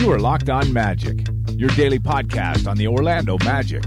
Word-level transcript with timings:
You 0.00 0.10
are 0.12 0.18
Locked 0.18 0.48
On 0.48 0.72
Magic, 0.72 1.26
your 1.50 1.68
daily 1.76 1.98
podcast 1.98 2.66
on 2.66 2.78
the 2.78 2.86
Orlando 2.86 3.36
Magic, 3.44 3.84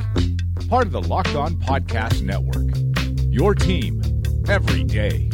part 0.69 0.85
of 0.85 0.91
the 0.91 1.01
Locked 1.01 1.33
On 1.33 1.55
Podcast 1.55 2.21
Network. 2.21 2.67
Your 3.33 3.55
team 3.55 3.99
every 4.47 4.83
day. 4.83 5.31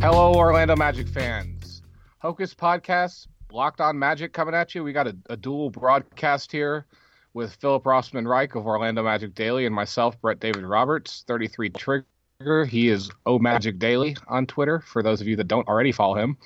Hello, 0.00 0.34
Orlando 0.34 0.74
Magic 0.74 1.06
fans. 1.06 1.82
Hocus 2.18 2.52
Podcast, 2.52 3.28
Locked 3.52 3.80
On 3.80 3.96
Magic 3.96 4.32
coming 4.32 4.56
at 4.56 4.74
you. 4.74 4.82
We 4.82 4.92
got 4.92 5.06
a, 5.06 5.16
a 5.30 5.36
dual 5.36 5.70
broadcast 5.70 6.50
here 6.50 6.86
with 7.32 7.54
Philip 7.54 7.84
Rossman 7.84 8.26
Reich 8.26 8.56
of 8.56 8.66
Orlando 8.66 9.04
Magic 9.04 9.36
Daily 9.36 9.66
and 9.66 9.74
myself, 9.74 10.20
Brett 10.20 10.40
David 10.40 10.64
Roberts, 10.64 11.22
33 11.28 11.70
Trigger. 11.70 12.64
He 12.64 12.88
is 12.88 13.08
O 13.24 13.38
Magic 13.38 13.78
Daily 13.78 14.16
on 14.26 14.46
Twitter, 14.46 14.80
for 14.80 15.00
those 15.00 15.20
of 15.20 15.28
you 15.28 15.36
that 15.36 15.46
don't 15.46 15.68
already 15.68 15.92
follow 15.92 16.16
him. 16.16 16.36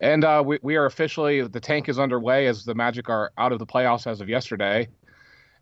And 0.00 0.24
uh, 0.24 0.42
we, 0.44 0.58
we 0.62 0.76
are 0.76 0.86
officially, 0.86 1.42
the 1.46 1.60
tank 1.60 1.88
is 1.88 1.98
underway 1.98 2.46
as 2.46 2.64
the 2.64 2.74
Magic 2.74 3.08
are 3.08 3.32
out 3.38 3.52
of 3.52 3.58
the 3.58 3.66
playoffs 3.66 4.06
as 4.06 4.20
of 4.20 4.28
yesterday. 4.28 4.88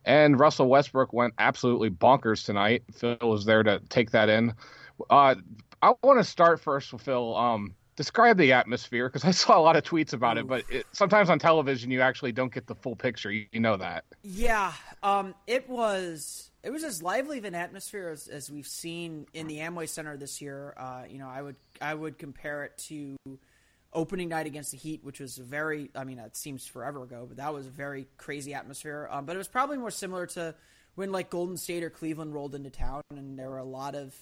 And 0.05 0.39
Russell 0.39 0.69
Westbrook 0.69 1.12
went 1.12 1.34
absolutely 1.39 1.91
bonkers 1.91 2.44
tonight. 2.44 2.83
Phil 2.92 3.16
was 3.22 3.44
there 3.44 3.62
to 3.62 3.80
take 3.89 4.11
that 4.12 4.28
in. 4.28 4.55
Uh, 5.08 5.36
I 5.80 5.94
want 6.02 6.19
to 6.19 6.24
start 6.24 6.61
first 6.61 6.92
with 6.92 7.02
Phil. 7.02 7.36
Um, 7.36 7.74
describe 7.97 8.36
the 8.36 8.52
atmosphere 8.52 9.08
because 9.08 9.24
I 9.24 9.30
saw 9.30 9.58
a 9.58 9.62
lot 9.62 9.77
of 9.77 9.84
tweets 9.84 10.12
about 10.12 10.39
it, 10.39 10.46
but 10.46 10.64
it, 10.70 10.86
sometimes 10.92 11.30
on 11.30 11.39
television 11.39 11.91
you 11.91 12.00
actually 12.00 12.33
don't 12.33 12.52
get 12.52 12.67
the 12.67 12.74
full 12.74 12.96
picture. 12.96 13.30
You, 13.30 13.46
you 13.52 13.61
know 13.61 13.77
that. 13.77 14.05
Yeah, 14.22 14.72
um, 15.02 15.34
it 15.46 15.69
was 15.69 16.50
it 16.62 16.70
was 16.70 16.84
as 16.84 17.02
lively 17.02 17.39
of 17.39 17.44
an 17.44 17.55
atmosphere 17.55 18.08
as, 18.08 18.28
as 18.28 18.50
we've 18.50 18.67
seen 18.67 19.27
in 19.34 19.46
the 19.46 19.58
Amway 19.58 19.89
Center 19.89 20.17
this 20.17 20.41
year. 20.41 20.74
Uh, 20.77 21.02
you 21.08 21.19
know, 21.19 21.28
I 21.28 21.42
would 21.42 21.56
I 21.80 21.94
would 21.94 22.19
compare 22.19 22.64
it 22.64 22.78
to 22.89 23.17
opening 23.93 24.29
night 24.29 24.47
against 24.47 24.71
the 24.71 24.77
Heat, 24.77 25.05
which 25.05 25.21
was 25.21 25.37
very 25.37 25.91
I 25.95 26.05
mean 26.05 26.19
it 26.19 26.37
seems 26.37 26.67
forever 26.67 27.03
ago, 27.03 27.25
but 27.27 27.37
that 27.39 27.53
was 27.53 27.67
a 27.67 27.71
very 27.71 28.07
crazy 28.17 28.55
atmosphere. 28.55 29.09
Um, 29.11 29.27
but 29.27 29.37
it 29.37 29.39
was 29.39 29.48
probably 29.48 29.79
more 29.79 29.91
similar 29.91 30.27
to 30.29 30.55
when 30.95 31.12
like 31.12 31.31
Golden 31.31 31.57
State 31.57 31.83
or 31.83 31.91
Cleveland 31.91 32.35
rolled 32.35 32.55
into 32.55 32.70
town, 32.70 33.03
and 33.11 33.39
there 33.39 33.51
were 33.51 33.59
a 33.59 33.65
lot 33.65 33.95
of 33.95 34.15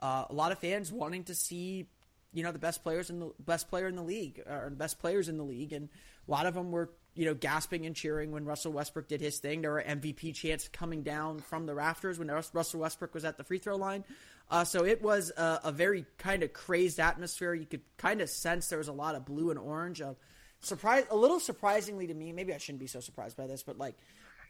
uh, 0.00 0.24
a 0.28 0.34
lot 0.34 0.52
of 0.52 0.58
fans 0.58 0.92
wanting 0.92 1.24
to 1.24 1.34
see 1.34 1.86
you 2.32 2.42
know 2.42 2.52
the 2.52 2.58
best 2.58 2.82
players 2.82 3.10
in 3.10 3.20
the 3.20 3.30
best 3.38 3.68
player 3.68 3.86
in 3.88 3.96
the 3.96 4.02
league 4.02 4.42
or 4.46 4.68
the 4.70 4.76
best 4.76 4.98
players 4.98 5.28
in 5.28 5.36
the 5.36 5.44
league, 5.44 5.72
and 5.72 5.88
a 6.26 6.30
lot 6.30 6.46
of 6.46 6.54
them 6.54 6.70
were 6.70 6.90
you 7.14 7.24
know 7.26 7.34
gasping 7.34 7.86
and 7.86 7.94
cheering 7.94 8.32
when 8.32 8.44
Russell 8.44 8.72
Westbrook 8.72 9.08
did 9.08 9.20
his 9.20 9.38
thing. 9.38 9.62
There 9.62 9.72
were 9.72 9.82
MVP 9.82 10.34
chants 10.34 10.68
coming 10.68 11.02
down 11.02 11.40
from 11.40 11.66
the 11.66 11.74
rafters 11.74 12.18
when 12.18 12.28
Russell 12.28 12.80
Westbrook 12.80 13.14
was 13.14 13.24
at 13.24 13.36
the 13.36 13.44
free 13.44 13.58
throw 13.58 13.76
line. 13.76 14.04
Uh, 14.50 14.64
so 14.64 14.84
it 14.84 15.00
was 15.02 15.30
a, 15.36 15.60
a 15.64 15.72
very 15.72 16.04
kind 16.18 16.42
of 16.42 16.52
crazed 16.52 17.00
atmosphere. 17.00 17.54
You 17.54 17.66
could 17.66 17.82
kind 17.96 18.20
of 18.20 18.28
sense 18.28 18.68
there 18.68 18.78
was 18.78 18.88
a 18.88 18.92
lot 18.92 19.14
of 19.14 19.24
blue 19.24 19.50
and 19.50 19.58
orange. 19.58 20.00
Uh, 20.00 20.14
surprise, 20.60 21.04
a 21.10 21.16
little 21.16 21.40
surprisingly 21.40 22.06
to 22.06 22.14
me. 22.14 22.32
Maybe 22.32 22.52
I 22.52 22.58
shouldn't 22.58 22.80
be 22.80 22.86
so 22.86 23.00
surprised 23.00 23.36
by 23.36 23.46
this, 23.46 23.62
but 23.62 23.78
like 23.78 23.96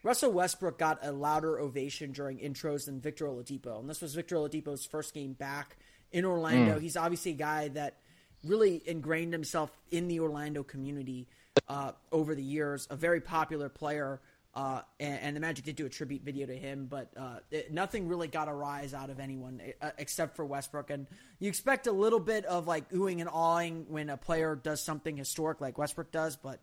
Russell 0.02 0.32
Westbrook 0.32 0.78
got 0.78 0.98
a 1.02 1.12
louder 1.12 1.58
ovation 1.60 2.12
during 2.12 2.38
intros 2.38 2.86
than 2.86 3.00
Victor 3.00 3.26
Oladipo, 3.26 3.78
and 3.80 3.88
this 3.88 4.00
was 4.00 4.14
Victor 4.14 4.36
Oladipo's 4.36 4.84
first 4.84 5.14
game 5.14 5.32
back 5.32 5.76
in 6.10 6.24
Orlando. 6.24 6.78
Mm. 6.78 6.80
He's 6.80 6.96
obviously 6.96 7.32
a 7.32 7.36
guy 7.36 7.68
that 7.68 7.98
really 8.44 8.82
ingrained 8.84 9.32
himself 9.32 9.70
in 9.90 10.08
the 10.08 10.20
Orlando 10.20 10.64
community 10.64 11.28
uh, 11.68 11.92
over 12.10 12.34
the 12.34 12.42
years. 12.42 12.86
A 12.90 12.96
very 12.96 13.20
popular 13.20 13.68
player, 13.68 14.20
uh, 14.54 14.82
and, 15.00 15.18
and, 15.20 15.36
the 15.36 15.40
Magic 15.40 15.64
did 15.64 15.76
do 15.76 15.86
a 15.86 15.88
tribute 15.88 16.22
video 16.22 16.46
to 16.46 16.54
him, 16.56 16.86
but 16.86 17.10
uh, 17.16 17.38
it, 17.50 17.72
nothing 17.72 18.08
really 18.08 18.28
got 18.28 18.48
a 18.48 18.52
rise 18.52 18.92
out 18.92 19.08
of 19.08 19.18
anyone 19.18 19.62
uh, 19.80 19.90
except 19.96 20.36
for 20.36 20.44
Westbrook. 20.44 20.90
And 20.90 21.06
you 21.38 21.48
expect 21.48 21.86
a 21.86 21.92
little 21.92 22.20
bit 22.20 22.44
of 22.44 22.66
like 22.66 22.90
oohing 22.90 23.20
and 23.20 23.30
awing 23.32 23.86
when 23.88 24.10
a 24.10 24.16
player 24.16 24.54
does 24.54 24.82
something 24.82 25.16
historic 25.16 25.60
like 25.60 25.78
Westbrook 25.78 26.10
does, 26.10 26.36
but 26.36 26.60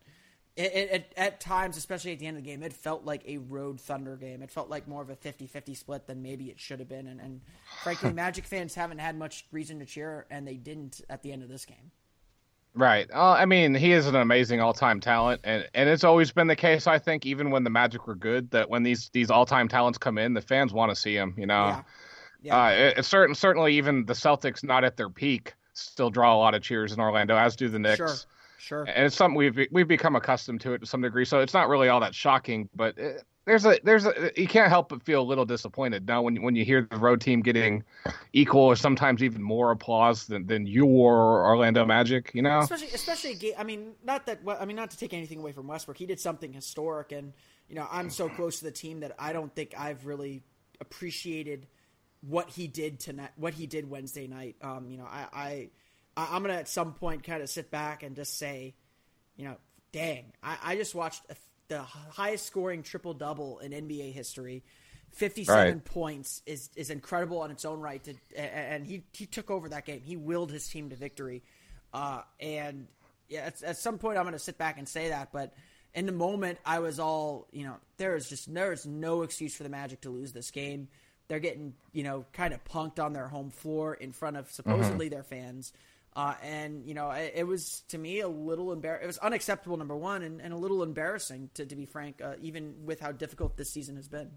it, 0.55 0.91
it, 0.91 1.13
at 1.15 1.39
times, 1.39 1.77
especially 1.77 2.11
at 2.11 2.19
the 2.19 2.27
end 2.27 2.37
of 2.37 2.43
the 2.43 2.49
game, 2.49 2.63
it 2.63 2.73
felt 2.73 3.05
like 3.05 3.23
a 3.25 3.37
road 3.37 3.79
Thunder 3.79 4.17
game. 4.17 4.41
It 4.41 4.51
felt 4.51 4.69
like 4.69 4.87
more 4.87 5.01
of 5.01 5.09
a 5.09 5.15
50-50 5.15 5.77
split 5.77 6.05
than 6.05 6.21
maybe 6.21 6.45
it 6.49 6.59
should 6.59 6.79
have 6.79 6.89
been. 6.89 7.07
And, 7.07 7.21
and 7.21 7.41
frankly, 7.81 8.11
Magic 8.13 8.45
fans 8.45 8.75
haven't 8.75 8.99
had 8.99 9.17
much 9.17 9.45
reason 9.51 9.79
to 9.79 9.85
cheer, 9.85 10.25
and 10.29 10.45
they 10.45 10.55
didn't 10.55 11.01
at 11.09 11.23
the 11.23 11.31
end 11.31 11.43
of 11.43 11.49
this 11.49 11.65
game. 11.65 11.91
Right. 12.79 13.09
Uh, 13.13 13.33
I 13.33 13.45
mean, 13.45 13.75
he 13.75 13.91
is 13.91 14.07
an 14.07 14.15
amazing 14.15 14.61
all-time 14.61 15.01
talent, 15.01 15.41
and, 15.43 15.67
and 15.73 15.89
it's 15.89 16.05
always 16.05 16.31
been 16.31 16.47
the 16.47 16.55
case. 16.55 16.87
I 16.87 16.97
think 16.97 17.25
even 17.25 17.51
when 17.51 17.65
the 17.65 17.69
Magic 17.69 18.07
were 18.07 18.15
good, 18.15 18.51
that 18.51 18.69
when 18.69 18.83
these 18.83 19.09
these 19.11 19.29
all-time 19.29 19.67
talents 19.67 19.97
come 19.97 20.17
in, 20.17 20.33
the 20.33 20.41
fans 20.41 20.71
want 20.71 20.89
to 20.89 20.95
see 20.95 21.13
him. 21.13 21.33
You 21.37 21.45
know, 21.45 21.65
yeah. 21.65 21.81
Yeah. 22.41 22.63
Uh, 22.63 22.69
it, 22.69 22.97
it's 22.99 23.07
certain 23.09 23.35
certainly 23.35 23.75
even 23.75 24.05
the 24.05 24.13
Celtics, 24.13 24.63
not 24.63 24.85
at 24.85 24.95
their 24.95 25.09
peak, 25.09 25.55
still 25.73 26.09
draw 26.09 26.33
a 26.33 26.39
lot 26.39 26.55
of 26.55 26.61
cheers 26.61 26.93
in 26.93 27.01
Orlando, 27.01 27.35
as 27.35 27.57
do 27.57 27.67
the 27.67 27.79
Knicks. 27.79 27.97
Sure. 27.97 28.15
Sure. 28.59 28.83
And 28.83 29.07
it's 29.07 29.15
something 29.15 29.35
we've 29.35 29.67
we've 29.71 29.87
become 29.87 30.15
accustomed 30.15 30.61
to 30.61 30.73
it 30.73 30.79
to 30.79 30.85
some 30.85 31.01
degree, 31.01 31.25
so 31.25 31.41
it's 31.41 31.53
not 31.53 31.67
really 31.67 31.89
all 31.89 31.99
that 31.99 32.15
shocking. 32.15 32.69
But 32.73 32.97
it, 32.97 33.23
there's 33.49 33.65
a 33.65 33.79
there's 33.83 34.05
a 34.05 34.31
you 34.37 34.47
can't 34.47 34.69
help 34.69 34.89
but 34.89 35.01
feel 35.01 35.21
a 35.21 35.23
little 35.23 35.43
disappointed 35.43 36.07
now 36.07 36.21
when 36.21 36.39
when 36.43 36.55
you 36.55 36.63
hear 36.63 36.87
the 36.91 36.97
road 36.97 37.19
team 37.19 37.41
getting 37.41 37.83
equal 38.31 38.61
or 38.61 38.75
sometimes 38.75 39.23
even 39.23 39.41
more 39.41 39.71
applause 39.71 40.27
than 40.27 40.45
than 40.45 40.67
your 40.67 41.43
Orlando 41.43 41.83
Magic. 41.83 42.29
You 42.35 42.43
know, 42.43 42.59
especially 42.59 42.89
especially 42.93 43.55
I 43.57 43.63
mean 43.63 43.93
not 44.03 44.27
that 44.27 44.41
I 44.47 44.65
mean 44.65 44.75
not 44.75 44.91
to 44.91 44.97
take 44.97 45.15
anything 45.15 45.39
away 45.39 45.51
from 45.51 45.67
Westbrook, 45.67 45.97
he 45.97 46.05
did 46.05 46.19
something 46.19 46.53
historic, 46.53 47.11
and 47.11 47.33
you 47.67 47.75
know 47.75 47.87
I'm 47.89 48.11
so 48.11 48.29
close 48.29 48.59
to 48.59 48.65
the 48.65 48.71
team 48.71 48.99
that 48.99 49.15
I 49.17 49.33
don't 49.33 49.53
think 49.55 49.73
I've 49.75 50.05
really 50.05 50.43
appreciated 50.79 51.65
what 52.21 52.51
he 52.51 52.67
did 52.67 52.99
tonight, 52.99 53.31
what 53.35 53.55
he 53.55 53.65
did 53.65 53.89
Wednesday 53.89 54.27
night. 54.27 54.57
Um, 54.61 54.91
you 54.91 54.99
know, 54.99 55.05
I, 55.05 55.25
I 55.33 55.69
I'm 56.15 56.43
gonna 56.43 56.53
at 56.53 56.67
some 56.67 56.93
point 56.93 57.23
kind 57.23 57.41
of 57.41 57.49
sit 57.49 57.71
back 57.71 58.03
and 58.03 58.15
just 58.15 58.37
say, 58.37 58.75
you 59.35 59.45
know, 59.45 59.55
dang, 59.91 60.33
I, 60.43 60.57
I 60.63 60.75
just 60.75 60.93
watched 60.93 61.23
a, 61.31 61.35
the 61.69 61.81
highest 61.81 62.45
scoring 62.45 62.83
triple 62.83 63.13
double 63.13 63.59
in 63.59 63.71
NBA 63.71 64.11
history. 64.13 64.63
57 65.13 65.55
right. 65.55 65.85
points 65.85 66.41
is 66.45 66.69
is 66.75 66.89
incredible 66.89 67.41
on 67.41 67.51
its 67.51 67.65
own 67.65 67.79
right. 67.79 68.03
To, 68.03 68.13
and 68.37 68.85
he 68.85 69.03
he 69.13 69.25
took 69.25 69.49
over 69.49 69.69
that 69.69 69.85
game. 69.85 70.01
He 70.03 70.17
willed 70.17 70.51
his 70.51 70.67
team 70.67 70.89
to 70.89 70.95
victory. 70.95 71.41
Uh, 71.93 72.21
and 72.39 72.87
yeah, 73.27 73.45
at, 73.45 73.63
at 73.63 73.77
some 73.77 73.97
point 73.97 74.17
I'm 74.17 74.23
going 74.23 74.33
to 74.33 74.39
sit 74.39 74.57
back 74.57 74.77
and 74.77 74.87
say 74.87 75.09
that, 75.09 75.31
but 75.31 75.53
in 75.95 76.05
the 76.05 76.11
moment 76.11 76.59
I 76.65 76.79
was 76.79 76.99
all 76.99 77.47
you 77.51 77.65
know 77.65 77.75
there 77.97 78.15
is 78.15 78.29
just 78.29 78.53
there 78.53 78.71
is 78.71 78.85
no 78.85 79.23
excuse 79.23 79.55
for 79.55 79.63
the 79.63 79.69
Magic 79.69 80.01
to 80.01 80.09
lose 80.09 80.31
this 80.31 80.51
game. 80.51 80.87
They're 81.27 81.39
getting 81.39 81.73
you 81.91 82.03
know 82.03 82.25
kind 82.33 82.53
of 82.53 82.63
punked 82.63 83.03
on 83.03 83.13
their 83.13 83.27
home 83.27 83.49
floor 83.49 83.95
in 83.95 84.11
front 84.11 84.37
of 84.37 84.51
supposedly 84.51 85.07
mm-hmm. 85.07 85.15
their 85.15 85.23
fans. 85.23 85.73
Uh, 86.15 86.33
and 86.43 86.83
you 86.85 86.93
know, 86.93 87.11
it, 87.11 87.33
it, 87.35 87.43
was 87.47 87.83
to 87.87 87.97
me 87.97 88.19
a 88.21 88.27
little 88.27 88.75
embar- 88.75 89.01
It 89.01 89.07
was 89.07 89.19
unacceptable, 89.19 89.77
number 89.77 89.95
one, 89.95 90.23
and, 90.23 90.41
and 90.41 90.53
a 90.53 90.57
little 90.57 90.83
embarrassing 90.83 91.49
to, 91.53 91.65
to 91.65 91.75
be 91.75 91.85
frank, 91.85 92.21
uh, 92.21 92.33
even 92.41 92.73
with 92.83 92.99
how 92.99 93.11
difficult 93.11 93.55
this 93.57 93.69
season 93.69 93.95
has 93.95 94.07
been. 94.07 94.31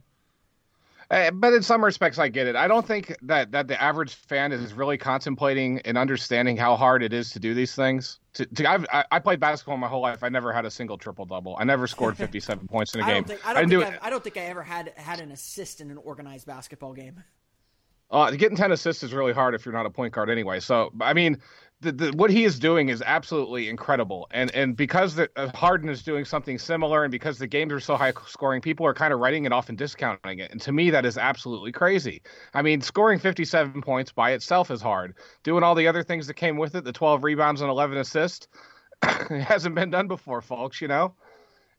Uh, 1.10 1.30
but 1.30 1.52
in 1.52 1.62
some 1.62 1.84
respects, 1.84 2.18
I 2.18 2.28
get 2.28 2.46
it. 2.46 2.56
I 2.56 2.68
don't 2.68 2.86
think 2.86 3.16
that 3.22 3.52
that 3.52 3.68
the 3.68 3.80
average 3.80 4.14
fan 4.14 4.52
is 4.52 4.72
really 4.72 4.96
contemplating 4.96 5.80
and 5.80 5.98
understanding 5.98 6.56
how 6.56 6.76
hard 6.76 7.02
it 7.02 7.12
is 7.12 7.30
to 7.32 7.40
do 7.40 7.54
these 7.54 7.74
things. 7.74 8.18
To, 8.34 8.46
to 8.46 8.70
I've, 8.70 8.86
I, 8.92 9.04
I 9.10 9.18
played 9.18 9.40
basketball 9.40 9.76
my 9.76 9.88
whole 9.88 10.00
life. 10.00 10.22
I 10.22 10.28
never 10.28 10.52
had 10.52 10.64
a 10.64 10.70
single 10.70 10.96
triple 10.96 11.26
double. 11.26 11.56
I 11.58 11.64
never 11.64 11.86
scored 11.86 12.16
fifty 12.18 12.40
seven 12.40 12.66
points 12.68 12.94
in 12.94 13.00
a 13.00 13.04
game. 13.04 13.10
I 13.10 13.14
don't 13.14 13.26
think 13.26 13.46
I, 13.46 13.52
don't, 13.52 13.68
think 13.68 13.84
do 13.84 13.98
I 14.00 14.10
don't 14.10 14.24
think 14.24 14.36
I 14.36 14.42
ever 14.42 14.62
had 14.62 14.92
had 14.96 15.20
an 15.20 15.32
assist 15.32 15.80
in 15.80 15.90
an 15.90 15.98
organized 15.98 16.46
basketball 16.46 16.92
game. 16.92 17.22
Uh, 18.12 18.30
getting 18.32 18.58
10 18.58 18.72
assists 18.72 19.02
is 19.02 19.14
really 19.14 19.32
hard 19.32 19.54
if 19.54 19.64
you're 19.64 19.72
not 19.72 19.86
a 19.86 19.90
point 19.90 20.12
guard 20.12 20.28
anyway. 20.28 20.60
So, 20.60 20.92
I 21.00 21.14
mean, 21.14 21.38
the, 21.82 21.92
the, 21.92 22.12
what 22.12 22.30
he 22.30 22.44
is 22.44 22.58
doing 22.58 22.88
is 22.88 23.02
absolutely 23.04 23.68
incredible. 23.68 24.28
And 24.30 24.54
and 24.54 24.76
because 24.76 25.16
the, 25.16 25.28
uh, 25.36 25.50
Harden 25.54 25.88
is 25.88 26.02
doing 26.02 26.24
something 26.24 26.58
similar, 26.58 27.02
and 27.04 27.10
because 27.10 27.38
the 27.38 27.46
games 27.46 27.72
are 27.72 27.80
so 27.80 27.96
high 27.96 28.12
scoring, 28.26 28.60
people 28.60 28.86
are 28.86 28.94
kind 28.94 29.12
of 29.12 29.18
writing 29.18 29.44
it 29.44 29.52
off 29.52 29.68
and 29.68 29.76
discounting 29.76 30.38
it. 30.38 30.50
And 30.52 30.60
to 30.62 30.72
me, 30.72 30.90
that 30.90 31.04
is 31.04 31.18
absolutely 31.18 31.72
crazy. 31.72 32.22
I 32.54 32.62
mean, 32.62 32.80
scoring 32.80 33.18
57 33.18 33.82
points 33.82 34.12
by 34.12 34.30
itself 34.30 34.70
is 34.70 34.80
hard. 34.80 35.16
Doing 35.42 35.64
all 35.64 35.74
the 35.74 35.88
other 35.88 36.04
things 36.04 36.28
that 36.28 36.34
came 36.34 36.56
with 36.56 36.76
it, 36.76 36.84
the 36.84 36.92
12 36.92 37.24
rebounds 37.24 37.60
and 37.60 37.68
11 37.68 37.98
assists, 37.98 38.46
it 39.02 39.42
hasn't 39.42 39.74
been 39.74 39.90
done 39.90 40.06
before, 40.06 40.40
folks. 40.40 40.80
You 40.80 40.88
know. 40.88 41.14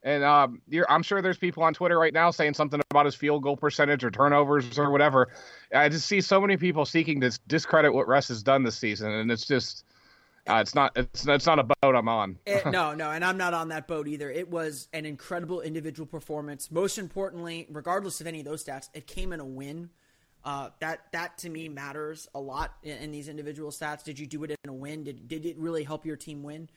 And 0.05 0.21
um, 0.25 0.61
I'm 0.89 1.01
sure 1.01 1.21
there's 1.21 1.37
people 1.37 1.63
on 1.63 1.73
Twitter 1.73 1.97
right 1.97 2.13
now 2.13 2.29
saying 2.29 2.55
something 2.55 2.81
about 2.91 3.05
his 3.05 3.15
field 3.15 3.41
goal 3.41 3.55
percentage 3.55 4.03
or 4.03 4.11
turnovers 4.11 4.77
or 4.77 4.91
whatever. 4.91 5.29
I 5.73 5.87
just 5.87 6.07
see 6.07 6.19
so 6.19 6.41
many 6.41 6.57
people 6.57 6.85
seeking 6.85 7.21
to 7.21 7.39
discredit 7.47 7.93
what 7.93 8.05
Russ 8.09 8.27
has 8.27 8.43
done 8.43 8.63
this 8.63 8.77
season, 8.77 9.11
and 9.11 9.31
it's 9.31 9.47
just 9.47 9.85
uh, 10.49 10.55
it's 10.55 10.75
not 10.75 10.91
it's 10.95 11.25
it's 11.25 11.45
not 11.45 11.59
a 11.59 11.63
boat 11.63 11.95
I'm 11.95 12.09
on. 12.09 12.37
it, 12.45 12.65
no, 12.71 12.93
no, 12.93 13.11
and 13.11 13.23
I'm 13.23 13.37
not 13.37 13.53
on 13.53 13.69
that 13.69 13.87
boat 13.87 14.07
either. 14.07 14.29
It 14.29 14.49
was 14.49 14.87
an 14.93 15.05
incredible 15.05 15.61
individual 15.61 16.05
performance. 16.05 16.69
Most 16.71 16.97
importantly, 16.97 17.67
regardless 17.69 18.19
of 18.21 18.27
any 18.27 18.39
of 18.39 18.45
those 18.45 18.63
stats, 18.63 18.89
it 18.93 19.07
came 19.07 19.33
in 19.33 19.39
a 19.39 19.45
win. 19.45 19.89
Uh, 20.43 20.69
that 20.79 21.05
that 21.13 21.37
to 21.37 21.49
me 21.49 21.69
matters 21.69 22.27
a 22.35 22.39
lot 22.39 22.73
in, 22.83 22.97
in, 22.97 23.11
these 23.11 23.29
individual 23.29 23.71
stats. 23.71 24.03
Did 24.03 24.19
you 24.19 24.27
do 24.27 24.43
it 24.43 24.51
in 24.51 24.69
a 24.69 24.73
win? 24.73 25.05
Did 25.05 25.27
did 25.29 25.45
it 25.45 25.57
really 25.57 25.83
help 25.83 26.05
your 26.05 26.17
team 26.17 26.43
win? 26.43 26.69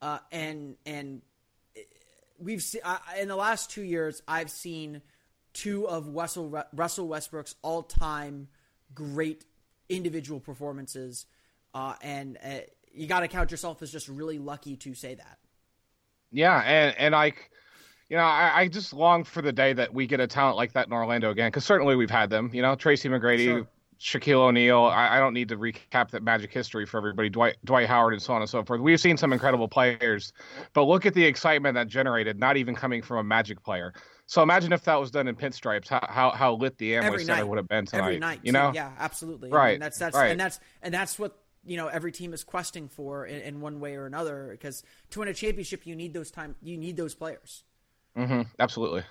Uh, 0.00 0.18
and 0.32 0.74
and 0.84 1.22
we've 2.38 2.62
seen 2.62 2.80
in 3.20 3.28
the 3.28 3.36
last 3.36 3.70
two 3.70 3.82
years, 3.82 4.22
I've 4.26 4.50
seen 4.50 5.02
two 5.52 5.86
of 5.86 6.08
Russell 6.08 6.64
Russell 6.72 7.06
Westbrook's 7.06 7.54
all 7.62 7.84
time 7.84 8.48
great 8.94 9.44
individual 9.88 10.40
performances, 10.40 11.26
uh, 11.74 11.94
and 12.02 12.38
uh, 12.44 12.58
you 12.94 13.06
got 13.06 13.20
to 13.20 13.28
count 13.28 13.50
yourself 13.50 13.82
as 13.82 13.90
just 13.90 14.08
really 14.08 14.38
lucky 14.38 14.76
to 14.76 14.94
say 14.94 15.14
that. 15.14 15.38
Yeah, 16.30 16.58
and 16.60 16.94
and 16.98 17.14
I 17.14 17.32
you 18.08 18.18
know, 18.18 18.24
I, 18.24 18.52
I, 18.54 18.68
just 18.68 18.92
long 18.92 19.24
for 19.24 19.40
the 19.40 19.52
day 19.52 19.72
that 19.72 19.94
we 19.94 20.06
get 20.06 20.20
a 20.20 20.26
talent 20.26 20.58
like 20.58 20.74
that 20.74 20.86
in 20.86 20.92
Orlando 20.92 21.30
again, 21.30 21.48
because 21.48 21.64
certainly 21.64 21.96
we've 21.96 22.10
had 22.10 22.28
them. 22.28 22.50
You 22.52 22.60
know, 22.60 22.74
Tracy 22.74 23.08
McGrady, 23.08 23.44
sure. 23.44 23.68
Shaquille 23.98 24.48
O'Neal. 24.48 24.80
I, 24.80 25.16
I, 25.16 25.18
don't 25.18 25.32
need 25.32 25.48
to 25.48 25.56
recap 25.56 26.10
that 26.10 26.22
Magic 26.22 26.52
history 26.52 26.84
for 26.84 26.98
everybody. 26.98 27.30
Dwight, 27.30 27.56
Dwight 27.64 27.88
Howard, 27.88 28.12
and 28.12 28.20
so 28.20 28.34
on 28.34 28.42
and 28.42 28.50
so 28.50 28.62
forth. 28.64 28.82
We've 28.82 29.00
seen 29.00 29.16
some 29.16 29.32
incredible 29.32 29.66
players, 29.66 30.34
but 30.74 30.84
look 30.84 31.06
at 31.06 31.14
the 31.14 31.24
excitement 31.24 31.74
that 31.76 31.88
generated, 31.88 32.38
not 32.38 32.58
even 32.58 32.74
coming 32.74 33.00
from 33.00 33.16
a 33.16 33.24
Magic 33.24 33.62
player. 33.62 33.94
So 34.26 34.42
imagine 34.42 34.74
if 34.74 34.84
that 34.84 34.96
was 34.96 35.10
done 35.10 35.26
in 35.26 35.34
pinstripes, 35.34 35.88
how 35.88 36.06
how, 36.06 36.30
how 36.32 36.54
lit 36.56 36.76
the 36.76 36.92
Amway 36.92 37.18
Center 37.20 37.36
night. 37.36 37.48
would 37.48 37.58
have 37.58 37.68
been 37.68 37.86
tonight. 37.86 38.04
Every 38.04 38.18
night, 38.18 38.40
you 38.42 38.52
know? 38.52 38.72
Yeah, 38.74 38.90
absolutely. 38.98 39.50
Right. 39.50 39.74
And 39.74 39.82
that's 39.82 39.98
that's 39.98 40.16
right. 40.16 40.30
and 40.30 40.38
that's 40.40 40.60
and 40.82 40.92
that's 40.92 41.18
what 41.18 41.41
you 41.64 41.76
know 41.76 41.88
every 41.88 42.12
team 42.12 42.32
is 42.32 42.44
questing 42.44 42.88
for 42.88 43.26
in, 43.26 43.40
in 43.42 43.60
one 43.60 43.80
way 43.80 43.94
or 43.94 44.06
another. 44.06 44.48
Because 44.50 44.82
to 45.10 45.20
win 45.20 45.28
a 45.28 45.34
championship, 45.34 45.86
you 45.86 45.96
need 45.96 46.14
those 46.14 46.30
time. 46.30 46.56
You 46.62 46.76
need 46.76 46.96
those 46.96 47.14
players. 47.14 47.64
Mm-hmm. 48.16 48.42
Absolutely. 48.58 49.04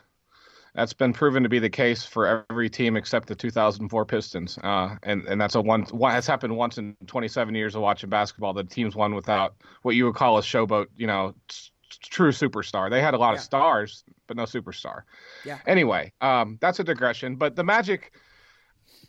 That's 0.73 0.93
been 0.93 1.11
proven 1.11 1.43
to 1.43 1.49
be 1.49 1.59
the 1.59 1.69
case 1.69 2.05
for 2.05 2.45
every 2.49 2.69
team 2.69 2.95
except 2.95 3.27
the 3.27 3.35
2004 3.35 4.05
Pistons, 4.05 4.57
uh, 4.63 4.95
and 5.03 5.23
and 5.25 5.39
that's 5.39 5.55
a 5.55 5.61
one. 5.61 5.83
What 5.91 6.13
has 6.13 6.25
happened 6.25 6.55
once 6.55 6.77
in 6.77 6.95
27 7.07 7.53
years 7.55 7.75
of 7.75 7.81
watching 7.81 8.09
basketball. 8.09 8.53
The 8.53 8.63
teams 8.63 8.95
won 8.95 9.13
without 9.13 9.55
what 9.81 9.95
you 9.95 10.05
would 10.05 10.15
call 10.15 10.37
a 10.37 10.41
showboat, 10.41 10.87
you 10.95 11.07
know, 11.07 11.35
true 11.89 12.31
superstar. 12.31 12.89
They 12.89 13.01
had 13.01 13.13
a 13.13 13.17
lot 13.17 13.31
yeah. 13.31 13.35
of 13.35 13.41
stars, 13.41 14.05
but 14.27 14.37
no 14.37 14.43
superstar. 14.43 15.01
Yeah. 15.43 15.59
Anyway, 15.67 16.13
um, 16.21 16.57
that's 16.61 16.79
a 16.79 16.85
digression. 16.85 17.35
But 17.35 17.57
the 17.57 17.65
Magic 17.65 18.13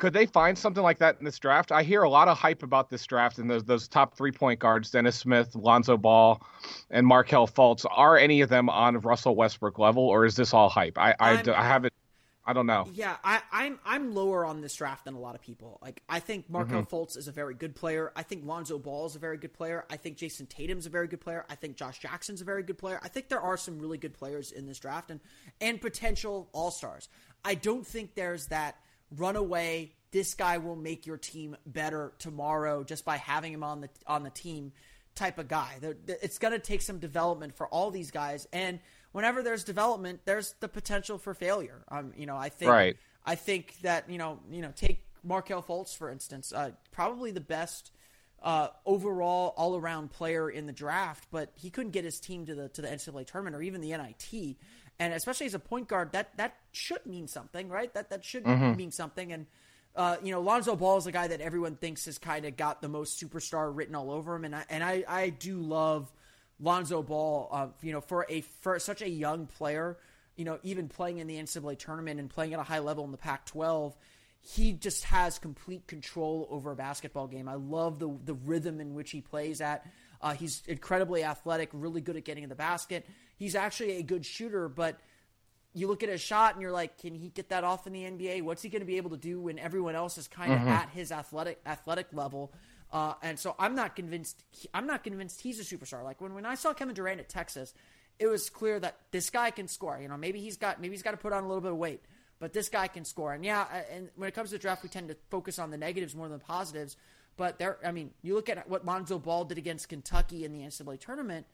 could 0.03 0.13
they 0.13 0.27
find 0.27 0.59
something 0.59 0.83
like 0.83 0.99
that 0.99 1.19
in 1.21 1.25
this 1.25 1.39
draft? 1.39 1.71
I 1.71 1.85
hear 1.85 2.03
a 2.03 2.11
lot 2.11 2.27
of 2.27 2.37
hype 2.37 2.65
about 2.65 2.91
this 2.91 3.07
draft 3.07 3.39
and 3.39 3.49
those 3.49 3.63
those 3.63 3.87
top 3.87 4.17
three 4.17 4.33
point 4.33 4.59
guards, 4.59 4.91
Dennis 4.91 5.15
Smith, 5.15 5.55
Lonzo 5.55 5.97
Ball, 5.97 6.43
and 6.91 7.07
Markelle 7.07 7.47
Fultz. 7.47 7.87
Are 7.89 8.19
any 8.19 8.41
of 8.41 8.49
them 8.49 8.69
on 8.69 8.99
Russell 8.99 9.37
Westbrook 9.37 9.79
level, 9.79 10.03
or 10.03 10.27
is 10.27 10.35
this 10.35 10.53
all 10.53 10.69
hype? 10.69 10.99
I 10.99 11.15
I, 11.21 11.43
I 11.55 11.65
haven't. 11.65 11.93
I 12.45 12.53
don't 12.53 12.67
know. 12.67 12.89
Yeah, 12.93 13.15
I, 13.23 13.37
am 13.37 13.43
I'm, 13.53 13.79
I'm 13.85 14.15
lower 14.17 14.45
on 14.45 14.61
this 14.61 14.75
draft 14.75 15.05
than 15.05 15.15
a 15.15 15.21
lot 15.21 15.37
of 15.37 15.41
people. 15.41 15.79
Like 15.81 16.03
I 16.09 16.19
think 16.19 16.51
Markelle 16.51 16.83
mm-hmm. 16.83 16.93
Fultz 16.93 17.17
is 17.17 17.29
a 17.29 17.33
very 17.33 17.55
good 17.55 17.77
player. 17.77 18.11
I 18.17 18.25
think 18.25 18.45
Lonzo 18.45 18.81
Ball 18.81 19.07
is 19.07 19.15
a 19.15 19.21
very 19.21 19.37
good 19.37 19.53
player. 19.53 19.85
I 19.89 19.97
think 19.97 20.17
Jayson 20.17 20.49
Tatum's 20.49 20.87
a 20.87 20.91
very 20.91 21.07
good 21.07 21.21
player. 21.21 21.47
I 21.49 21.55
think 21.55 21.77
Josh 21.77 22.01
Jackson's 22.01 22.41
a 22.41 22.45
very 22.45 22.65
good 22.65 22.77
player. 22.77 22.99
I 23.05 23.07
think 23.07 23.29
there 23.29 23.41
are 23.41 23.57
some 23.57 23.79
really 23.79 23.99
good 23.99 24.15
players 24.15 24.51
in 24.51 24.67
this 24.67 24.81
draft 24.81 25.13
and 25.13 25.21
and 25.61 25.81
potential 25.81 26.49
all 26.53 26.73
stars. 26.73 27.09
I 27.45 27.55
don't 27.55 27.87
think 27.87 28.17
there's 28.17 28.47
that 28.47 28.75
runaway. 29.17 29.93
This 30.11 30.35
guy 30.35 30.59
will 30.59 30.77
make 30.77 31.07
your 31.07 31.17
team 31.17 31.57
better 31.65 32.13
tomorrow 32.19 32.85
just 32.85 33.05
by 33.05 33.17
having 33.17 33.53
him 33.53 33.63
on 33.63 33.81
the 33.81 33.89
on 34.07 34.23
the 34.23 34.31
team 34.31 34.73
type 35.15 35.39
of 35.39 35.49
guy. 35.49 35.79
It's 36.07 36.39
going 36.39 36.53
to 36.53 36.59
take 36.59 36.83
some 36.83 36.99
development 36.99 37.57
for 37.57 37.67
all 37.69 37.91
these 37.91 38.11
guys, 38.11 38.47
and 38.53 38.79
whenever 39.13 39.43
there's 39.43 39.65
development, 39.65 40.21
there's 40.25 40.55
the 40.61 40.69
potential 40.69 41.19
for 41.19 41.35
failure. 41.35 41.83
Um, 41.89 42.13
you 42.17 42.27
know, 42.27 42.37
I 42.37 42.49
think 42.49 42.71
right. 42.71 42.97
I 43.25 43.35
think 43.37 43.81
that 43.83 44.11
you 44.11 44.19
know, 44.19 44.41
you 44.51 44.63
know, 44.63 44.73
take 44.75 45.05
Markelle 45.25 45.63
Fultz 45.63 45.97
for 45.97 46.11
instance, 46.11 46.53
uh, 46.53 46.71
probably 46.91 47.31
the 47.31 47.41
best 47.41 47.93
uh, 48.43 48.69
overall 48.85 49.55
all 49.57 49.77
around 49.77 50.11
player 50.11 50.51
in 50.51 50.67
the 50.67 50.73
draft, 50.73 51.27
but 51.31 51.53
he 51.55 51.71
couldn't 51.71 51.93
get 51.93 52.05
his 52.05 52.19
team 52.21 52.47
to 52.47 52.55
the 52.55 52.69
to 52.71 52.83
the 52.83 52.89
NCAA 52.89 53.27
tournament 53.27 53.57
or 53.57 53.63
even 53.63 53.81
the 53.81 53.91
NIT 53.91 54.57
and 54.99 55.13
especially 55.13 55.47
as 55.47 55.55
a 55.55 55.59
point 55.59 55.89
guard, 55.89 56.13
that 56.13 56.37
that 56.37 56.57
should 56.73 57.05
mean 57.07 57.29
something, 57.29 57.69
right? 57.69 57.93
That 57.95 58.11
that 58.11 58.25
should 58.25 58.45
mm-hmm. 58.45 58.77
mean 58.77 58.91
something. 58.91 59.33
And 59.33 59.47
uh, 59.95 60.17
you 60.23 60.33
know, 60.33 60.41
Lonzo 60.41 60.77
Ball 60.77 60.99
is 60.99 61.07
a 61.07 61.13
guy 61.13 61.29
that 61.29 61.41
everyone 61.41 61.77
thinks 61.77 62.05
has 62.07 62.19
kind 62.19 62.45
of 62.45 62.57
got 62.57 62.81
the 62.81 62.89
most 62.89 63.23
superstar 63.23 63.75
written 63.75 63.95
all 63.95 64.11
over 64.11 64.35
him, 64.35 64.45
and 64.45 64.57
I 64.57 64.65
and 64.69 64.83
I, 64.85 65.05
I 65.09 65.29
do 65.31 65.59
love 65.59 66.13
Lonzo 66.61 67.03
Ball. 67.03 67.49
Uh, 67.51 67.67
you 67.83 67.93
know, 67.93 68.01
for 68.01 68.27
a 68.29 68.41
for 68.41 68.79
such 68.79 69.03
a 69.03 69.09
young 69.09 69.47
player, 69.47 69.99
you 70.37 70.45
know, 70.45 70.59
even 70.63 70.89
playing 70.89 71.19
in 71.19 71.27
the 71.27 71.37
NCAA 71.37 71.79
tournament 71.79 72.21
and 72.21 72.31
playing 72.31 72.55
at 72.55 72.61
a 72.61 72.65
high 72.65 72.81
level 72.81 73.05
in 73.05 73.13
the 73.13 73.19
Pac-12 73.19 73.95
he 74.43 74.73
just 74.73 75.05
has 75.05 75.39
complete 75.39 75.87
control 75.87 76.49
over 76.51 76.73
a 76.73 76.77
basketball 76.77 77.29
game. 77.29 77.49
I 77.49 77.55
love 77.55 77.99
the 77.99 78.13
the 78.25 78.35
rhythm 78.35 78.81
in 78.81 78.95
which 78.95 79.13
he 79.13 79.21
plays 79.21 79.61
at. 79.61 79.87
Uh, 80.23 80.33
he's 80.35 80.63
incredibly 80.67 81.25
athletic, 81.25 81.71
really 81.73 82.01
good 82.01 82.17
at 82.17 82.25
getting 82.25 82.45
in 82.45 82.49
the 82.49 82.55
basket. 82.55 83.07
He's 83.37 83.55
actually 83.55 83.99
a 83.99 84.03
good 84.03 84.25
shooter, 84.25 84.69
but 84.69 85.01
you 85.75 85.89
look 85.89 86.03
at 86.03 86.09
his 86.09 86.21
shot 86.21 86.55
and 86.55 86.63
you're 86.63 86.73
like, 86.73 86.99
can 86.99 87.15
he 87.15 87.29
get 87.29 87.49
that 87.49 87.65
off 87.65 87.87
in 87.87 87.93
the 87.93 88.03
NBA? 88.03 88.43
What's 88.43 88.63
he 88.63 88.69
going 88.69 88.81
to 88.81 88.87
be 88.87 88.99
able 88.99 89.11
to 89.11 89.17
do 89.17 89.41
when 89.41 89.59
everyone 89.59 89.95
else 89.95 90.19
is 90.19 90.29
kind 90.29 90.53
of 90.53 90.59
mm-hmm. 90.59 90.69
at 90.69 90.91
his 90.91 91.11
athletic 91.11 91.61
athletic 91.67 92.09
level? 92.13 92.53
Uh, 92.93 93.15
and 93.23 93.39
so 93.39 93.55
I'm 93.59 93.75
not 93.75 93.97
convinced. 93.97 94.43
I'm 94.75 94.87
not 94.87 95.03
convinced 95.03 95.41
he's 95.41 95.59
a 95.59 95.77
superstar. 95.77 96.05
Like 96.05 96.21
when 96.21 96.35
when 96.35 96.45
I 96.45 96.57
saw 96.57 96.75
Kevin 96.75 96.95
Durant 96.95 97.21
at 97.21 97.29
Texas, 97.29 97.73
it 98.19 98.27
was 98.27 98.51
clear 98.51 98.79
that 98.81 98.99
this 99.11 99.31
guy 99.31 99.51
can 99.51 99.67
score. 99.67 99.99
You 100.01 100.09
know, 100.09 100.19
maybe 100.19 100.41
he's 100.41 100.59
got 100.59 100.81
maybe 100.81 100.95
he's 100.95 101.03
got 101.03 101.13
to 101.13 101.17
put 101.17 101.33
on 101.33 101.43
a 101.43 101.49
little 101.49 101.63
bit 101.63 101.73
of 101.73 101.79
weight, 101.79 102.03
but 102.39 102.53
this 102.53 102.69
guy 102.69 102.89
can 102.89 103.07
score. 103.07 103.33
And 103.33 103.45
yeah, 103.45 103.65
and 103.91 104.11
when 104.17 104.29
it 104.29 104.35
comes 104.35 104.51
to 104.51 104.57
the 104.57 104.59
draft, 104.59 104.83
we 104.83 104.91
tend 104.91 105.09
to 105.09 105.17
focus 105.31 105.59
on 105.59 105.71
the 105.71 105.79
negatives 105.79 106.15
more 106.15 106.29
than 106.29 106.39
the 106.39 106.45
positives. 106.45 106.97
But 107.37 107.59
there, 107.59 107.79
I 107.85 107.93
mean, 107.93 108.11
you 108.23 108.35
look 108.35 108.49
at 108.49 108.69
what 108.69 108.85
Lonzo 108.85 109.19
Ball 109.19 109.45
did 109.45 109.59
against 109.59 109.89
Kentucky 109.89 110.45
in 110.45 110.53
the 110.53 110.61
NCAA 110.61 111.01
tournament. 111.01 111.47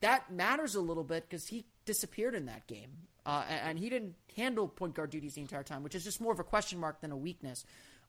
That 0.00 0.30
matters 0.30 0.74
a 0.74 0.80
little 0.80 1.04
bit 1.04 1.28
because 1.28 1.48
he 1.48 1.66
disappeared 1.86 2.34
in 2.34 2.46
that 2.46 2.66
game, 2.66 2.90
uh, 3.24 3.44
and 3.48 3.78
he 3.78 3.88
didn't 3.88 4.14
handle 4.36 4.68
point 4.68 4.94
guard 4.94 5.10
duties 5.10 5.34
the 5.34 5.40
entire 5.40 5.62
time, 5.62 5.82
which 5.82 5.94
is 5.94 6.04
just 6.04 6.20
more 6.20 6.32
of 6.32 6.38
a 6.38 6.44
question 6.44 6.78
mark 6.78 7.00
than 7.00 7.12
a 7.12 7.16
weakness. 7.16 7.64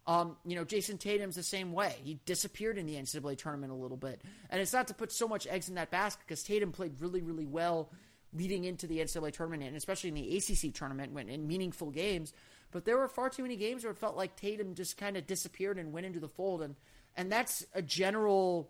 Um, 0.05 0.37
you 0.45 0.55
know, 0.55 0.63
Jayson 0.63 0.99
Tatum's 0.99 1.35
the 1.35 1.43
same 1.43 1.73
way. 1.73 1.95
He 2.03 2.19
disappeared 2.25 2.77
in 2.77 2.85
the 2.85 2.95
NCAA 2.95 3.37
tournament 3.37 3.71
a 3.71 3.75
little 3.75 3.97
bit, 3.97 4.21
and 4.49 4.61
it's 4.61 4.73
not 4.73 4.87
to 4.89 4.93
put 4.93 5.11
so 5.11 5.27
much 5.27 5.47
eggs 5.47 5.69
in 5.69 5.75
that 5.75 5.89
basket 5.91 6.23
because 6.27 6.43
Tatum 6.43 6.71
played 6.71 6.93
really, 6.99 7.21
really 7.21 7.45
well 7.45 7.89
leading 8.33 8.65
into 8.65 8.87
the 8.87 8.99
NCAA 8.99 9.31
tournament, 9.31 9.63
and 9.63 9.75
especially 9.75 10.09
in 10.09 10.15
the 10.15 10.37
ACC 10.37 10.73
tournament, 10.73 11.13
when 11.13 11.29
in 11.29 11.47
meaningful 11.47 11.91
games. 11.91 12.33
But 12.71 12.85
there 12.85 12.97
were 12.97 13.07
far 13.07 13.29
too 13.29 13.43
many 13.43 13.55
games 13.55 13.83
where 13.83 13.91
it 13.91 13.97
felt 13.97 14.17
like 14.17 14.35
Tatum 14.35 14.75
just 14.75 14.97
kind 14.97 15.17
of 15.17 15.25
disappeared 15.25 15.77
and 15.77 15.93
went 15.93 16.05
into 16.05 16.19
the 16.19 16.27
fold, 16.27 16.61
and 16.61 16.75
and 17.15 17.31
that's 17.31 17.65
a 17.73 17.81
general, 17.81 18.69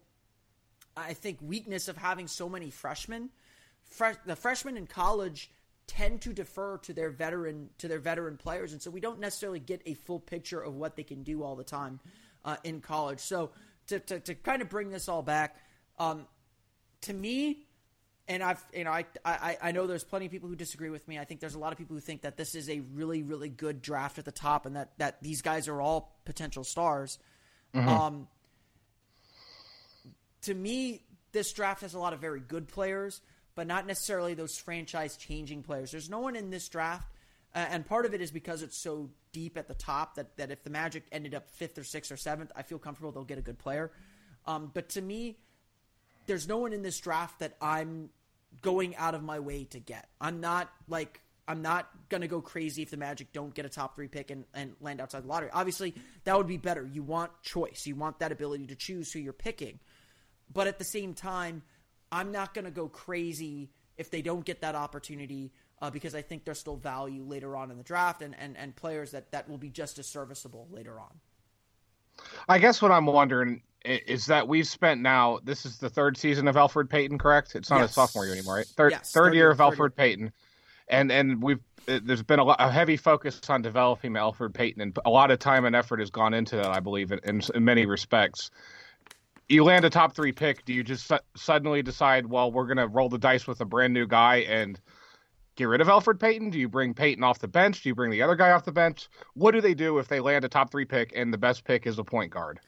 I 0.96 1.13
think, 1.13 1.39
weakness 1.42 1.88
of 1.88 1.98
having 1.98 2.27
so 2.27 2.48
many 2.48 2.70
freshmen. 2.70 3.30
Fresh, 3.84 4.16
the 4.25 4.36
freshmen 4.36 4.77
in 4.77 4.88
college 4.88 5.51
tend 5.88 6.22
to 6.22 6.34
defer 6.34 6.77
to 6.80 6.94
their 6.94 7.10
veteran 7.10 7.70
to 7.80 7.88
their 7.88 8.00
veteran 8.00 8.38
players, 8.38 8.72
and 8.74 8.82
so 8.82 8.92
we 8.92 9.00
don't 9.00 9.20
necessarily 9.20 9.60
get 9.60 9.82
a 9.86 9.94
full 9.94 10.20
picture 10.20 10.62
of 10.62 10.75
what 10.75 10.96
they 10.96 11.04
can 11.04 11.24
do 11.24 11.44
all 11.44 11.56
the 11.56 11.63
time 11.63 12.00
uh, 12.46 12.58
in 12.63 12.82
college. 12.82 13.20
So 13.20 13.51
to, 13.88 14.00
to, 14.00 14.20
to 14.20 14.36
kind 14.36 14.62
of 14.62 14.70
bring 14.70 14.89
this 14.89 15.10
all 15.10 15.22
back, 15.22 15.58
um, 16.00 16.27
to 17.01 17.13
me, 17.13 17.66
and 18.27 18.43
I've 18.43 18.63
you 18.74 18.84
know 18.84 18.91
I, 18.91 19.05
I 19.24 19.57
I 19.62 19.72
know 19.72 19.88
there's 19.88 20.03
plenty 20.03 20.25
of 20.25 20.31
people 20.31 20.50
who 20.50 20.55
disagree 20.55 20.89
with 20.89 21.07
me. 21.07 21.17
I 21.17 21.25
think 21.25 21.39
there's 21.39 21.55
a 21.55 21.60
lot 21.60 21.72
of 21.72 21.77
people 21.77 21.96
who 21.96 22.01
think 22.01 22.22
that 22.22 22.38
this 22.38 22.55
is 22.55 22.69
a 22.69 22.81
really 22.93 23.24
really 23.24 23.50
good 23.50 23.81
draft 23.81 24.17
at 24.19 24.25
the 24.25 24.31
top, 24.31 24.65
and 24.65 24.75
that 24.75 24.91
that 24.98 25.22
these 25.22 25.41
guys 25.41 25.67
are 25.67 25.81
all 25.81 26.17
potential 26.25 26.63
stars. 26.63 27.19
Mm-hmm. 27.74 27.88
Um, 27.88 28.27
to 30.43 30.53
me, 30.53 31.03
this 31.31 31.51
draft 31.53 31.81
has 31.81 31.93
a 31.93 32.00
lot 32.00 32.13
of 32.13 32.19
very 32.19 32.39
good 32.39 32.67
players, 32.67 33.22
but 33.55 33.67
not 33.67 33.86
necessarily 33.86 34.34
those 34.34 34.57
franchise 34.57 35.17
changing 35.17 35.63
players. 35.63 35.91
There's 35.91 36.10
no 36.10 36.19
one 36.19 36.36
in 36.36 36.50
this 36.50 36.67
draft, 36.67 37.10
uh, 37.55 37.65
and 37.69 37.86
part 37.86 38.05
of 38.05 38.13
it 38.13 38.22
is 38.22 38.31
because 38.31 38.62
it's 38.62 38.77
so 38.77 39.10
deep 39.31 39.57
at 39.57 39.67
the 39.67 39.74
top 39.74 40.15
that 40.15 40.36
that 40.38 40.51
if 40.51 40.63
the 40.63 40.69
Magic 40.69 41.03
ended 41.12 41.34
up 41.34 41.50
fifth 41.50 41.77
or 41.77 41.84
sixth 41.84 42.12
or 42.12 42.17
seventh, 42.17 42.51
I 42.55 42.63
feel 42.63 42.79
comfortable 42.79 43.12
they'll 43.12 43.24
get 43.24 43.38
a 43.38 43.41
good 43.43 43.60
player. 43.60 43.91
Um, 44.46 44.72
but 44.74 44.89
to 44.89 45.01
me, 45.01 45.38
there's 46.27 46.48
no 46.48 46.57
one 46.57 46.74
in 46.74 46.81
this 46.81 47.00
draft 47.00 47.39
that 47.39 47.55
I'm 47.62 48.10
going 48.62 48.96
out 48.96 49.15
of 49.15 49.24
my 49.24 49.39
way 49.39 49.65
to 49.65 49.79
get. 49.79 50.07
I'm 50.22 50.39
not 50.39 50.69
like 50.88 51.22
I'm 51.48 51.62
not 51.62 51.89
gonna 52.10 52.27
go 52.27 52.41
crazy 52.41 52.81
if 52.81 52.91
the 52.91 52.98
Magic 52.98 53.31
don't 53.31 53.53
get 53.53 53.65
a 53.65 53.69
top 53.69 53.96
three 53.96 54.07
pick 54.07 54.31
and, 54.31 54.46
and 54.53 54.75
land 54.81 55.01
outside 55.01 55.24
the 55.24 55.27
lottery. 55.27 55.50
Obviously, 55.53 55.96
that 56.25 56.38
would 56.38 56.48
be 56.48 56.57
better. 56.57 56.86
You 56.86 57.03
want 57.03 57.31
choice. 57.41 57.86
You 57.86 57.96
want 57.96 58.19
that 58.19 58.31
ability 58.31 58.67
to 58.67 58.75
choose 58.75 59.12
who 59.12 59.19
you're 59.19 59.34
picking. 59.34 59.79
But 60.53 60.67
at 60.67 60.77
the 60.77 60.86
same 60.86 61.13
time, 61.13 61.63
I'm 62.12 62.31
not 62.31 62.53
gonna 62.53 62.72
go 62.72 62.88
crazy 62.88 63.72
if 63.98 64.12
they 64.12 64.22
don't 64.22 64.46
get 64.46 64.62
that 64.62 64.75
opportunity 64.75 65.51
uh, 65.81 65.89
because 65.89 66.15
I 66.15 66.22
think 66.22 66.46
there's 66.46 66.60
still 66.60 66.75
value 66.75 67.24
later 67.24 67.55
on 67.55 67.72
in 67.72 67.77
the 67.77 67.84
draft 67.84 68.22
and, 68.22 68.36
and, 68.38 68.57
and 68.57 68.75
players 68.75 69.12
that, 69.12 69.31
that 69.31 69.50
will 69.50 69.57
be 69.57 69.69
just 69.69 70.00
as 70.00 70.07
serviceable 70.07 70.67
later 70.72 71.00
on. 71.00 71.19
I 72.50 72.60
guess 72.60 72.81
what 72.81 72.91
I'm 72.91 73.05
wondering 73.05 73.62
is 73.88 74.25
that 74.27 74.48
we've 74.48 74.67
spent 74.67 75.01
now. 75.01 75.39
This 75.44 75.65
is 75.65 75.77
the 75.77 75.89
third 75.89 76.17
season 76.17 76.48
of 76.48 76.56
Elfrid 76.56 76.89
Payton, 76.89 77.17
correct? 77.17 77.56
It's 77.56 77.70
not 77.70 77.79
Yes. 77.82 77.91
a 77.91 77.94
sophomore 77.94 78.25
year 78.25 78.34
anymore, 78.34 78.56
right? 78.56 78.65
Third 78.65 78.91
Yes, 78.91 79.12
third 79.12 79.25
third 79.27 79.34
year 79.34 79.44
year, 79.46 79.51
of 79.51 79.58
third 79.58 79.74
Elfrid 79.74 79.96
Payton, 79.96 80.32
and 80.89 81.12
and 81.12 81.41
we've 81.41 81.60
uh, 81.88 82.00
there's 82.03 82.24
been 82.24 82.39
a, 82.39 82.44
lot, 82.44 82.58
a 82.60 82.70
heavy 82.70 82.98
focus 82.98 83.39
on 83.50 83.62
developing 83.62 84.12
Elfrid 84.13 84.53
Payton, 84.53 84.82
and 84.82 84.98
a 85.06 85.10
lot 85.10 85.32
of 85.32 85.39
time 85.39 85.63
and 85.65 85.75
effort 85.75 86.00
has 86.01 86.10
gone 86.10 86.34
into 86.34 86.58
that. 86.58 86.67
I 86.67 86.79
believe 86.82 87.12
in, 87.12 87.20
in, 87.24 87.41
in 87.56 87.63
many 87.63 87.86
respects. 87.86 88.51
You 89.50 89.63
land 89.63 89.86
a 89.86 89.89
top 89.89 90.13
three 90.13 90.34
pick. 90.34 90.65
Do 90.65 90.74
you 90.74 90.84
just 90.84 91.08
su- 91.08 91.20
suddenly 91.38 91.82
decide, 91.82 92.25
well, 92.25 92.51
we're 92.51 92.65
going 92.65 92.75
to 92.77 92.88
roll 92.88 93.08
the 93.08 93.17
dice 93.17 93.48
with 93.48 93.62
a 93.62 93.65
brand 93.65 93.94
new 93.94 94.06
guy 94.06 94.38
and 94.39 94.77
get 95.56 95.70
rid 95.70 95.79
of 95.79 95.88
Elfrid 95.88 96.20
Payton? 96.20 96.50
Do 96.50 96.60
you 96.60 96.67
bring 96.67 96.94
Payton 96.94 97.24
off 97.24 97.39
the 97.39 97.48
bench? 97.48 97.82
Do 97.84 97.88
you 97.88 97.96
bring 97.96 98.12
the 98.12 98.22
other 98.22 98.36
guy 98.36 98.51
off 98.51 98.65
the 98.65 98.74
bench? 98.74 99.08
What 99.36 99.51
do 99.51 99.62
they 99.62 99.74
do 99.74 100.00
if 100.00 100.10
they 100.10 100.20
land 100.20 100.44
a 100.44 100.50
top 100.50 100.70
three 100.70 100.84
pick 100.84 101.13
and 101.15 101.34
the 101.34 101.38
best 101.38 101.63
pick 101.63 101.88
is 101.88 101.98
a 101.98 102.03
point 102.03 102.32
guard? 102.34 102.60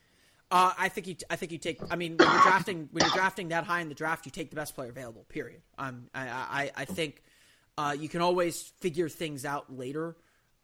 Uh, 0.52 0.74
I 0.78 0.90
think 0.90 1.08
you. 1.08 1.16
I 1.30 1.36
think 1.36 1.52
you 1.52 1.60
take. 1.60 1.80
I 1.92 1.96
mean, 1.96 2.18
when 2.18 2.28
you're 2.28 2.42
drafting, 2.42 2.90
when 2.92 3.04
you're 3.04 3.14
drafting 3.14 3.50
that 3.50 3.66
high 3.66 3.82
in 3.82 3.90
the 3.90 3.96
draft, 3.96 4.26
you 4.26 4.32
take 4.32 4.50
the 4.50 4.56
best 4.56 4.74
player 4.74 4.90
available. 4.90 5.24
Period. 5.30 5.62
Um, 5.78 6.10
I, 6.14 6.28
I, 6.28 6.72
I 6.76 6.86
think 6.86 7.22
uh, 7.78 7.96
you 7.98 8.10
can 8.10 8.22
always 8.22 8.64
figure 8.80 9.10
things 9.10 9.46
out 9.46 9.72
later, 9.72 10.16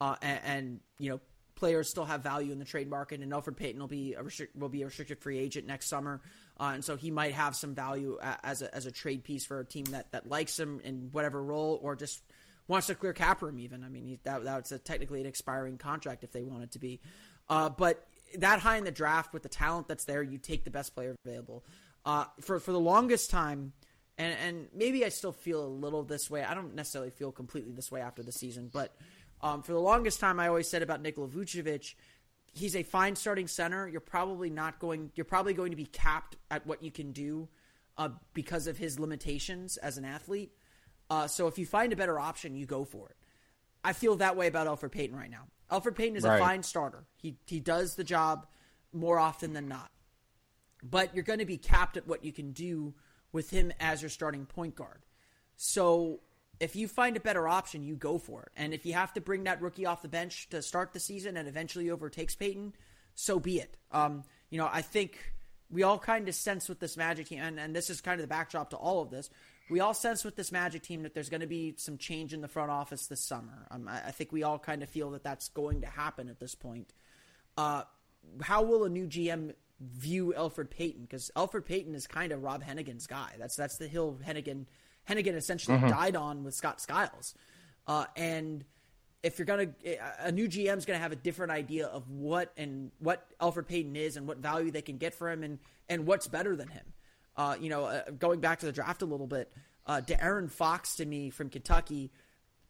uh, 0.01 0.15
and, 0.23 0.39
and 0.43 0.79
you 0.97 1.11
know, 1.11 1.19
players 1.53 1.87
still 1.87 2.05
have 2.05 2.21
value 2.21 2.51
in 2.51 2.57
the 2.57 2.65
trade 2.65 2.89
market. 2.89 3.21
And 3.21 3.31
Elfrid 3.31 3.57
Payton 3.57 3.79
will 3.79 3.87
be 3.87 4.15
a 4.15 4.23
restrict, 4.23 4.55
will 4.55 4.69
be 4.69 4.81
a 4.81 4.85
restricted 4.85 5.19
free 5.19 5.37
agent 5.37 5.67
next 5.67 5.87
summer, 5.87 6.19
uh, 6.59 6.71
and 6.73 6.83
so 6.83 6.95
he 6.95 7.11
might 7.11 7.33
have 7.33 7.55
some 7.55 7.75
value 7.75 8.17
as 8.43 8.63
a 8.63 8.73
as 8.73 8.87
a 8.87 8.91
trade 8.91 9.23
piece 9.23 9.45
for 9.45 9.59
a 9.59 9.65
team 9.65 9.85
that 9.91 10.11
that 10.13 10.27
likes 10.27 10.59
him 10.59 10.81
in 10.83 11.09
whatever 11.11 11.43
role, 11.43 11.79
or 11.83 11.95
just 11.95 12.23
wants 12.67 12.87
to 12.87 12.95
clear 12.95 13.13
cap 13.13 13.43
room. 13.43 13.59
Even 13.59 13.83
I 13.83 13.89
mean, 13.89 14.05
he, 14.05 14.19
that 14.23 14.43
that's 14.43 14.71
a, 14.71 14.79
technically 14.79 15.21
an 15.21 15.27
expiring 15.27 15.77
contract 15.77 16.23
if 16.23 16.31
they 16.31 16.41
want 16.41 16.63
it 16.63 16.71
to 16.71 16.79
be, 16.79 17.01
uh, 17.49 17.69
but 17.69 18.03
that 18.37 18.59
high 18.59 18.77
in 18.77 18.83
the 18.83 18.91
draft 18.91 19.33
with 19.33 19.43
the 19.43 19.49
talent 19.49 19.87
that's 19.87 20.05
there, 20.05 20.23
you 20.23 20.37
take 20.37 20.63
the 20.63 20.71
best 20.71 20.95
player 20.95 21.15
available. 21.25 21.63
Uh, 22.05 22.25
for 22.41 22.59
for 22.59 22.71
the 22.71 22.79
longest 22.79 23.29
time, 23.29 23.73
and 24.17 24.35
and 24.39 24.67
maybe 24.73 25.03
I 25.05 25.09
still 25.09 25.31
feel 25.31 25.63
a 25.63 25.67
little 25.67 26.03
this 26.03 26.29
way. 26.29 26.43
I 26.43 26.53
don't 26.53 26.75
necessarily 26.75 27.11
feel 27.11 27.31
completely 27.31 27.71
this 27.71 27.91
way 27.91 28.01
after 28.01 28.21
the 28.23 28.31
season, 28.31 28.69
but 28.71 28.95
um, 29.41 29.61
for 29.61 29.73
the 29.73 29.79
longest 29.79 30.19
time, 30.19 30.39
I 30.39 30.47
always 30.47 30.69
said 30.69 30.81
about 30.81 31.01
Nikola 31.01 31.27
Vucevic, 31.27 31.95
he's 32.53 32.75
a 32.75 32.83
fine 32.83 33.15
starting 33.15 33.47
center. 33.47 33.87
You're 33.87 34.01
probably 34.01 34.49
not 34.49 34.79
going. 34.79 35.11
You're 35.15 35.25
probably 35.25 35.53
going 35.53 35.71
to 35.71 35.77
be 35.77 35.85
capped 35.85 36.37
at 36.49 36.65
what 36.65 36.81
you 36.81 36.91
can 36.91 37.11
do 37.11 37.49
uh, 37.97 38.09
because 38.33 38.67
of 38.67 38.77
his 38.77 38.99
limitations 38.99 39.77
as 39.77 39.97
an 39.97 40.05
athlete. 40.05 40.51
Uh, 41.09 41.27
so 41.27 41.47
if 41.47 41.59
you 41.59 41.65
find 41.65 41.93
a 41.93 41.95
better 41.95 42.19
option, 42.19 42.55
you 42.55 42.65
go 42.65 42.83
for 42.83 43.09
it. 43.09 43.17
I 43.83 43.93
feel 43.93 44.15
that 44.15 44.35
way 44.35 44.47
about 44.47 44.67
Elfrid 44.67 44.91
Payton 44.91 45.15
right 45.15 45.29
now. 45.29 45.47
Elfrid 45.71 45.95
Payton 45.95 46.15
is 46.17 46.23
Right. 46.23 46.37
a 46.37 46.39
fine 46.39 46.63
starter. 46.63 47.05
He 47.17 47.37
he 47.45 47.59
does 47.59 47.95
the 47.95 48.03
job 48.03 48.47
more 48.93 49.19
often 49.19 49.53
than 49.53 49.67
not. 49.67 49.91
But 50.83 51.15
you're 51.15 51.23
going 51.23 51.39
to 51.39 51.45
be 51.45 51.57
capped 51.57 51.97
at 51.97 52.07
what 52.07 52.23
you 52.23 52.31
can 52.31 52.51
do 52.51 52.93
with 53.31 53.49
him 53.49 53.71
as 53.79 54.01
your 54.01 54.09
starting 54.09 54.45
point 54.45 54.75
guard. 54.75 55.01
So 55.55 56.19
if 56.59 56.75
you 56.75 56.87
find 56.87 57.17
a 57.17 57.19
better 57.19 57.47
option, 57.47 57.83
you 57.83 57.95
go 57.95 58.17
for 58.17 58.43
it. 58.43 58.49
And 58.55 58.73
if 58.73 58.85
you 58.85 58.93
have 58.93 59.13
to 59.13 59.21
bring 59.21 59.43
that 59.45 59.61
rookie 59.61 59.85
off 59.85 60.01
the 60.01 60.07
bench 60.07 60.47
to 60.49 60.61
start 60.61 60.93
the 60.93 60.99
season 60.99 61.35
and 61.37 61.47
eventually 61.47 61.89
overtakes 61.89 62.35
Payton, 62.35 62.73
so 63.15 63.39
be 63.39 63.59
it. 63.59 63.75
Um, 63.91 64.23
you 64.49 64.57
know, 64.57 64.69
I 64.71 64.81
think 64.81 65.17
we 65.69 65.83
all 65.83 65.97
kind 65.99 66.29
of 66.29 66.35
sense 66.35 66.69
with 66.69 66.79
this 66.79 66.95
Magic 66.95 67.27
team, 67.27 67.39
and, 67.39 67.59
and 67.59 67.75
this 67.75 67.89
is 67.89 67.99
kind 67.99 68.19
of 68.19 68.23
the 68.23 68.29
backdrop 68.29 68.69
to 68.69 68.77
all 68.77 69.01
of 69.01 69.09
this. 69.09 69.29
We 69.69 69.79
all 69.79 69.93
sense 69.93 70.23
with 70.23 70.35
this 70.35 70.51
Magic 70.51 70.83
team 70.83 71.03
that 71.03 71.13
there's 71.13 71.29
going 71.29 71.41
to 71.41 71.47
be 71.47 71.73
some 71.77 71.97
change 71.97 72.33
in 72.33 72.41
the 72.41 72.47
front 72.47 72.69
office 72.69 73.07
this 73.07 73.21
summer. 73.21 73.67
Um, 73.71 73.87
I, 73.87 74.07
I 74.07 74.11
think 74.11 74.31
we 74.31 74.43
all 74.43 74.59
kind 74.59 74.83
of 74.83 74.89
feel 74.89 75.11
that 75.11 75.23
that's 75.23 75.49
going 75.49 75.81
to 75.81 75.87
happen 75.87 76.29
at 76.29 76.39
this 76.39 76.53
point. 76.53 76.93
Uh, 77.57 77.83
how 78.41 78.63
will 78.63 78.83
a 78.83 78.89
new 78.89 79.07
GM 79.07 79.53
view 79.79 80.33
Elfrid 80.37 80.69
Payton? 80.69 81.01
Because 81.03 81.31
Elfrid 81.35 81.65
Payton 81.65 81.95
is 81.95 82.07
kind 82.07 82.31
of 82.31 82.43
Rob 82.43 82.63
Hennigan's 82.63 83.07
guy. 83.07 83.31
That's 83.37 83.55
that's 83.55 83.77
the 83.77 83.87
hill 83.87 84.17
Hennigan 84.25 84.65
Hennigan 85.09 85.35
essentially 85.35 85.77
died 85.89 86.15
on 86.15 86.43
with 86.43 86.53
Scott 86.53 86.81
Skiles. 86.81 87.35
Uh, 87.87 88.05
and 88.15 88.65
if 89.23 89.39
you're 89.39 89.45
gonna 89.45 89.69
a 90.19 90.31
new 90.31 90.47
GM 90.47 90.77
is 90.77 90.85
gonna 90.85 90.99
have 90.99 91.11
a 91.11 91.17
different 91.17 91.51
idea 91.51 91.87
of 91.87 92.09
what 92.09 92.51
and 92.57 92.91
what 92.99 93.25
Elfrid 93.39 93.67
Payton 93.67 93.95
is 93.95 94.17
and 94.17 94.27
what 94.27 94.37
value 94.37 94.71
they 94.71 94.81
can 94.81 94.97
get 94.97 95.13
for 95.13 95.29
him 95.31 95.43
and 95.43 95.59
and 95.89 96.05
what's 96.05 96.27
better 96.27 96.55
than 96.55 96.67
him. 96.67 96.83
Uh, 97.37 97.55
you 97.59 97.69
know, 97.69 97.85
uh, 97.85 98.03
going 98.17 98.39
back 98.39 98.59
to 98.59 98.65
the 98.65 98.71
draft 98.71 99.01
a 99.01 99.05
little 99.05 99.27
bit, 99.27 99.51
uh, 99.85 100.01
De'Aaron 100.05 100.49
Fox 100.49 100.95
to 100.95 101.05
me 101.05 101.29
from 101.29 101.49
Kentucky, 101.49 102.11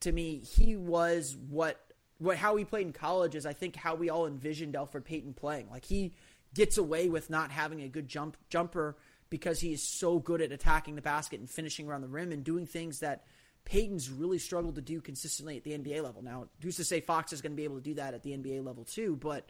to 0.01 0.11
me 0.11 0.39
he 0.39 0.75
was 0.75 1.37
what 1.49 1.79
what 2.17 2.37
how 2.37 2.55
he 2.55 2.65
played 2.65 2.87
in 2.87 2.93
college 2.93 3.35
is 3.35 3.45
I 3.45 3.53
think 3.53 3.75
how 3.75 3.95
we 3.95 4.09
all 4.09 4.27
envisioned 4.27 4.73
Elfrid 4.73 5.05
Payton 5.05 5.33
playing. 5.33 5.69
Like 5.69 5.85
he 5.85 6.13
gets 6.53 6.77
away 6.77 7.09
with 7.09 7.29
not 7.29 7.51
having 7.51 7.81
a 7.81 7.87
good 7.87 8.07
jump 8.07 8.37
jumper 8.49 8.95
because 9.29 9.59
he 9.59 9.73
is 9.73 9.83
so 9.83 10.19
good 10.19 10.41
at 10.41 10.51
attacking 10.51 10.95
the 10.95 11.01
basket 11.01 11.39
and 11.39 11.49
finishing 11.49 11.87
around 11.87 12.01
the 12.01 12.07
rim 12.07 12.31
and 12.31 12.43
doing 12.43 12.65
things 12.65 12.99
that 12.99 13.25
Payton's 13.65 14.09
really 14.09 14.37
struggled 14.37 14.75
to 14.75 14.81
do 14.81 15.01
consistently 15.01 15.57
at 15.57 15.63
the 15.63 15.71
NBA 15.71 16.03
level. 16.03 16.21
Now, 16.21 16.45
who's 16.61 16.75
to 16.77 16.83
say 16.83 17.01
Fox 17.01 17.33
is 17.33 17.41
going 17.41 17.51
to 17.51 17.55
be 17.55 17.63
able 17.63 17.77
to 17.77 17.83
do 17.83 17.95
that 17.95 18.13
at 18.13 18.23
the 18.23 18.31
NBA 18.31 18.63
level 18.63 18.85
too? 18.85 19.17
But 19.19 19.49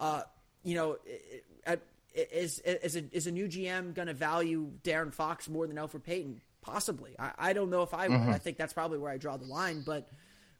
uh, 0.00 0.22
you 0.64 0.74
know, 0.74 0.96
at, 1.66 1.82
is 2.14 2.58
is 2.60 2.96
a, 2.96 3.04
is 3.12 3.26
a 3.26 3.32
new 3.32 3.48
GM 3.48 3.94
going 3.94 4.08
to 4.08 4.14
value 4.14 4.70
De'Aaron 4.82 5.12
Fox 5.12 5.48
more 5.48 5.66
than 5.66 5.76
Elfrid 5.76 6.04
Payton? 6.04 6.40
Possibly. 6.60 7.14
I, 7.18 7.32
I 7.38 7.52
don't 7.52 7.70
know 7.70 7.82
if 7.82 7.92
I 7.94 8.08
would. 8.08 8.20
I 8.20 8.38
think 8.38 8.56
that's 8.56 8.72
probably 8.72 8.98
where 8.98 9.10
I 9.10 9.16
draw 9.18 9.36
the 9.36 9.46
line. 9.46 9.82
But 9.84 10.08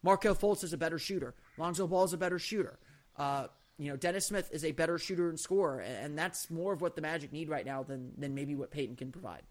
Markelle 0.02 0.35
Fultz 0.35 0.64
is 0.64 0.73
a 0.73 0.78
better 0.78 0.99
shooter. 0.99 1.35
Lonzo 1.59 1.87
Ball 1.87 2.04
is 2.04 2.12
a 2.12 2.18
better 2.18 2.38
shooter. 2.38 2.78
Uh, 3.16 3.47
you 3.78 3.88
know, 3.88 3.97
Dennis 3.97 4.26
Smith 4.26 4.49
is 4.52 4.64
a 4.64 4.73
better 4.73 4.99
shooter 4.99 5.28
and 5.28 5.38
scorer, 5.38 5.80
and, 5.80 5.97
and 6.06 6.18
that's 6.18 6.50
more 6.50 6.73
of 6.73 6.80
what 6.80 6.97
the 6.97 7.02
Magic 7.02 7.32
need 7.32 7.49
right 7.49 7.64
now 7.64 7.82
than 7.82 8.12
than 8.18 8.35
maybe 8.35 8.54
what 8.54 8.71
Payton 8.71 8.97
can 8.97 9.12
provide. 9.12 9.42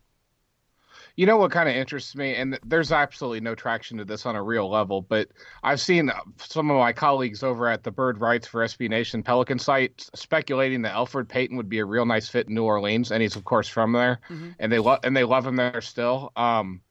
You 1.15 1.25
know 1.25 1.37
what 1.37 1.51
kind 1.51 1.69
of 1.69 1.75
interests 1.75 2.15
me, 2.15 2.35
and 2.35 2.59
there's 2.65 2.91
absolutely 2.91 3.41
no 3.41 3.55
traction 3.55 3.97
to 3.97 4.05
this 4.05 4.25
on 4.25 4.35
a 4.35 4.43
real 4.43 4.69
level, 4.69 5.01
but 5.01 5.29
I've 5.63 5.81
seen 5.81 6.09
uh, 6.09 6.15
some 6.37 6.69
of 6.69 6.77
my 6.77 6.93
colleagues 6.93 7.43
over 7.43 7.67
at 7.67 7.83
the 7.83 7.91
Bird 7.91 8.19
Writes 8.19 8.47
for 8.47 8.63
SB 8.63 8.89
Nation 8.89 9.23
Pelican 9.23 9.59
site 9.59 10.09
speculating 10.13 10.81
that 10.83 10.93
Elfrid 10.93 11.27
Payton 11.27 11.57
would 11.57 11.69
be 11.69 11.79
a 11.79 11.85
real 11.85 12.05
nice 12.05 12.29
fit 12.29 12.47
in 12.47 12.55
New 12.55 12.63
Orleans, 12.63 13.11
and 13.11 13.21
he's 13.21 13.35
of 13.35 13.43
course 13.43 13.67
from 13.67 13.91
there, 13.93 14.19
and 14.59 14.71
they 14.71 14.79
love 14.79 14.99
and 15.03 15.15
they 15.15 15.23
love 15.23 15.45
him 15.45 15.55
there 15.55 15.81
still. 15.81 16.31
Um, 16.35 16.81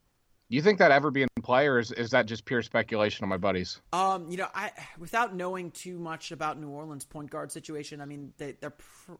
you 0.51 0.61
think 0.61 0.81
that 0.81 0.91
ever 0.91 1.13
be 1.13 1.23
in 1.23 1.29
play, 1.43 1.69
or 1.69 1.79
is, 1.79 1.93
is 1.93 2.11
that 2.11 2.27
just 2.27 2.45
pure 2.45 2.61
speculation 2.61 3.23
on 3.23 3.29
my 3.29 3.37
buddies? 3.37 3.81
Um, 3.93 4.29
you 4.29 4.37
know, 4.37 4.49
I 4.53 4.73
without 4.99 5.35
knowing 5.35 5.71
too 5.71 5.99
much 5.99 6.33
about 6.33 6.61
New 6.61 6.69
Orleans 6.69 7.05
point 7.05 7.31
guard 7.31 7.53
situation, 7.53 8.01
I 8.01 8.05
mean, 8.05 8.33
they, 8.37 8.57
they're 8.61 8.71
pr- 8.71 9.13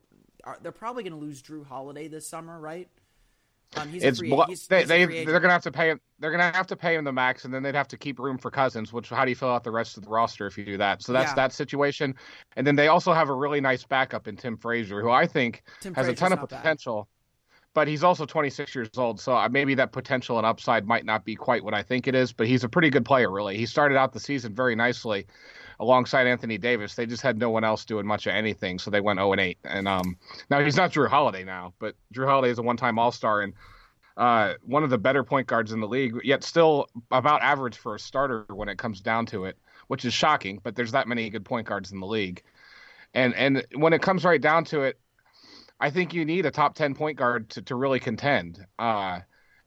are, 0.43 0.57
they're 0.61 0.73
probably 0.73 1.03
going 1.03 1.13
to 1.13 1.19
lose 1.19 1.41
Jrue 1.41 1.65
Holiday 1.65 2.09
this 2.09 2.27
summer, 2.27 2.59
right? 2.59 2.89
Um, 3.77 3.87
he's 3.89 4.03
It's 4.03 4.17
a 4.19 4.21
free, 4.21 4.29
he's, 4.47 4.67
they 4.67 4.79
he's 4.79 4.87
they 4.89 5.05
they're 5.25 5.39
gonna 5.39 5.53
have 5.53 5.63
to 5.63 5.71
pay 5.71 5.89
him. 5.91 6.01
They're 6.19 6.31
gonna 6.31 6.51
have 6.51 6.67
to 6.67 6.75
pay 6.75 6.95
him 6.95 7.03
the 7.05 7.13
max, 7.13 7.45
and 7.45 7.53
then 7.53 7.63
they'd 7.63 7.75
have 7.75 7.87
to 7.89 7.97
keep 7.97 8.19
room 8.19 8.37
for 8.37 8.51
Cousins. 8.51 8.91
Which 8.91 9.09
how 9.09 9.23
do 9.23 9.31
you 9.31 9.35
fill 9.35 9.49
out 9.49 9.63
the 9.63 9.71
rest 9.71 9.97
of 9.97 10.03
the 10.03 10.09
roster 10.09 10.45
if 10.45 10.57
you 10.57 10.65
do 10.65 10.77
that? 10.77 11.01
So 11.01 11.13
that's 11.13 11.31
Yeah. 11.31 11.35
that 11.35 11.53
situation. 11.53 12.15
And 12.55 12.67
then 12.67 12.75
they 12.75 12.87
also 12.89 13.13
have 13.13 13.29
a 13.29 13.33
really 13.33 13.61
nice 13.61 13.83
backup 13.83 14.27
in 14.27 14.35
Tim 14.35 14.57
Frazier, 14.57 15.01
who 15.01 15.09
I 15.09 15.25
think 15.25 15.63
Tim 15.79 15.93
has 15.93 16.07
a 16.07 16.13
ton 16.13 16.33
of 16.33 16.39
not 16.39 16.49
bad. 16.49 16.57
potential. 16.57 17.07
But 17.73 17.87
he's 17.87 18.03
also 18.03 18.25
26 18.25 18.75
years 18.75 18.89
old, 18.97 19.21
so 19.21 19.33
uh, 19.33 19.47
maybe 19.47 19.75
that 19.75 19.93
potential 19.93 20.37
and 20.37 20.45
upside 20.45 20.85
might 20.85 21.05
not 21.05 21.23
be 21.23 21.35
quite 21.35 21.63
what 21.63 21.73
I 21.73 21.81
think 21.83 22.05
it 22.05 22.13
is. 22.15 22.33
But 22.33 22.47
he's 22.47 22.65
a 22.65 22.69
pretty 22.69 22.89
good 22.89 23.05
player, 23.05 23.31
really. 23.31 23.55
He 23.55 23.65
started 23.65 23.97
out 23.97 24.11
the 24.11 24.19
season 24.19 24.53
very 24.53 24.75
nicely 24.75 25.25
alongside 25.81 26.27
Anthony 26.27 26.59
Davis. 26.59 26.93
They 26.93 27.07
just 27.07 27.23
had 27.23 27.37
no 27.37 27.49
one 27.49 27.63
else 27.63 27.83
doing 27.85 28.05
much 28.05 28.27
of 28.27 28.33
anything, 28.33 28.77
so 28.77 28.91
they 28.91 29.01
went 29.01 29.17
0 29.17 29.33
and 29.33 29.41
8. 29.41 29.57
And 29.65 29.87
um, 29.87 30.15
now 30.49 30.63
he's 30.63 30.77
not 30.77 30.93
Jrue 30.93 31.09
Holiday 31.09 31.43
now, 31.43 31.73
but 31.79 31.95
Jrue 32.13 32.27
Holiday 32.27 32.51
is 32.51 32.59
a 32.59 32.61
one-time 32.61 32.99
All-Star 32.99 33.41
and 33.41 33.53
uh, 34.15 34.53
one 34.61 34.83
of 34.83 34.91
the 34.91 34.99
better 34.99 35.23
point 35.23 35.47
guards 35.47 35.71
in 35.71 35.79
the 35.79 35.87
league, 35.87 36.13
yet 36.23 36.43
still 36.43 36.87
about 37.09 37.41
average 37.41 37.77
for 37.77 37.95
a 37.95 37.99
starter 37.99 38.45
when 38.49 38.69
it 38.69 38.77
comes 38.77 39.01
down 39.01 39.25
to 39.25 39.45
it, 39.45 39.57
which 39.87 40.05
is 40.05 40.13
shocking. 40.13 40.59
But 40.61 40.75
there's 40.75 40.91
that 40.91 41.07
many 41.07 41.29
good 41.31 41.45
point 41.45 41.65
guards 41.65 41.91
in 41.91 41.99
the 41.99 42.05
league, 42.05 42.43
and 43.13 43.33
and 43.33 43.65
when 43.73 43.93
it 43.93 44.01
comes 44.01 44.25
right 44.25 44.41
down 44.41 44.65
to 44.65 44.81
it, 44.81 44.99
I 45.79 45.89
think 45.89 46.13
you 46.13 46.25
need 46.25 46.45
a 46.45 46.51
top 46.51 46.75
ten 46.75 46.93
point 46.93 47.17
guard 47.17 47.49
to, 47.51 47.61
to 47.63 47.75
really 47.75 47.99
contend. 47.99 48.59
Uh, 48.77 49.21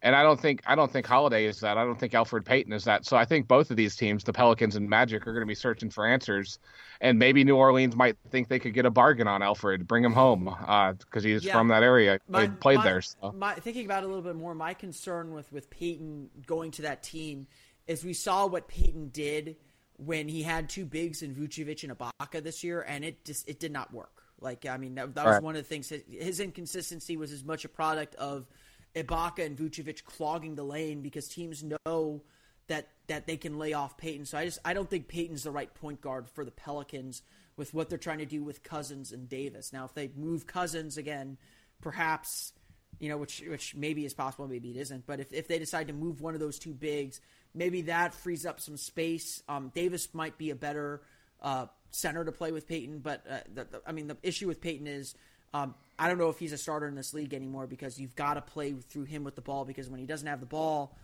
and 0.05 0.15
I 0.15 0.23
don't 0.23 0.39
think 0.39 0.63
I 0.67 0.75
don't 0.75 0.93
think 0.93 1.07
Holiday 1.07 1.47
is 1.47 1.59
that. 1.61 1.79
I 1.79 1.85
don't 1.85 1.99
think 1.99 2.13
Elfrid 2.13 2.45
Payton 2.45 2.73
is 2.75 2.85
that. 2.85 3.07
So 3.07 3.17
I 3.17 3.25
think 3.25 3.49
both 3.49 3.71
of 3.71 3.77
these 3.79 3.97
teams, 3.97 4.23
the 4.23 4.35
Pelicans 4.35 4.77
and 4.77 4.89
Magic, 4.89 5.27
are 5.27 5.33
going 5.33 5.41
to 5.43 5.47
be 5.47 5.55
searching 5.55 5.89
for 5.91 6.07
answers. 6.07 6.59
And 7.01 7.19
maybe 7.19 7.43
New 7.43 7.57
Orleans 7.57 7.97
might 7.97 8.17
think 8.31 8.49
they 8.49 8.59
could 8.59 8.75
get 8.75 8.85
a 8.85 8.91
bargain 8.91 9.27
on 9.27 9.41
Elfrid, 9.41 9.87
bring 9.87 10.05
him 10.05 10.13
home 10.13 10.47
uh, 10.49 10.93
because 10.93 11.25
he's 11.25 11.43
Yeah. 11.45 11.55
from 11.55 11.69
that 11.69 11.83
area. 11.83 12.19
My- 12.29 12.43
he 12.43 12.49
played 12.49 12.79
my- 12.79 12.85
there. 12.85 13.01
So. 13.03 13.33
My, 13.33 13.55
thinking 13.55 13.87
about 13.87 14.03
it 14.03 14.07
a 14.07 14.09
little 14.09 14.23
bit 14.23 14.37
more, 14.37 14.55
my 14.55 14.75
concern 14.75 15.33
with 15.33 15.51
with 15.51 15.71
Payton 15.71 16.29
going 16.47 16.71
to 16.73 16.83
that 16.83 17.03
team 17.03 17.47
is 17.87 18.05
we 18.05 18.13
saw 18.15 18.47
what 18.47 18.69
Payton 18.69 19.09
did 19.09 19.57
when 19.97 20.29
he 20.29 20.43
had 20.43 20.69
two 20.69 20.85
bigs 20.85 21.23
in 21.23 21.35
Vucevic 21.35 21.83
and 21.83 21.97
Ibaka 21.99 22.43
this 22.43 22.63
year, 22.63 22.83
and 22.87 23.05
it 23.05 23.25
just 23.25 23.49
it 23.49 23.59
did 23.59 23.73
not 23.73 23.93
work. 23.93 24.23
Like 24.39 24.67
I 24.67 24.77
mean, 24.77 24.97
that, 24.97 25.15
that 25.15 25.25
was 25.25 25.33
Right. 25.37 25.43
one 25.43 25.57
of 25.57 25.63
the 25.63 25.69
things. 25.69 25.89
His, 25.89 26.03
his 26.11 26.41
inconsistency 26.41 27.17
was 27.17 27.33
as 27.33 27.43
much 27.43 27.65
a 27.65 27.69
product 27.71 28.15
of 28.17 28.47
Ibaka 28.95 29.45
and 29.45 29.57
Vucevic 29.57 30.05
clogging 30.05 30.55
the 30.55 30.65
lane 30.65 31.03
because 31.03 31.29
teams 31.29 31.65
know 31.65 32.23
that 32.69 32.89
that 33.09 33.27
they 33.27 33.37
can 33.37 33.59
lay 33.59 33.73
off 33.73 33.97
Payton. 33.97 34.27
So 34.27 34.39
I 34.39 34.45
just 34.45 34.59
I 34.65 34.75
don't 34.75 34.89
think 34.89 35.09
Payton's 35.09 35.43
the 35.43 35.51
right 35.51 35.73
point 35.75 36.01
guard 36.01 36.29
for 36.29 36.45
the 36.45 36.51
Pelicans 36.51 37.23
with 37.57 37.75
what 37.75 37.89
they're 37.89 37.99
trying 37.99 38.19
to 38.19 38.27
do 38.27 38.43
with 38.43 38.63
Cousins 38.63 39.13
and 39.13 39.29
Davis. 39.29 39.73
Now, 39.73 39.85
if 39.85 39.95
they 39.95 40.11
move 40.17 40.47
Cousins 40.47 40.97
again, 40.97 41.39
perhaps 41.81 42.53
you 43.01 43.09
know, 43.09 43.17
which 43.17 43.43
which 43.47 43.75
maybe 43.75 44.05
is 44.05 44.15
possible, 44.15 44.47
maybe 44.49 44.71
it 44.71 44.77
isn't. 44.77 45.07
But 45.07 45.21
if, 45.21 45.33
if 45.33 45.49
they 45.49 45.59
decide 45.59 45.89
to 45.89 45.93
move 45.93 46.21
one 46.21 46.35
of 46.35 46.41
those 46.41 46.59
two 46.59 46.73
bigs, 46.73 47.21
maybe 47.55 47.83
that 47.83 48.15
frees 48.15 48.47
up 48.47 48.61
some 48.61 48.77
space. 48.77 49.43
Um, 49.49 49.73
Davis 49.75 50.09
might 50.15 50.39
be 50.39 50.51
a 50.51 50.55
better 50.55 51.03
uh, 51.41 51.67
center 51.91 52.25
to 52.25 52.33
play 52.33 52.53
with 52.53 52.69
Payton, 52.69 53.01
but 53.01 53.25
uh, 53.29 53.39
the, 53.53 53.65
the, 53.65 53.83
I 53.87 53.93
mean, 53.93 54.07
the 54.07 54.17
issue 54.23 54.47
with 54.47 54.61
Payton 54.61 54.87
is 54.87 55.15
um, 55.53 55.75
I 55.99 56.09
don't 56.09 56.19
know 56.19 56.29
if 56.29 56.39
he's 56.39 56.53
a 56.53 56.59
starter 56.59 56.89
in 56.89 56.95
this 56.95 57.15
league 57.15 57.35
anymore 57.35 57.67
because 57.67 58.01
you've 58.01 58.17
got 58.17 58.35
to 58.35 58.41
play 58.41 58.73
through 58.73 59.05
him 59.05 59.25
with 59.25 59.37
the 59.37 59.41
ball 59.41 59.65
because 59.65 59.89
when 59.89 60.01
he 60.01 60.07
doesn't 60.07 60.27
have 60.27 60.41
the 60.41 60.47
ball, 60.47 60.97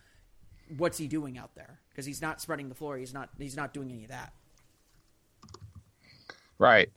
what's 0.76 0.98
he 0.98 1.06
doing 1.06 1.38
out 1.38 1.54
there? 1.54 1.78
Because 1.90 2.06
he's 2.06 2.20
not 2.20 2.40
spreading 2.40 2.68
the 2.68 2.74
floor. 2.74 2.96
He's 2.96 3.14
not. 3.14 3.28
He's 3.38 3.56
not 3.56 3.72
doing 3.72 3.90
any 3.90 4.04
of 4.04 4.10
that. 4.10 4.32
Right. 6.58 6.90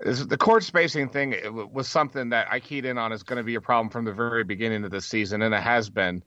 the 0.00 0.36
court 0.36 0.64
spacing 0.64 1.08
thing 1.08 1.34
was 1.72 1.88
something 1.88 2.30
that 2.30 2.48
I 2.50 2.60
keyed 2.60 2.84
in 2.84 2.98
on 2.98 3.12
is 3.12 3.22
going 3.22 3.36
to 3.36 3.44
be 3.44 3.54
a 3.54 3.60
problem 3.60 3.90
from 3.90 4.04
the 4.04 4.12
very 4.12 4.44
beginning 4.44 4.84
of 4.84 4.90
the 4.90 5.00
season, 5.00 5.42
and 5.42 5.54
it 5.54 5.62
has 5.62 5.90
been. 5.90 6.22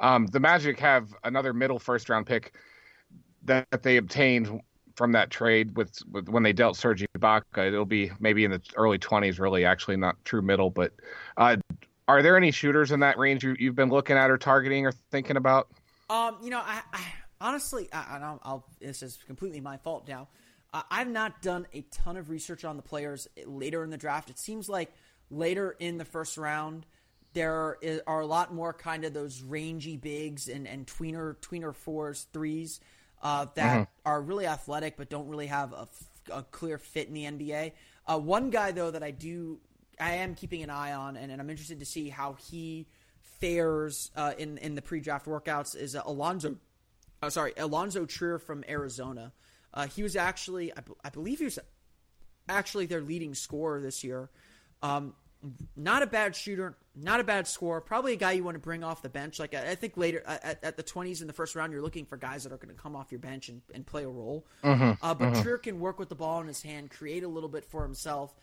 Um, 0.00 0.26
the 0.26 0.40
Magic 0.40 0.78
have 0.80 1.14
another 1.24 1.52
middle 1.52 1.78
first 1.78 2.08
round 2.08 2.26
pick 2.26 2.54
that, 3.44 3.70
that 3.70 3.82
they 3.82 3.96
obtained 3.96 4.60
from 4.96 5.12
that 5.12 5.30
trade 5.30 5.76
with, 5.76 5.98
with 6.10 6.28
when 6.28 6.42
they 6.42 6.52
dealt 6.52 6.76
Serge 6.76 7.04
Ibaka. 7.16 7.68
It'll 7.68 7.84
be 7.84 8.10
maybe 8.20 8.44
in 8.44 8.50
the 8.50 8.60
early 8.76 8.98
20s, 8.98 9.38
really, 9.38 9.64
actually 9.64 9.96
not 9.96 10.16
true 10.24 10.42
middle. 10.42 10.70
But 10.70 10.92
uh, 11.36 11.56
are 12.08 12.22
there 12.22 12.36
any 12.36 12.50
shooters 12.50 12.92
in 12.92 13.00
that 13.00 13.18
range 13.18 13.44
you, 13.44 13.56
have 13.60 13.74
been 13.74 13.90
looking 13.90 14.16
at 14.16 14.30
or 14.30 14.38
targeting 14.38 14.86
or 14.86 14.92
thinking 15.10 15.36
about? 15.36 15.68
Um, 16.10 16.38
you 16.42 16.50
know, 16.50 16.60
I, 16.64 16.82
I 16.92 17.02
honestly, 17.40 17.88
I, 17.92 18.18
I'll, 18.22 18.40
I'll, 18.42 18.66
this 18.80 19.02
is 19.02 19.18
completely 19.26 19.60
my 19.60 19.76
fault 19.78 20.06
now. 20.08 20.28
I've 20.90 21.08
not 21.08 21.42
done 21.42 21.66
a 21.74 21.82
ton 21.90 22.16
of 22.16 22.30
research 22.30 22.64
on 22.64 22.76
the 22.76 22.82
players 22.82 23.28
later 23.44 23.84
in 23.84 23.90
the 23.90 23.98
draft. 23.98 24.30
It 24.30 24.38
seems 24.38 24.70
like 24.70 24.90
later 25.30 25.76
in 25.78 25.98
the 25.98 26.04
first 26.04 26.38
round, 26.38 26.86
there 27.34 27.78
are 28.06 28.20
a 28.20 28.26
lot 28.26 28.54
more 28.54 28.72
kind 28.72 29.04
of 29.04 29.12
those 29.12 29.42
rangy 29.42 29.96
bigs 29.96 30.48
and, 30.48 30.66
and 30.66 30.86
tweener 30.86 31.36
tweener 31.36 31.74
fours 31.74 32.26
threes 32.32 32.80
uh, 33.22 33.46
that 33.54 33.74
mm-hmm. 33.74 34.08
are 34.08 34.20
really 34.20 34.46
athletic 34.46 34.96
but 34.96 35.08
don't 35.08 35.28
really 35.28 35.46
have 35.46 35.72
a, 35.72 35.88
a 36.30 36.42
clear 36.44 36.78
fit 36.78 37.08
in 37.08 37.14
the 37.14 37.24
NBA. 37.24 37.72
Uh, 38.06 38.18
one 38.18 38.50
guy 38.50 38.72
though 38.72 38.90
that 38.90 39.02
I 39.02 39.10
do 39.10 39.60
I 40.00 40.14
am 40.14 40.34
keeping 40.34 40.62
an 40.62 40.70
eye 40.70 40.92
on 40.92 41.16
and, 41.16 41.30
and 41.30 41.40
I'm 41.40 41.50
interested 41.50 41.80
to 41.80 41.86
see 41.86 42.08
how 42.08 42.34
he 42.34 42.86
fares 43.40 44.10
uh, 44.16 44.32
in 44.38 44.58
in 44.58 44.74
the 44.74 44.82
pre-draft 44.82 45.26
workouts 45.26 45.76
is 45.76 45.94
uh, 45.96 46.02
Alonzo. 46.04 46.56
Oh, 47.22 47.28
sorry, 47.28 47.52
Allonzo 47.52 48.08
Trier 48.08 48.38
from 48.38 48.64
Arizona. 48.68 49.32
Uh, 49.74 49.86
he 49.86 50.02
was 50.02 50.16
actually, 50.16 50.72
I, 50.76 50.80
b- 50.80 50.92
I 51.04 51.10
believe 51.10 51.38
he 51.38 51.44
was 51.44 51.58
actually 52.48 52.86
their 52.86 53.00
leading 53.00 53.34
scorer 53.34 53.80
this 53.80 54.04
year. 54.04 54.28
Um, 54.82 55.14
not 55.76 56.02
a 56.02 56.06
bad 56.06 56.36
shooter, 56.36 56.76
not 56.94 57.20
a 57.20 57.24
bad 57.24 57.46
scorer. 57.46 57.80
Probably 57.80 58.12
a 58.12 58.16
guy 58.16 58.32
you 58.32 58.44
want 58.44 58.54
to 58.54 58.60
bring 58.60 58.84
off 58.84 59.02
the 59.02 59.08
bench. 59.08 59.38
Like 59.38 59.54
I, 59.54 59.74
think 59.74 59.96
later 59.96 60.22
at, 60.26 60.62
at, 60.62 60.76
the 60.76 60.82
twenties 60.82 61.20
in 61.20 61.26
the 61.26 61.32
first 61.32 61.56
round, 61.56 61.72
you're 61.72 61.82
looking 61.82 62.04
for 62.04 62.16
guys 62.16 62.44
that 62.44 62.52
are 62.52 62.56
going 62.56 62.74
to 62.74 62.80
come 62.80 62.94
off 62.94 63.10
your 63.10 63.18
bench 63.18 63.48
and, 63.48 63.62
and 63.74 63.84
play 63.84 64.04
a 64.04 64.08
role. 64.08 64.46
Mm-hmm, 64.62 65.04
uh, 65.04 65.14
but 65.14 65.32
mm-hmm. 65.32 65.42
Trier 65.42 65.58
can 65.58 65.80
work 65.80 65.98
with 65.98 66.08
the 66.08 66.14
ball 66.14 66.40
in 66.40 66.46
his 66.46 66.62
hand, 66.62 66.90
create 66.90 67.24
a 67.24 67.28
little 67.28 67.48
bit 67.48 67.64
for 67.64 67.82
himself, 67.82 68.34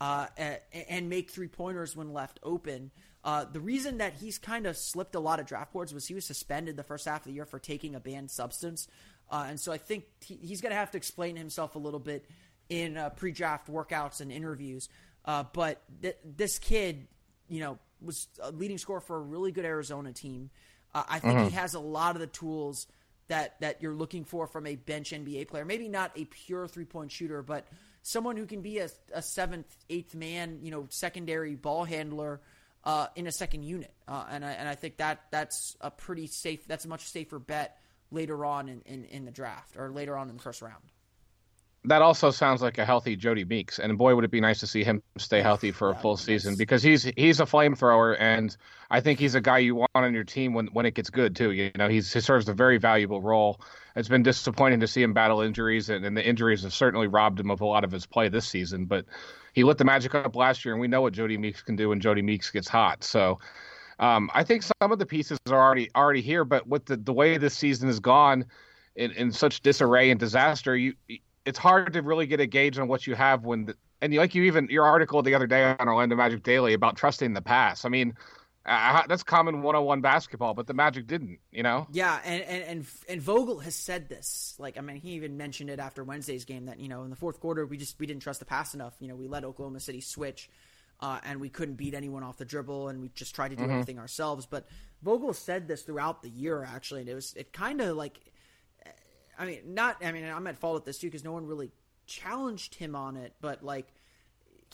uh, 0.00 0.26
and, 0.36 0.58
and, 0.88 1.08
make 1.08 1.30
three 1.30 1.48
pointers 1.48 1.94
when 1.94 2.12
left 2.12 2.40
open. 2.42 2.90
Uh, 3.24 3.44
the 3.44 3.60
reason 3.60 3.98
that 3.98 4.14
he's 4.14 4.38
kind 4.38 4.66
of 4.66 4.76
slipped 4.76 5.14
a 5.14 5.20
lot 5.20 5.40
of 5.40 5.46
draft 5.46 5.72
boards 5.72 5.92
was 5.92 6.06
he 6.06 6.14
was 6.14 6.24
suspended 6.24 6.76
the 6.76 6.82
first 6.84 7.04
half 7.04 7.20
of 7.20 7.24
the 7.24 7.32
year 7.32 7.44
for 7.44 7.58
taking 7.58 7.94
a 7.94 8.00
banned 8.00 8.30
substance. 8.30 8.88
Uh, 9.30 9.46
and 9.48 9.60
so 9.60 9.72
I 9.72 9.78
think 9.78 10.04
he, 10.20 10.36
he's 10.36 10.60
going 10.60 10.70
to 10.70 10.76
have 10.76 10.90
to 10.92 10.96
explain 10.96 11.36
himself 11.36 11.74
a 11.74 11.78
little 11.78 12.00
bit 12.00 12.24
in 12.68 12.96
uh, 12.96 13.10
pre-draft 13.10 13.70
workouts 13.70 14.20
and 14.20 14.30
interviews. 14.30 14.88
Uh, 15.28 15.44
but 15.52 15.82
th- 16.00 16.16
this 16.24 16.58
kid, 16.58 17.06
you 17.50 17.60
know, 17.60 17.78
was 18.00 18.28
a 18.40 18.50
leading 18.50 18.78
scorer 18.78 19.00
for 19.00 19.16
a 19.16 19.20
really 19.20 19.52
good 19.52 19.66
Arizona 19.66 20.10
team. 20.10 20.48
Uh, 20.94 21.02
I 21.06 21.18
think 21.18 21.34
mm-hmm. 21.34 21.48
he 21.48 21.50
has 21.50 21.74
a 21.74 21.80
lot 21.80 22.16
of 22.16 22.20
the 22.20 22.26
tools 22.26 22.86
that 23.28 23.60
that 23.60 23.82
you're 23.82 23.94
looking 23.94 24.24
for 24.24 24.46
from 24.46 24.66
a 24.66 24.76
bench 24.76 25.10
NBA 25.10 25.48
player. 25.48 25.66
Maybe 25.66 25.86
not 25.86 26.12
a 26.16 26.24
pure 26.24 26.66
three 26.66 26.86
point 26.86 27.12
shooter, 27.12 27.42
but 27.42 27.66
someone 28.00 28.38
who 28.38 28.46
can 28.46 28.62
be 28.62 28.78
a, 28.78 28.88
a 29.12 29.20
seventh, 29.20 29.66
eighth 29.90 30.14
man, 30.14 30.60
you 30.62 30.70
know, 30.70 30.86
secondary 30.88 31.56
ball 31.56 31.84
handler 31.84 32.40
uh, 32.84 33.08
in 33.14 33.26
a 33.26 33.32
second 33.32 33.64
unit. 33.64 33.92
Uh, 34.08 34.24
and 34.30 34.42
I, 34.42 34.52
and 34.52 34.66
I 34.66 34.76
think 34.76 34.96
that 34.96 35.24
that's 35.30 35.76
a 35.82 35.90
pretty 35.90 36.26
safe. 36.26 36.66
That's 36.66 36.86
a 36.86 36.88
much 36.88 37.04
safer 37.04 37.38
bet 37.38 37.78
later 38.10 38.46
on 38.46 38.70
in, 38.70 38.80
in, 38.86 39.04
in 39.04 39.24
the 39.26 39.30
draft 39.30 39.76
or 39.76 39.90
later 39.90 40.16
on 40.16 40.30
in 40.30 40.38
the 40.38 40.42
first 40.42 40.62
round. 40.62 40.82
That 41.84 42.02
also 42.02 42.30
sounds 42.30 42.60
like 42.60 42.76
a 42.78 42.84
healthy 42.84 43.16
Jodie 43.16 43.48
Meeks, 43.48 43.78
and 43.78 43.96
boy, 43.96 44.14
would 44.14 44.24
it 44.24 44.32
be 44.32 44.40
nice 44.40 44.60
to 44.60 44.66
see 44.66 44.82
him 44.82 45.00
stay 45.16 45.40
healthy 45.40 45.70
for 45.70 45.90
a 45.90 45.94
full 45.94 46.16
season 46.16 46.56
because 46.56 46.82
he's 46.82 47.04
he's 47.16 47.38
a 47.38 47.44
flamethrower, 47.44 48.16
and 48.18 48.54
I 48.90 49.00
think 49.00 49.20
he's 49.20 49.36
a 49.36 49.40
guy 49.40 49.58
you 49.58 49.76
want 49.76 49.90
on 49.94 50.12
your 50.12 50.24
team 50.24 50.54
when, 50.54 50.66
when 50.68 50.86
it 50.86 50.94
gets 50.94 51.08
good 51.08 51.36
too. 51.36 51.52
You 51.52 51.70
know, 51.78 51.88
he's 51.88 52.12
he 52.12 52.20
serves 52.20 52.48
a 52.48 52.52
very 52.52 52.78
valuable 52.78 53.22
role. 53.22 53.60
It's 53.94 54.08
been 54.08 54.24
disappointing 54.24 54.80
to 54.80 54.88
see 54.88 55.02
him 55.02 55.12
battle 55.12 55.40
injuries, 55.40 55.88
and, 55.88 56.04
and 56.04 56.16
the 56.16 56.26
injuries 56.26 56.64
have 56.64 56.74
certainly 56.74 57.06
robbed 57.06 57.38
him 57.38 57.50
of 57.50 57.60
a 57.60 57.66
lot 57.66 57.84
of 57.84 57.92
his 57.92 58.06
play 58.06 58.28
this 58.28 58.46
season. 58.46 58.86
But 58.86 59.06
he 59.52 59.62
lit 59.62 59.78
the 59.78 59.84
Magic 59.84 60.14
up 60.16 60.34
last 60.34 60.64
year, 60.64 60.74
and 60.74 60.80
we 60.80 60.88
know 60.88 61.02
what 61.02 61.14
Jodie 61.14 61.38
Meeks 61.38 61.62
can 61.62 61.76
do 61.76 61.90
when 61.90 62.00
Jodie 62.00 62.24
Meeks 62.24 62.50
gets 62.50 62.68
hot. 62.68 63.04
So 63.04 63.38
um, 64.00 64.30
I 64.34 64.42
think 64.42 64.62
some 64.62 64.92
of 64.92 64.98
the 64.98 65.06
pieces 65.06 65.38
are 65.48 65.60
already 65.60 65.90
already 65.94 66.22
here, 66.22 66.44
but 66.44 66.66
with 66.66 66.86
the, 66.86 66.96
the 66.96 67.12
way 67.12 67.38
this 67.38 67.56
season 67.56 67.86
has 67.86 68.00
gone 68.00 68.46
in, 68.96 69.12
in 69.12 69.32
such 69.32 69.60
disarray 69.60 70.10
and 70.10 70.18
disaster, 70.18 70.76
you 70.76 70.94
it's 71.48 71.58
hard 71.58 71.92
to 71.94 72.02
really 72.02 72.26
get 72.26 72.40
a 72.40 72.46
gauge 72.46 72.78
on 72.78 72.88
what 72.88 73.06
you 73.06 73.14
have 73.14 73.44
when 73.44 73.66
the, 73.66 73.74
and 74.00 74.14
like 74.14 74.34
you 74.34 74.44
even 74.44 74.68
your 74.70 74.84
article 74.84 75.22
the 75.22 75.34
other 75.34 75.46
day 75.46 75.74
on 75.78 75.88
Orlando 75.88 76.16
Magic 76.16 76.42
Daily 76.42 76.74
about 76.74 76.96
trusting 76.96 77.34
the 77.34 77.42
pass. 77.42 77.84
I 77.84 77.88
mean, 77.88 78.14
uh, 78.66 79.02
that's 79.08 79.22
common 79.22 79.62
one-on-one 79.62 80.00
basketball, 80.00 80.54
but 80.54 80.66
the 80.66 80.74
Magic 80.74 81.06
didn't, 81.06 81.38
you 81.50 81.62
know. 81.62 81.86
Yeah, 81.90 82.20
and, 82.24 82.42
and 82.42 82.62
and 82.64 82.86
and 83.08 83.22
Vogel 83.22 83.58
has 83.60 83.74
said 83.74 84.08
this. 84.08 84.54
Like, 84.58 84.78
I 84.78 84.82
mean, 84.82 84.96
he 84.96 85.12
even 85.12 85.36
mentioned 85.36 85.70
it 85.70 85.78
after 85.78 86.04
Wednesday's 86.04 86.44
game 86.44 86.66
that 86.66 86.78
you 86.78 86.88
know 86.88 87.02
in 87.02 87.10
the 87.10 87.16
fourth 87.16 87.40
quarter 87.40 87.66
we 87.66 87.76
just 87.76 87.98
we 87.98 88.06
didn't 88.06 88.22
trust 88.22 88.40
the 88.40 88.46
pass 88.46 88.74
enough. 88.74 88.94
You 89.00 89.08
know, 89.08 89.16
we 89.16 89.26
let 89.26 89.44
Oklahoma 89.44 89.80
City 89.80 90.00
switch 90.00 90.50
uh, 91.00 91.20
and 91.24 91.40
we 91.40 91.48
couldn't 91.48 91.76
beat 91.76 91.94
anyone 91.94 92.22
off 92.22 92.36
the 92.36 92.44
dribble, 92.44 92.88
and 92.88 93.00
we 93.00 93.08
just 93.14 93.34
tried 93.34 93.50
to 93.50 93.56
do 93.56 93.62
mm-hmm. 93.62 93.72
everything 93.72 93.98
ourselves. 93.98 94.46
But 94.46 94.66
Vogel 95.02 95.32
said 95.32 95.68
this 95.68 95.82
throughout 95.82 96.22
the 96.22 96.30
year, 96.30 96.64
actually, 96.64 97.02
and 97.02 97.08
it 97.08 97.14
was 97.14 97.34
it 97.36 97.52
kind 97.52 97.80
of 97.80 97.96
like, 97.96 98.20
I 99.38 99.46
mean, 99.46 99.60
not, 99.74 100.04
I 100.04 100.12
mean, 100.12 100.24
I'm 100.24 100.46
at 100.46 100.58
fault 100.58 100.76
at 100.78 100.84
this 100.84 100.98
too 100.98 101.06
because 101.06 101.24
no 101.24 101.32
one 101.32 101.46
really 101.46 101.70
challenged 102.06 102.74
him 102.74 102.96
on 102.96 103.16
it, 103.16 103.34
but 103.40 103.62
like 103.62 103.86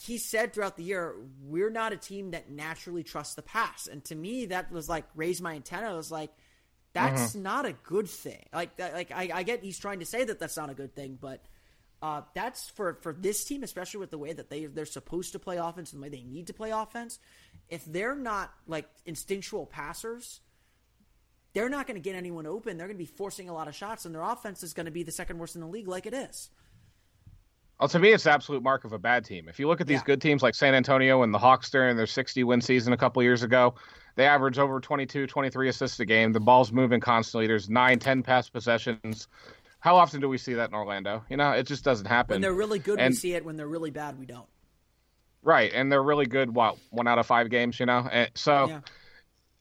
he 0.01 0.17
said 0.17 0.53
throughout 0.53 0.75
the 0.75 0.83
year, 0.83 1.15
we're 1.43 1.69
not 1.69 1.93
a 1.93 1.97
team 1.97 2.31
that 2.31 2.49
naturally 2.49 3.03
trusts 3.03 3.35
the 3.35 3.41
pass, 3.41 3.87
and 3.87 4.03
to 4.05 4.15
me, 4.15 4.47
that 4.47 4.71
was 4.71 4.89
like 4.89 5.05
raised 5.15 5.41
my 5.41 5.53
antenna. 5.53 5.91
I 5.91 5.93
was 5.93 6.11
like. 6.11 6.31
That's 6.93 7.31
mm-hmm. 7.31 7.43
not 7.43 7.65
a 7.65 7.73
good 7.73 8.07
thing. 8.07 8.45
Like, 8.53 8.79
like 8.79 9.11
I, 9.11 9.29
I 9.33 9.43
get 9.43 9.61
he's 9.61 9.77
trying 9.77 9.99
to 9.99 10.05
say 10.05 10.23
that 10.23 10.39
that's 10.39 10.55
not 10.55 10.69
a 10.69 10.73
good 10.73 10.95
thing, 10.95 11.17
but 11.19 11.43
uh, 12.01 12.21
that's 12.33 12.69
for, 12.69 12.99
for 13.01 13.11
this 13.11 13.43
team, 13.43 13.63
especially 13.63 13.99
with 13.99 14.11
the 14.11 14.17
way 14.17 14.31
that 14.31 14.49
they 14.49 14.65
they're 14.67 14.85
supposed 14.85 15.31
to 15.31 15.39
play 15.39 15.57
offense 15.57 15.91
and 15.91 16.01
the 16.01 16.05
way 16.05 16.09
they 16.09 16.23
need 16.23 16.47
to 16.47 16.53
play 16.53 16.71
offense. 16.71 17.19
If 17.67 17.83
they're 17.83 18.15
not 18.15 18.53
like 18.67 18.87
instinctual 19.05 19.65
passers, 19.65 20.39
they're 21.55 21.69
not 21.69 21.87
going 21.87 21.95
to 21.95 22.01
get 22.01 22.15
anyone 22.15 22.45
open. 22.45 22.77
They're 22.77 22.85
going 22.85 22.97
to 22.97 23.03
be 23.03 23.09
forcing 23.09 23.49
a 23.49 23.53
lot 23.53 23.67
of 23.67 23.73
shots, 23.73 24.05
and 24.05 24.13
their 24.13 24.21
offense 24.21 24.61
is 24.61 24.73
going 24.73 24.85
to 24.85 24.91
be 24.91 25.01
the 25.01 25.11
second 25.11 25.39
worst 25.39 25.55
in 25.55 25.61
the 25.61 25.67
league, 25.67 25.87
like 25.87 26.05
it 26.05 26.13
is. 26.13 26.51
Well, 27.79 27.89
to 27.89 27.97
me, 27.97 28.11
it's 28.11 28.25
the 28.25 28.31
absolute 28.31 28.61
mark 28.61 28.83
of 28.83 28.91
a 28.91 28.99
bad 28.99 29.25
team. 29.25 29.47
If 29.49 29.59
you 29.59 29.67
look 29.67 29.81
at 29.81 29.87
these 29.87 29.99
yeah. 29.99 30.05
good 30.05 30.21
teams 30.21 30.43
like 30.43 30.53
San 30.53 30.75
Antonio 30.75 31.23
and 31.23 31.33
the 31.33 31.39
Hawks 31.39 31.69
during 31.69 31.97
their 31.97 32.07
60 32.07 32.43
win 32.43 32.61
season 32.61 32.93
a 32.93 32.97
couple 32.97 33.23
years 33.23 33.41
ago, 33.41 33.73
they 34.15 34.25
average 34.25 34.59
over 34.59 34.79
22, 34.79 35.27
23 35.27 35.69
assists 35.69 35.99
a 35.99 36.05
game. 36.05 36.33
The 36.33 36.39
ball's 36.39 36.71
moving 36.71 36.99
constantly. 36.99 37.47
There's 37.47 37.69
nine, 37.69 37.99
10 37.99 38.21
pass 38.21 38.49
possessions. 38.49 39.27
How 39.79 39.95
often 39.95 40.19
do 40.19 40.27
we 40.27 40.37
see 40.37 40.53
that 40.53 40.69
in 40.69 40.75
Orlando? 40.75 41.23
You 41.29 41.37
know, 41.37 41.51
it 41.51 41.67
just 41.67 41.83
doesn't 41.83 42.07
happen. 42.07 42.35
When 42.35 42.41
they're 42.41 42.53
really 42.53 42.79
good, 42.79 42.99
and, 42.99 43.11
we 43.11 43.15
see 43.15 43.33
it. 43.33 43.45
When 43.45 43.55
they're 43.55 43.67
really 43.67 43.91
bad, 43.91 44.19
we 44.19 44.25
don't. 44.25 44.47
Right, 45.41 45.71
and 45.73 45.91
they're 45.91 46.03
really 46.03 46.25
good. 46.25 46.53
What 46.53 46.77
one 46.89 47.07
out 47.07 47.19
of 47.19 47.27
five 47.27 47.49
games? 47.49 47.79
You 47.79 47.85
know, 47.85 48.07
and 48.11 48.31
so 48.33 48.67
yeah. 48.67 48.79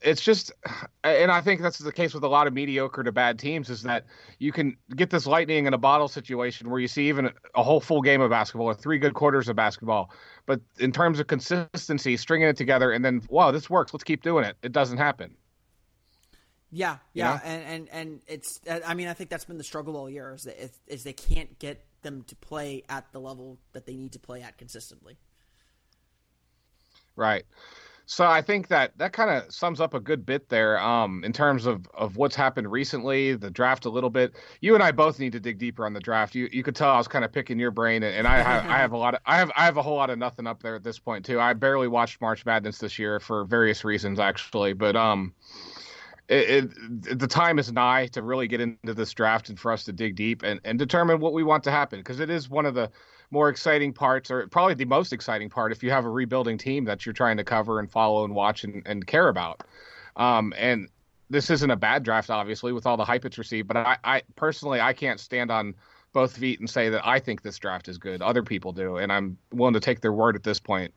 It's 0.05 0.23
just, 0.23 0.53
and 1.05 1.33
I 1.33 1.41
think 1.41 1.61
that's 1.61 1.79
the 1.79 1.93
case 1.93 2.15
with 2.15 2.23
a 2.23 2.29
lot 2.29 2.47
of 2.47 2.53
mediocre 2.53 3.03
to 3.03 3.13
bad 3.13 3.39
teams. 3.39 3.71
Is 3.71 3.83
that 3.83 4.05
you 4.39 4.53
can 4.53 4.77
get 4.95 5.11
this 5.11 5.27
lightning 5.27 5.67
in 5.67 5.75
a 5.75 5.79
bottle 5.79 6.09
situation 6.09 6.71
where 6.71 6.79
you 6.79 6.89
see 6.89 7.09
even 7.09 7.31
a 7.55 7.63
whole 7.63 7.81
full 7.81 8.03
game 8.03 8.21
of 8.21 8.31
basketball 8.31 8.67
or 8.67 8.75
three 8.75 8.99
good 8.99 9.15
quarters 9.15 9.49
of 9.49 9.57
basketball, 9.57 10.11
but 10.47 10.61
in 10.79 10.93
terms 10.93 11.19
of 11.19 11.27
consistency, 11.27 12.17
stringing 12.17 12.49
it 12.49 12.57
together, 12.57 12.93
and 12.93 13.05
then 13.05 13.23
wow, 13.29 13.51
this 13.51 13.69
works. 13.69 13.93
Let's 13.93 14.05
keep 14.05 14.23
doing 14.23 14.45
it. 14.45 14.57
It 14.63 14.73
doesn't 14.73 14.99
happen. 14.99 15.35
Yeah, 16.71 16.97
yeah, 17.13 17.39
and, 17.45 17.63
and 17.63 17.89
and 17.93 18.21
it's. 18.27 18.61
I 18.85 18.95
mean, 18.95 19.07
I 19.07 19.15
think 19.15 19.31
that's 19.31 19.45
been 19.45 19.59
the 19.59 19.65
struggle 19.65 19.97
all 19.97 20.11
year 20.11 20.35
is 20.35 20.43
that 20.43 20.71
is 20.89 21.05
they 21.05 21.13
can't 21.13 21.57
get 21.59 21.85
them 22.03 22.23
to 22.25 22.37
play 22.37 22.83
at 22.89 23.11
the 23.13 23.21
level 23.21 23.59
that 23.73 23.87
they 23.87 23.95
need 23.95 24.13
to 24.13 24.19
play 24.19 24.43
at 24.43 24.59
consistently. 24.59 25.17
Right. 27.17 27.45
So 28.07 28.27
I 28.27 28.43
think 28.43 28.69
that 28.69 28.97
that 28.99 29.13
kind 29.13 29.31
of 29.31 29.53
sums 29.53 29.81
up 29.81 29.95
a 29.95 30.01
good 30.01 30.27
bit 30.27 30.49
there 30.51 30.79
um, 30.79 31.25
in 31.25 31.33
terms 31.33 31.65
of, 31.65 31.87
of 31.95 32.17
what's 32.17 32.37
happened 32.37 32.71
recently, 32.71 33.35
the 33.35 33.51
draft 33.51 33.87
a 33.87 33.91
little 33.91 34.11
bit. 34.11 34.35
You 34.61 34.75
and 34.75 34.83
I 34.83 34.93
both 34.93 35.19
need 35.19 35.33
to 35.33 35.41
dig 35.41 35.59
deeper 35.59 35.87
on 35.87 35.95
the 35.95 36.01
draft. 36.01 36.35
You 36.35 36.49
you 36.53 36.63
could 36.63 36.77
tell 36.77 36.91
I 36.91 36.99
was 36.99 37.09
kind 37.09 37.25
of 37.25 37.33
picking 37.33 37.59
your 37.59 37.71
brain, 37.71 38.03
and 38.03 38.27
I 38.27 38.43
have 38.43 38.67
I 38.67 38.77
have 38.77 38.93
a 38.93 38.99
lot 38.99 39.15
of 39.15 39.21
I 39.25 39.37
have 39.37 39.51
I 39.57 39.65
have 39.65 39.79
a 39.79 39.83
whole 39.83 39.97
lot 39.97 40.11
of 40.11 40.19
nothing 40.19 40.47
up 40.47 40.63
there 40.63 40.75
at 40.75 40.85
this 40.85 40.99
point 40.99 41.25
too. 41.25 41.41
I 41.41 41.55
barely 41.55 41.89
watched 41.89 42.21
March 42.21 42.45
Madness 42.45 42.79
this 42.79 42.99
year 42.99 43.21
for 43.21 43.45
various 43.45 43.85
reasons 43.85 44.19
actually, 44.21 44.75
but 44.75 44.97
um, 44.97 45.33
it, 46.29 46.71
it, 47.01 47.19
the 47.19 47.27
time 47.27 47.59
is 47.59 47.73
nigh 47.73 48.07
to 48.09 48.23
really 48.23 48.49
get 48.49 48.61
into 48.61 48.95
this 48.95 49.13
draft 49.13 49.49
and 49.49 49.59
for 49.59 49.73
us 49.73 49.85
to 49.85 49.93
dig 49.93 50.17
deep 50.17 50.43
and, 50.43 50.61
and 50.65 50.79
determine 50.79 51.21
what 51.21 51.33
we 51.33 51.43
want 51.43 51.65
to 51.65 51.71
happen 51.71 52.01
because 52.01 52.21
it 52.21 52.31
is 52.31 52.49
one 52.49 52.67
of 52.67 52.75
the 52.75 52.91
more 53.35 53.49
exciting 53.49 53.93
parts, 53.93 54.31
or 54.31 54.47
probably 54.47 54.75
the 54.75 54.85
most 54.85 55.13
exciting 55.13 55.51
part, 55.51 55.73
if 55.73 55.83
you 55.83 55.91
have 55.91 56.05
a 56.05 56.09
rebuilding 56.09 56.57
team 56.57 56.85
that 56.85 57.05
you're 57.05 57.13
trying 57.13 57.37
to 57.37 57.45
cover 57.45 57.81
and 57.81 57.91
follow 57.91 58.25
and 58.25 58.33
watch 58.33 58.63
and, 58.63 58.81
and 58.87 59.05
care 59.09 59.27
about. 59.29 59.65
Um, 60.15 60.55
and 60.57 60.89
this 61.29 61.51
isn't 61.51 61.71
a 61.71 61.77
bad 61.77 62.05
draft, 62.05 62.31
obviously, 62.31 62.73
with 62.73 62.87
all 62.87 62.97
the 62.97 63.05
hype 63.05 63.25
it's 63.25 63.37
received. 63.37 63.67
But 63.67 63.77
I, 63.79 63.97
I 64.05 64.23
personally, 64.37 64.81
I 64.81 64.93
can't 64.93 65.19
stand 65.19 65.51
on 65.51 65.75
both 66.13 66.37
feet 66.37 66.61
and 66.61 66.71
say 66.71 66.91
that 66.91 67.05
I 67.05 67.19
think 67.19 67.43
this 67.43 67.59
draft 67.59 67.89
is 67.89 67.99
good. 67.99 68.23
Other 68.23 68.45
people 68.45 68.73
do, 68.73 68.99
and 68.99 69.13
I'm 69.13 69.37
willing 69.53 69.75
to 69.75 69.81
take 69.81 70.01
their 70.01 70.13
word 70.13 70.37
at 70.37 70.45
this 70.45 70.61
point. 70.61 70.95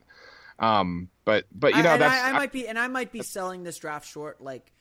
Um, 0.60 1.10
but 1.26 1.46
but 1.52 1.76
you 1.76 1.82
know 1.82 1.94
I, 1.94 1.98
that's 1.98 2.24
I, 2.24 2.30
I 2.30 2.34
might 2.34 2.52
be 2.52 2.68
and 2.68 2.78
I 2.78 2.88
might 2.88 3.12
be 3.12 3.24
selling 3.24 3.64
this 3.64 3.78
draft 3.78 4.08
short. 4.08 4.42
Like 4.42 4.72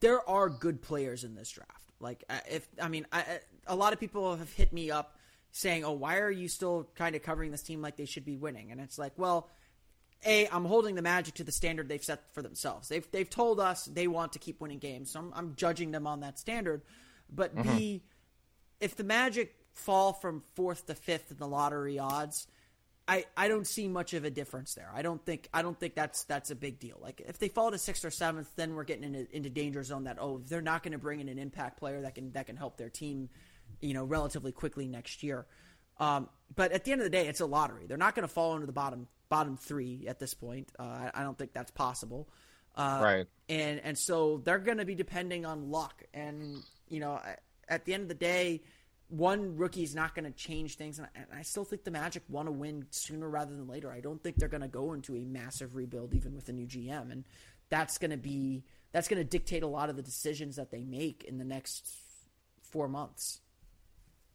there 0.00 0.26
are 0.28 0.48
good 0.48 0.80
players 0.80 1.24
in 1.24 1.34
this 1.34 1.50
draft. 1.50 1.92
Like 2.00 2.24
if 2.48 2.66
I 2.80 2.88
mean, 2.88 3.06
I, 3.12 3.40
a 3.66 3.76
lot 3.76 3.92
of 3.92 4.00
people 4.00 4.34
have 4.36 4.52
hit 4.52 4.72
me 4.72 4.90
up 4.90 5.18
saying, 5.52 5.84
"Oh, 5.84 5.92
why 5.92 6.18
are 6.18 6.30
you 6.30 6.48
still 6.48 6.88
kind 6.94 7.14
of 7.16 7.22
covering 7.22 7.50
this 7.50 7.62
team 7.62 7.82
like 7.82 7.96
they 7.96 8.06
should 8.06 8.24
be 8.24 8.36
winning?" 8.36 8.72
And 8.72 8.80
it's 8.80 8.98
like, 8.98 9.12
well, 9.16 9.48
a, 10.24 10.48
I'm 10.48 10.64
holding 10.64 10.94
the 10.94 11.02
Magic 11.02 11.34
to 11.34 11.44
the 11.44 11.52
standard 11.52 11.88
they've 11.88 12.04
set 12.04 12.32
for 12.34 12.42
themselves. 12.42 12.88
They've 12.88 13.06
they've 13.10 13.28
told 13.28 13.60
us 13.60 13.84
they 13.86 14.06
want 14.06 14.32
to 14.32 14.38
keep 14.38 14.60
winning 14.60 14.78
games, 14.78 15.12
so 15.12 15.20
I'm, 15.20 15.32
I'm 15.34 15.54
judging 15.56 15.90
them 15.90 16.06
on 16.06 16.20
that 16.20 16.38
standard. 16.38 16.82
But 17.32 17.54
mm-hmm. 17.54 17.76
B, 17.76 18.02
if 18.80 18.96
the 18.96 19.04
Magic 19.04 19.54
fall 19.72 20.12
from 20.12 20.42
fourth 20.54 20.86
to 20.86 20.94
fifth 20.94 21.30
in 21.30 21.38
the 21.38 21.46
lottery 21.46 21.98
odds, 21.98 22.46
I, 23.08 23.24
I 23.36 23.48
don't 23.48 23.66
see 23.66 23.88
much 23.88 24.14
of 24.14 24.24
a 24.24 24.30
difference 24.30 24.74
there. 24.74 24.90
I 24.94 25.02
don't 25.02 25.24
think 25.24 25.48
I 25.52 25.62
don't 25.62 25.78
think 25.78 25.94
that's 25.94 26.24
that's 26.24 26.50
a 26.50 26.54
big 26.54 26.78
deal. 26.78 26.98
Like 27.00 27.22
if 27.26 27.38
they 27.38 27.48
fall 27.48 27.70
to 27.70 27.78
sixth 27.78 28.04
or 28.04 28.10
seventh, 28.10 28.50
then 28.56 28.74
we're 28.74 28.84
getting 28.84 29.02
into, 29.02 29.36
into 29.36 29.50
danger 29.50 29.82
zone. 29.82 30.04
That 30.04 30.18
oh, 30.20 30.42
they're 30.46 30.60
not 30.60 30.82
going 30.82 30.92
to 30.92 30.98
bring 30.98 31.20
in 31.20 31.28
an 31.28 31.38
impact 31.38 31.78
player 31.78 32.02
that 32.02 32.14
can 32.14 32.32
that 32.32 32.46
can 32.46 32.56
help 32.56 32.76
their 32.76 32.90
team 32.90 33.28
you 33.80 33.94
know, 33.94 34.04
relatively 34.04 34.52
quickly 34.52 34.88
next 34.88 35.22
year. 35.22 35.46
Um, 35.98 36.28
but 36.54 36.72
at 36.72 36.84
the 36.84 36.92
end 36.92 37.00
of 37.00 37.04
the 37.04 37.10
day, 37.10 37.28
it's 37.28 37.40
a 37.40 37.46
lottery. 37.46 37.86
They're 37.86 37.98
not 37.98 38.14
going 38.14 38.26
to 38.26 38.32
fall 38.32 38.54
into 38.54 38.66
the 38.66 38.72
bottom 38.72 39.06
bottom 39.28 39.56
three 39.56 40.06
at 40.08 40.18
this 40.18 40.34
point. 40.34 40.72
Uh, 40.78 40.82
I, 40.82 41.10
I, 41.14 41.22
don't 41.22 41.38
think 41.38 41.52
that's 41.52 41.70
possible. 41.70 42.28
Uh, 42.74 43.00
right. 43.02 43.26
And 43.48 43.80
and 43.84 43.96
so 43.96 44.40
they're 44.44 44.58
going 44.58 44.78
to 44.78 44.84
be 44.84 44.94
depending 44.94 45.44
on 45.44 45.70
luck. 45.70 46.02
And 46.14 46.62
you 46.88 47.00
know, 47.00 47.20
at 47.68 47.84
the 47.84 47.94
end 47.94 48.04
of 48.04 48.08
the 48.08 48.14
day, 48.14 48.62
one 49.08 49.56
rookie 49.56 49.82
is 49.82 49.94
not 49.94 50.14
going 50.14 50.24
to 50.24 50.30
change 50.30 50.76
things. 50.76 50.98
And 50.98 51.08
I, 51.14 51.18
and 51.20 51.26
I, 51.38 51.42
still 51.42 51.64
think 51.64 51.84
the 51.84 51.90
Magic 51.90 52.22
want 52.28 52.48
to 52.48 52.52
win 52.52 52.86
sooner 52.90 53.28
rather 53.28 53.54
than 53.54 53.68
later. 53.68 53.92
I 53.92 54.00
don't 54.00 54.22
think 54.22 54.36
they're 54.36 54.48
going 54.48 54.62
to 54.62 54.68
go 54.68 54.92
into 54.94 55.16
a 55.16 55.24
massive 55.24 55.74
rebuild 55.74 56.14
even 56.14 56.34
with 56.34 56.48
a 56.48 56.52
new 56.52 56.66
GM. 56.66 57.12
And 57.12 57.24
that's 57.68 57.98
going 57.98 58.10
to 58.10 58.16
be 58.16 58.64
that's 58.92 59.08
going 59.08 59.22
to 59.22 59.28
dictate 59.28 59.62
a 59.62 59.68
lot 59.68 59.90
of 59.90 59.96
the 59.96 60.02
decisions 60.02 60.56
that 60.56 60.70
they 60.70 60.84
make 60.84 61.24
in 61.24 61.38
the 61.38 61.44
next 61.44 61.94
four 62.62 62.88
months. 62.88 63.40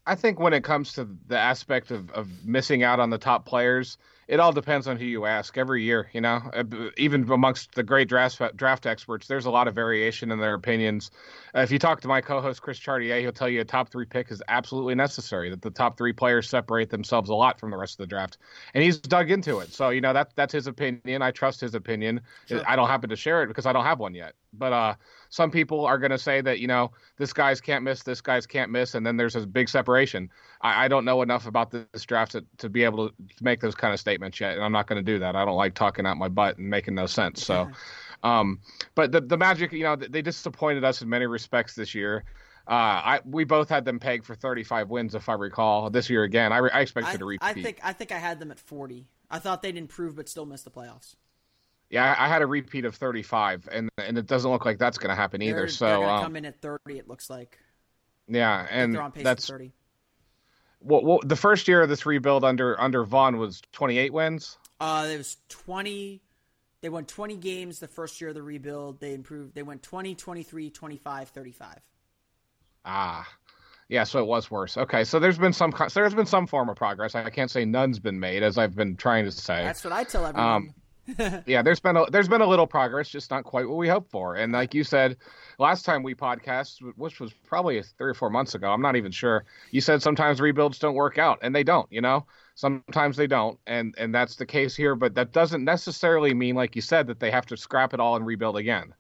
I 0.06 0.16
think 0.16 0.40
when 0.40 0.54
it 0.54 0.64
comes 0.64 0.94
to 0.94 1.08
the 1.28 1.38
aspect 1.38 1.92
of, 1.92 2.12
of 2.12 2.46
missing 2.46 2.84
out 2.84 3.00
on 3.00 3.10
the 3.10 3.18
top 3.18 3.46
players, 3.46 3.98
it 4.28 4.40
all 4.40 4.52
depends 4.52 4.88
on 4.88 4.98
who 4.98 5.06
you 5.06 5.26
ask 5.26 5.58
every 5.58 5.84
year. 5.84 6.10
You 6.14 6.22
know, 6.22 6.42
uh, 6.54 6.64
even 6.98 7.30
amongst 7.30 7.76
the 7.76 7.84
great 7.84 8.10
draft 8.10 8.42
draft 8.56 8.86
experts, 8.86 9.28
there's 9.28 9.46
a 9.46 9.52
lot 9.52 9.68
of 9.68 9.76
variation 9.76 10.32
in 10.32 10.40
their 10.40 10.56
opinions. 10.56 11.12
Uh, 11.56 11.60
if 11.60 11.72
you 11.72 11.78
talk 11.78 12.02
to 12.02 12.08
my 12.08 12.22
co-host 12.22 12.62
Chris 12.62 12.80
Chartier, 12.80 13.20
he'll 13.20 13.32
tell 13.32 13.50
you 13.50 13.62
a 13.62 13.66
top 13.66 13.90
three 13.90 14.06
pick 14.06 14.32
is 14.32 14.42
absolutely 14.48 14.96
necessary. 14.96 15.50
That 15.50 15.62
the 15.62 15.70
top 15.70 15.98
three 15.98 16.14
players 16.14 16.50
separate 16.50 16.90
themselves 16.90 17.30
a 17.30 17.36
lot 17.36 17.60
from 17.60 17.70
the 17.72 17.78
rest 17.78 17.94
of 17.94 17.98
the 18.00 18.08
draft, 18.08 18.38
and 18.74 18.84
he's 18.84 18.98
dug 18.98 19.30
into 19.30 19.60
it. 19.60 19.72
So 19.72 19.90
you 19.90 20.02
know 20.02 20.14
that 20.14 20.36
that's 20.36 20.54
his 20.54 20.68
opinion. 20.68 21.22
I 21.22 21.32
trust 21.32 21.62
his 21.62 21.76
opinion. 21.76 22.22
Sure. 22.48 22.64
I 22.68 22.76
don't 22.76 22.88
happen 22.88 23.10
to 23.10 23.16
share 23.16 23.44
it 23.44 23.48
because 23.48 23.66
I 23.66 23.74
don't 23.74 23.86
have 23.86 24.00
one 24.00 24.16
yet. 24.16 24.34
But 24.58 24.74
uh, 24.74 24.96
some 25.30 25.52
people 25.52 25.86
are 25.86 25.98
going 25.98 26.12
to 26.12 26.18
say 26.18 26.42
that 26.42 26.60
you 26.60 26.68
know 26.68 26.92
this 27.18 27.34
guy's 27.34 27.62
can't 27.62 27.84
miss, 27.84 28.04
this 28.04 28.22
guy's 28.22 28.48
can't 28.48 28.72
miss, 28.72 28.96
and 28.96 29.06
then 29.06 29.18
there's 29.18 29.36
a 29.36 29.46
big 29.46 29.70
separation. 29.70 30.30
I, 30.62 30.86
I 30.86 30.88
don't 30.88 31.06
know 31.06 31.22
enough 31.22 31.46
about 31.46 31.72
this 31.72 32.06
draft 32.06 32.32
to, 32.32 32.46
to 32.58 32.70
be 32.70 32.84
able 32.84 33.10
to, 33.10 33.16
to 33.38 33.44
make 33.44 33.60
those 33.60 33.76
kind 33.76 33.94
of 33.94 34.00
statements 34.00 34.15
yet, 34.22 34.56
and 34.56 34.64
I'm 34.64 34.72
not 34.72 34.88
going 34.88 35.04
to 35.04 35.12
do 35.12 35.20
that. 35.20 35.36
I 35.36 35.46
don't 35.46 35.56
like 35.56 35.74
talking 35.74 36.06
out 36.06 36.18
my 36.18 36.28
butt 36.28 36.58
and 36.58 36.70
making 36.70 36.96
no 36.96 37.06
sense. 37.06 37.44
So, 37.46 37.70
um, 38.24 38.60
but 38.96 39.12
the 39.12 39.22
the 39.22 39.38
Magic, 39.38 39.72
you 39.72 39.84
know, 39.84 39.96
they 39.96 40.22
disappointed 40.22 40.84
us 40.84 41.02
in 41.02 41.10
many 41.10 41.26
respects 41.26 41.76
this 41.76 41.96
year. 41.96 42.24
Uh, 42.68 42.72
I 42.72 43.20
we 43.26 43.44
both 43.44 43.70
had 43.70 43.86
them 43.86 44.00
pegged 44.00 44.26
for 44.26 44.34
35 44.36 44.90
wins, 44.90 45.14
if 45.14 45.30
I 45.30 45.34
recall. 45.34 45.90
This 45.90 46.10
year 46.10 46.24
again, 46.24 46.52
I, 46.52 46.58
I 46.58 46.82
expected 46.82 47.20
to 47.20 47.26
repeat. 47.26 47.46
I 47.46 47.54
think 47.54 47.80
I 47.84 47.94
think 47.94 48.12
I 48.12 48.18
had 48.18 48.40
them 48.40 48.52
at 48.52 48.60
40. 48.60 49.08
I 49.30 49.40
thought 49.40 49.62
they'd 49.62 49.78
improve, 49.78 50.16
but 50.16 50.28
still 50.28 50.46
miss 50.46 50.64
the 50.64 50.72
playoffs. 50.72 51.16
Yeah, 51.92 52.16
I 52.18 52.28
had 52.28 52.42
a 52.42 52.48
repeat 52.48 52.86
of 52.86 52.96
35, 52.96 53.70
and 53.72 53.90
and 54.00 54.18
it 54.18 54.26
doesn't 54.26 54.50
look 54.50 54.66
like 54.66 54.80
that's 54.80 54.98
going 54.98 55.10
to 55.10 55.16
happen 55.16 55.44
either. 55.44 55.60
They're, 55.60 55.68
so 55.68 55.86
they're 55.86 55.98
going 55.98 56.08
to 56.08 56.14
um, 56.16 56.24
come 56.24 56.36
in 56.38 56.46
at 56.46 56.60
30. 56.60 56.98
It 56.98 57.08
looks 57.08 57.30
like. 57.30 57.60
Yeah, 58.28 58.66
and 58.72 58.96
they're 58.96 59.02
on 59.04 59.12
pace 59.12 59.24
that's 59.24 59.48
30. 59.48 59.72
Well, 60.86 61.04
well, 61.04 61.20
the 61.24 61.36
first 61.36 61.68
year 61.68 61.82
of 61.82 61.90
this 61.90 62.06
rebuild 62.06 62.44
under 62.44 62.80
under 62.80 63.04
Vaughn 63.04 63.38
was 63.38 63.62
28 63.72 64.14
wins. 64.14 64.58
Uh, 64.80 65.08
it 65.12 65.18
was 65.18 65.38
20. 65.50 66.22
They 66.82 66.90
won 66.90 67.06
20 67.06 67.38
games 67.38 67.80
the 67.80 67.88
first 67.88 68.22
year 68.22 68.30
of 68.30 68.36
the 68.36 68.44
rebuild. 68.44 69.00
They 69.00 69.16
improved. 69.16 69.56
They 69.56 69.64
went 69.64 69.82
20, 69.82 70.14
23, 70.14 70.70
25, 70.70 71.30
35. 71.30 71.78
Ah, 72.86 73.28
yeah. 73.90 74.04
So 74.04 74.20
it 74.20 74.28
was 74.28 74.52
worse. 74.52 74.78
Okay, 74.78 75.04
so 75.04 75.18
there's 75.18 75.40
been 75.40 75.54
some 75.54 75.74
so 75.74 76.00
there's 76.02 76.14
been 76.14 76.28
some 76.28 76.46
form 76.46 76.70
of 76.70 76.76
progress. 76.76 77.16
I 77.16 77.32
can't 77.32 77.50
say 77.50 77.66
none's 77.66 77.98
been 77.98 78.20
made, 78.20 78.44
as 78.44 78.60
I've 78.60 78.76
been 78.76 78.96
trying 78.96 79.26
to 79.26 79.32
say. 79.32 79.64
That's 79.64 79.84
what 79.84 79.94
I 79.94 80.04
tell 80.04 80.28
everyone. 80.28 80.52
Um, 80.52 80.74
yeah, 81.46 81.62
there's 81.62 81.80
been 81.80 81.98
a 81.98 82.10
there's 82.10 82.28
been 82.28 82.42
a 82.42 82.48
little 82.48 82.66
progress, 82.66 83.10
just 83.10 83.30
not 83.30 83.44
quite 83.44 83.68
what 83.68 83.78
we 83.78 83.88
hoped 83.88 84.10
for. 84.10 84.36
And 84.36 84.54
like 84.54 84.74
you 84.74 84.84
said, 84.84 85.18
last 85.60 85.86
time 85.86 86.02
we 86.02 86.16
podcast, 86.16 86.80
which 86.96 87.20
was 87.20 87.32
probably 87.46 87.82
three 87.82 88.10
or 88.10 88.14
four 88.14 88.30
months 88.30 88.56
ago, 88.56 88.72
I'm 88.72 88.82
not 88.82 88.96
even 88.96 89.12
sure. 89.12 89.46
You 89.72 89.82
said 89.82 90.02
sometimes 90.02 90.42
rebuilds 90.42 90.80
don't 90.80 90.96
work 90.96 91.18
out, 91.18 91.40
and 91.42 91.56
they 91.56 91.64
don't. 91.64 91.92
You 91.92 92.02
know, 92.02 92.26
sometimes 92.56 93.18
they 93.18 93.28
don't, 93.28 93.60
and 93.68 93.94
and 93.98 94.14
that's 94.16 94.36
the 94.36 94.46
case 94.46 94.76
here. 94.76 94.96
But 94.96 95.14
that 95.16 95.32
doesn't 95.32 95.64
necessarily 95.64 96.34
mean, 96.34 96.56
like 96.56 96.76
you 96.76 96.82
said, 96.82 97.08
that 97.08 97.20
they 97.20 97.32
have 97.32 97.46
to 97.48 97.58
scrap 97.58 97.94
it 97.94 98.00
all 98.00 98.16
and 98.16 98.26
rebuild 98.26 98.58
again. 98.58 98.94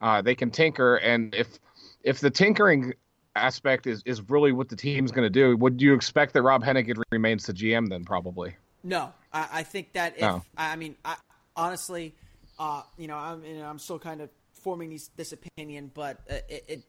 Uh, 0.00 0.20
they 0.20 0.34
can 0.34 0.50
tinker, 0.50 0.96
and 0.96 1.32
if 1.34 1.60
if 2.02 2.18
the 2.18 2.30
tinkering 2.30 2.92
aspect 3.36 3.86
is 3.86 4.02
is 4.04 4.28
really 4.28 4.52
what 4.52 4.68
the 4.68 4.76
team's 4.76 5.12
going 5.12 5.26
to 5.26 5.30
do, 5.30 5.56
would 5.56 5.80
you 5.80 5.94
expect 5.94 6.32
that 6.34 6.42
Rob 6.42 6.64
Hennigan 6.64 7.00
remains 7.12 7.46
the 7.46 7.52
GM 7.52 7.88
then? 7.88 8.04
Probably. 8.04 8.56
No, 8.84 9.12
I, 9.32 9.48
I 9.52 9.62
think 9.62 9.92
that 9.92 10.14
if 10.16 10.22
no. 10.22 10.42
I 10.56 10.74
mean 10.76 10.96
I, 11.04 11.16
honestly, 11.56 12.14
uh, 12.58 12.82
you 12.96 13.06
know, 13.06 13.16
I'm 13.16 13.44
you 13.44 13.58
know, 13.58 13.66
I'm 13.66 13.78
still 13.78 13.98
kind 13.98 14.20
of 14.20 14.30
forming 14.52 14.90
these, 14.90 15.10
this 15.16 15.32
opinion, 15.32 15.90
but 15.92 16.20
uh, 16.30 16.34
it, 16.48 16.64
it, 16.68 16.82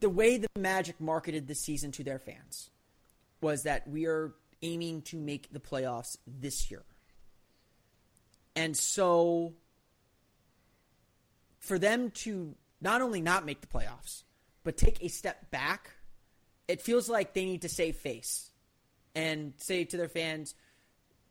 the 0.00 0.08
way 0.08 0.36
the 0.36 0.48
Magic 0.56 1.00
marketed 1.00 1.48
this 1.48 1.60
season 1.60 1.90
to 1.92 2.04
their 2.04 2.18
fans 2.18 2.70
was 3.40 3.64
that 3.64 3.88
we 3.88 4.06
are 4.06 4.32
aiming 4.62 5.02
to 5.02 5.16
make 5.16 5.52
the 5.52 5.60
playoffs 5.60 6.16
this 6.26 6.70
year, 6.70 6.82
and 8.54 8.76
so 8.76 9.54
for 11.58 11.78
them 11.78 12.10
to 12.10 12.54
not 12.80 13.00
only 13.00 13.20
not 13.20 13.46
make 13.46 13.60
the 13.60 13.66
playoffs 13.66 14.24
but 14.64 14.76
take 14.76 15.02
a 15.02 15.08
step 15.08 15.50
back, 15.50 15.90
it 16.68 16.80
feels 16.80 17.08
like 17.08 17.34
they 17.34 17.44
need 17.44 17.62
to 17.62 17.68
save 17.68 17.96
face 17.96 18.50
and 19.14 19.52
say 19.58 19.84
to 19.84 19.96
their 19.96 20.08
fans, 20.08 20.54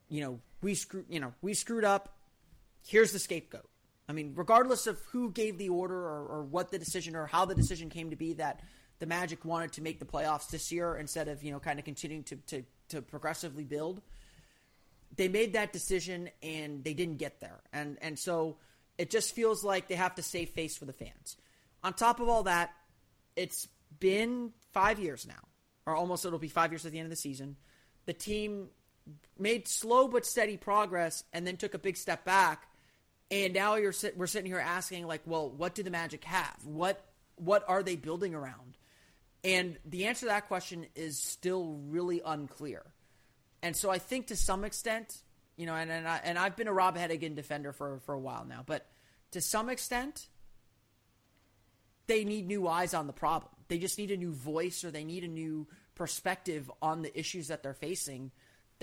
you 0.10 0.22
know, 0.22 0.40
we 0.64 0.76
screwed, 0.76 1.06
you 1.10 1.20
know, 1.20 1.34
we 1.42 1.54
screwed 1.54 1.84
up. 1.84 2.18
Here's 2.86 3.12
the 3.12 3.20
scapegoat. 3.20 3.70
I 4.08 4.14
mean, 4.14 4.34
regardless 4.36 4.88
of 4.88 5.00
who 5.12 5.32
gave 5.32 5.58
the 5.58 5.70
order 5.70 5.96
or, 5.96 6.26
or 6.26 6.44
what 6.44 6.72
the 6.72 6.80
decision 6.80 7.16
or 7.16 7.26
how 7.26 7.46
the 7.46 7.56
decision 7.56 7.90
came 7.90 8.10
to 8.10 8.16
be 8.16 8.34
that 8.34 8.62
the 9.00 9.06
Magic 9.06 9.46
wanted 9.46 9.74
to 9.74 9.82
make 9.82 10.00
the 10.00 10.06
playoffs 10.06 10.50
this 10.50 10.72
year 10.72 10.96
instead 10.96 11.28
of, 11.28 11.44
you 11.44 11.52
know, 11.52 11.60
kind 11.60 11.80
of 11.80 11.86
continuing 11.86 12.24
to, 12.24 12.36
to, 12.48 12.64
to 12.90 13.02
progressively 13.02 13.64
build, 13.64 14.02
they 15.16 15.28
made 15.28 15.54
that 15.54 15.72
decision 15.72 16.30
and 16.42 16.84
they 16.84 16.94
didn't 16.94 17.18
get 17.18 17.40
there. 17.40 17.62
And, 17.72 17.98
and 18.02 18.18
so 18.18 18.58
it 18.98 19.10
just 19.10 19.34
feels 19.34 19.64
like 19.64 19.88
they 19.88 19.96
have 19.96 20.16
to 20.16 20.24
save 20.24 20.50
face 20.50 20.78
for 20.78 20.86
the 20.86 20.94
fans. 20.94 21.38
On 21.84 21.94
top 21.94 22.20
of 22.20 22.28
all 22.30 22.44
that, 22.44 22.72
it's 23.36 23.68
been 24.00 24.52
five 24.72 25.00
years 25.00 25.26
now, 25.28 25.48
or 25.86 25.96
almost 25.96 26.26
it'll 26.26 26.40
be 26.40 26.48
five 26.48 26.72
years 26.72 26.86
at 26.86 26.92
the 26.92 27.00
end 27.00 27.06
of 27.06 27.10
the 27.10 27.16
season. 27.16 27.56
The 28.06 28.14
team 28.14 28.68
made 29.38 29.68
slow 29.68 30.08
but 30.08 30.26
steady 30.26 30.58
progress 30.58 31.24
and 31.34 31.46
then 31.46 31.58
took 31.58 31.74
a 31.74 31.80
big 31.80 31.98
step 31.98 32.24
back. 32.24 32.68
And 33.32 33.54
now 33.54 33.76
you're 33.76 33.92
sit- 33.92 34.18
we're 34.18 34.28
sitting 34.28 34.52
here 34.52 34.60
asking 34.60 35.08
like, 35.08 35.22
well, 35.26 35.50
what 35.50 35.76
do 35.76 35.84
the 35.84 35.90
Magic 35.90 36.24
have? 36.26 36.58
What 36.64 37.04
what 37.36 37.64
are 37.68 37.82
they 37.82 37.96
building 37.96 38.36
around? 38.36 38.78
And 39.44 39.78
the 39.86 40.06
answer 40.06 40.22
to 40.22 40.26
that 40.28 40.48
question 40.48 40.86
is 40.96 41.22
still 41.22 41.80
really 41.88 42.22
unclear. 42.24 42.84
And 43.62 43.76
so 43.76 43.90
I 43.90 43.98
think 43.98 44.28
to 44.28 44.36
some 44.36 44.64
extent, 44.64 45.22
you 45.58 45.66
know, 45.66 45.74
and 45.76 45.92
and, 45.92 46.08
I, 46.08 46.22
and 46.24 46.38
I've 46.38 46.56
been 46.56 46.68
a 46.68 46.74
Rob 46.74 46.98
Hennigan 46.98 47.36
defender 47.36 47.72
for 47.72 48.00
for 48.06 48.14
a 48.14 48.20
while 48.20 48.46
now, 48.46 48.64
but 48.66 48.86
to 49.32 49.42
some 49.42 49.70
extent, 49.70 50.28
they 52.08 52.24
need 52.24 52.48
new 52.48 52.68
eyes 52.68 52.94
on 52.94 53.08
the 53.08 53.14
problem. 53.14 53.52
They 53.68 53.80
just 53.80 53.98
need 53.98 54.12
a 54.12 54.18
new 54.18 54.32
voice, 54.32 54.84
or 54.84 54.92
they 54.92 55.04
need 55.04 55.24
a 55.24 55.28
new 55.28 55.68
perspective 55.96 56.72
on 56.82 57.02
the 57.02 57.18
issues 57.18 57.48
that 57.48 57.64
they're 57.64 57.74
facing 57.74 58.32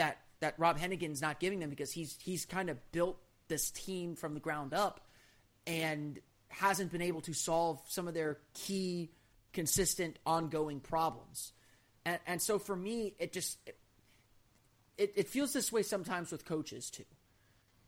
that 0.01 0.19
that 0.41 0.55
Rob 0.57 0.79
Hennigan's 0.79 1.21
not 1.21 1.39
giving 1.39 1.61
them 1.61 1.69
because 1.69 1.93
he's 1.93 2.17
he's 2.23 2.47
kind 2.47 2.71
of 2.71 2.79
built 2.91 3.19
this 3.49 3.71
team 3.71 4.17
from 4.17 4.33
the 4.33 4.41
ground 4.41 4.73
up 4.73 5.07
and 5.67 6.19
hasn't 6.49 6.91
been 6.91 7.03
able 7.03 7.21
to 7.21 7.35
solve 7.35 7.81
some 7.87 8.09
of 8.09 8.15
their 8.15 8.39
key 8.55 9.11
consistent 9.53 10.19
ongoing 10.25 10.81
problems. 10.81 11.53
And, 12.07 12.19
and 12.27 12.43
so 12.43 12.59
for 12.59 12.75
me, 12.75 13.15
it 13.19 13.33
just 13.33 13.59
it, 14.97 15.13
it 15.17 15.29
feels 15.29 15.53
this 15.53 15.71
way 15.71 15.83
sometimes 15.83 16.33
with 16.33 16.47
coaches 16.47 16.91
too. 16.91 17.05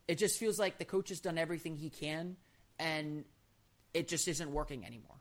It 0.07 0.19
just 0.19 0.37
feels 0.37 0.59
like 0.59 0.77
the 0.77 0.85
coach 0.85 1.09
has 1.09 1.19
done 1.19 1.39
everything 1.39 1.77
he 1.77 1.89
can, 1.89 2.35
and 2.77 3.23
it 3.93 4.07
just 4.07 4.27
isn't 4.27 4.51
working 4.51 4.85
anymore. 4.85 5.17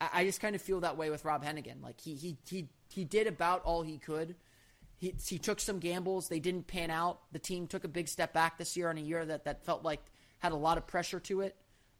I, 0.00 0.08
I 0.14 0.24
just 0.24 0.40
kind 0.40 0.56
of 0.56 0.62
feel 0.62 0.80
that 0.80 0.96
way 0.96 1.10
with 1.10 1.24
Rob 1.24 1.44
Hennigan. 1.44 1.80
Like 1.80 2.00
he 2.00 2.16
he 2.16 2.36
he 2.44 2.68
he 2.88 3.04
did 3.04 3.28
about 3.28 3.62
all 3.62 3.82
he 3.82 3.98
could. 3.98 4.34
He 5.04 5.14
he 5.28 5.38
took 5.38 5.60
some 5.60 5.80
gambles. 5.80 6.28
They 6.28 6.40
didn't 6.40 6.66
pan 6.66 6.90
out. 6.90 7.20
The 7.30 7.38
team 7.38 7.66
took 7.66 7.84
a 7.84 7.88
big 7.88 8.08
step 8.08 8.32
back 8.32 8.56
this 8.56 8.74
year 8.74 8.88
on 8.88 8.96
a 8.96 9.02
year 9.02 9.22
that 9.22 9.44
that 9.44 9.62
felt 9.62 9.84
like 9.84 10.00
had 10.38 10.52
a 10.52 10.56
lot 10.56 10.78
of 10.78 10.86
pressure 10.86 11.20
to 11.20 11.42
it, 11.42 11.54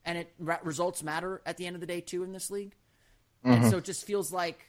and 0.07 0.17
it 0.17 0.33
results 0.39 1.03
matter 1.03 1.43
at 1.45 1.59
the 1.59 1.67
end 1.67 1.77
of 1.77 1.81
the 1.81 1.87
day 1.87 2.01
too 2.01 2.23
in 2.23 2.33
this 2.33 2.51
league. 2.51 2.75
Mm-hmm. 3.45 3.63
And 3.63 3.71
so 3.71 3.77
it 3.77 3.85
just 3.85 4.07
feels 4.07 4.33
like 4.33 4.65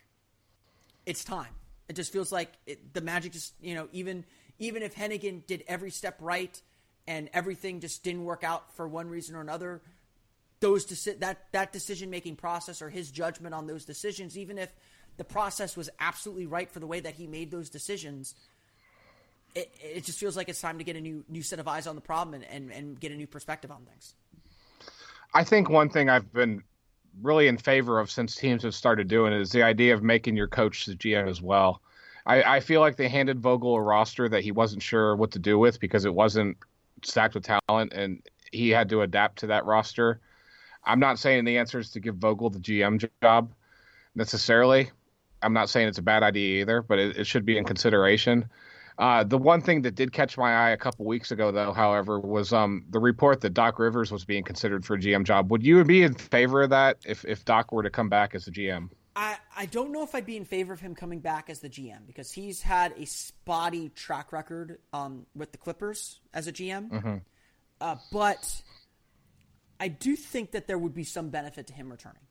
it's 1.06 1.24
time. 1.24 1.54
It 1.88 1.95
just 1.95 2.12
feels 2.12 2.30
like 2.30 2.52
it, 2.65 2.93
the 2.93 3.00
Magic 3.00 3.32
just 3.32 3.54
you 3.62 3.74
know 3.74 3.88
even 3.93 4.26
even 4.60 4.84
if 4.84 4.95
Hennigan 4.95 5.45
did 5.48 5.63
every 5.65 5.91
step 5.91 6.17
right 6.19 6.62
and 7.08 7.30
everything 7.34 7.80
just 7.80 8.04
didn't 8.04 8.26
work 8.26 8.43
out 8.43 8.76
for 8.76 8.86
one 8.86 9.08
reason 9.08 9.34
or 9.38 9.39
another, 9.39 9.82
those 10.60 10.86
deci- 10.86 11.21
that 11.21 11.45
that 11.54 11.71
decision 11.71 12.10
making 12.10 12.36
process 12.36 12.82
or 12.82 12.89
his 12.89 13.12
judgment 13.12 13.56
on 13.56 13.65
those 13.65 13.86
decisions, 13.86 14.38
even 14.38 14.58
if 14.58 14.76
the 15.17 15.23
process 15.23 15.78
was 15.78 15.89
absolutely 15.99 16.45
right 16.45 16.69
for 16.69 16.80
the 16.80 16.88
way 16.88 16.99
that 16.99 17.15
he 17.15 17.28
made 17.28 17.51
those 17.51 17.69
decisions, 17.69 18.36
it, 19.54 19.73
it 19.82 20.04
just 20.04 20.19
feels 20.19 20.36
like 20.36 20.49
it's 20.49 20.62
time 20.62 20.78
to 20.78 20.84
get 20.84 20.95
a 20.95 21.01
new 21.01 21.23
new 21.30 21.41
set 21.41 21.60
of 21.60 21.67
eyes 21.67 21.88
on 21.88 21.95
the 21.95 22.01
problem 22.01 22.34
and, 22.34 22.43
and, 22.45 22.71
and 22.71 22.99
get 22.99 23.12
a 23.12 23.15
new 23.15 23.28
perspective 23.28 23.71
on 23.71 23.86
things. 23.86 24.15
I 25.34 25.43
think 25.43 25.69
one 25.69 25.89
thing 25.89 26.10
I've 26.10 26.32
been 26.32 26.63
really 27.21 27.47
in 27.47 27.58
favor 27.58 27.99
of 27.99 28.12
since 28.12 28.36
teams 28.36 28.63
have 28.63 28.75
started 28.75 29.08
doing 29.08 29.34
is 29.34 29.51
the 29.51 29.63
idea 29.63 29.93
of 29.93 30.04
making 30.04 30.36
your 30.36 30.47
coach 30.47 30.86
the 30.86 30.95
GM 30.95 31.30
as 31.30 31.41
well. 31.41 31.82
I, 32.25 32.58
I 32.58 32.60
feel 32.60 32.82
like 32.82 32.97
they 32.97 33.08
handed 33.08 33.39
Vogel 33.39 33.75
a 33.75 33.82
roster 33.82 34.28
that 34.28 34.43
he 34.43 34.51
wasn't 34.51 34.82
sure 34.82 35.15
what 35.15 35.32
to 35.32 35.39
do 35.39 35.60
with 35.60 35.80
because 35.80 36.06
it 36.06 36.13
wasn't 36.13 36.58
stacked 37.04 37.36
with 37.36 37.43
talent, 37.43 37.93
and 37.93 38.21
he 38.51 38.69
had 38.69 38.89
to 38.89 39.01
adapt 39.01 39.39
to 39.39 39.47
that 39.47 39.65
roster. 39.65 40.19
I'm 40.84 40.99
not 40.99 41.19
saying 41.19 41.45
the 41.45 41.58
answer 41.58 41.80
is 41.80 41.91
to 41.91 41.99
give 41.99 42.15
Vogel 42.15 42.49
the 42.49 42.60
GM 42.60 43.10
job 43.21 43.51
necessarily. 44.15 44.91
I'm 45.41 45.54
not 45.54 45.69
saying 45.69 45.88
it's 45.88 45.98
a 45.98 46.04
bad 46.04 46.24
idea 46.24 46.62
either, 46.62 46.82
but 46.82 47.00
it, 47.00 47.17
it 47.17 47.28
should 47.28 47.45
be 47.45 47.58
in 47.58 47.65
consideration. 47.65 48.50
Uh, 48.98 49.24
the 49.24 49.38
one 49.38 49.62
thing 49.62 49.82
that 49.82 49.95
did 49.95 50.13
catch 50.13 50.38
my 50.38 50.54
eye 50.54 50.69
a 50.69 50.78
couple 50.78 51.06
weeks 51.06 51.32
ago, 51.32 51.52
though, 51.52 51.74
however, 51.74 52.19
was 52.19 52.54
um, 52.54 52.86
the 52.89 53.00
report 53.00 53.41
that 53.41 53.54
Doc 53.54 53.78
Rivers 53.78 54.12
was 54.12 54.24
being 54.24 54.43
considered 54.43 54.86
for 54.86 54.95
a 54.95 54.98
GM 54.98 55.26
job. 55.26 55.52
Would 55.52 55.63
you 55.63 55.84
be 55.84 56.04
in 56.04 56.13
favor 56.13 56.62
of 56.63 56.69
that 56.69 56.98
if, 57.06 57.26
if 57.26 57.43
Doc 57.43 57.74
were 57.74 57.84
to 57.84 57.89
come 57.89 58.08
back 58.08 58.36
as 58.36 58.48
a 58.48 58.52
GM? 58.52 58.89
I, 59.15 59.38
I 59.56 59.65
don't 59.65 59.91
know 59.91 60.04
if 60.04 60.15
I'd 60.15 60.26
be 60.26 60.38
in 60.38 60.45
favor 60.45 60.74
of 60.74 60.80
him 60.80 60.95
coming 60.95 61.19
back 61.19 61.50
as 61.50 61.60
the 61.60 61.69
GM 61.69 62.06
because 62.08 62.32
he's 62.32 62.62
had 62.62 62.93
a 62.98 63.06
spotty 63.06 63.89
track 63.89 64.32
record 64.32 64.80
um, 64.93 65.26
with 65.36 65.52
the 65.52 65.58
Clippers 65.58 66.19
as 66.34 66.48
a 66.48 66.54
GM. 66.54 66.89
Mm-hmm. 66.89 67.17
Uh, 67.82 67.95
but 68.12 68.62
I 69.80 69.89
do 69.89 70.15
think 70.15 70.52
that 70.52 70.67
there 70.67 70.78
would 70.78 70.93
be 70.93 71.04
some 71.04 71.30
benefit 71.30 71.67
to 71.67 71.74
him 71.74 71.89
returning. 71.91 72.21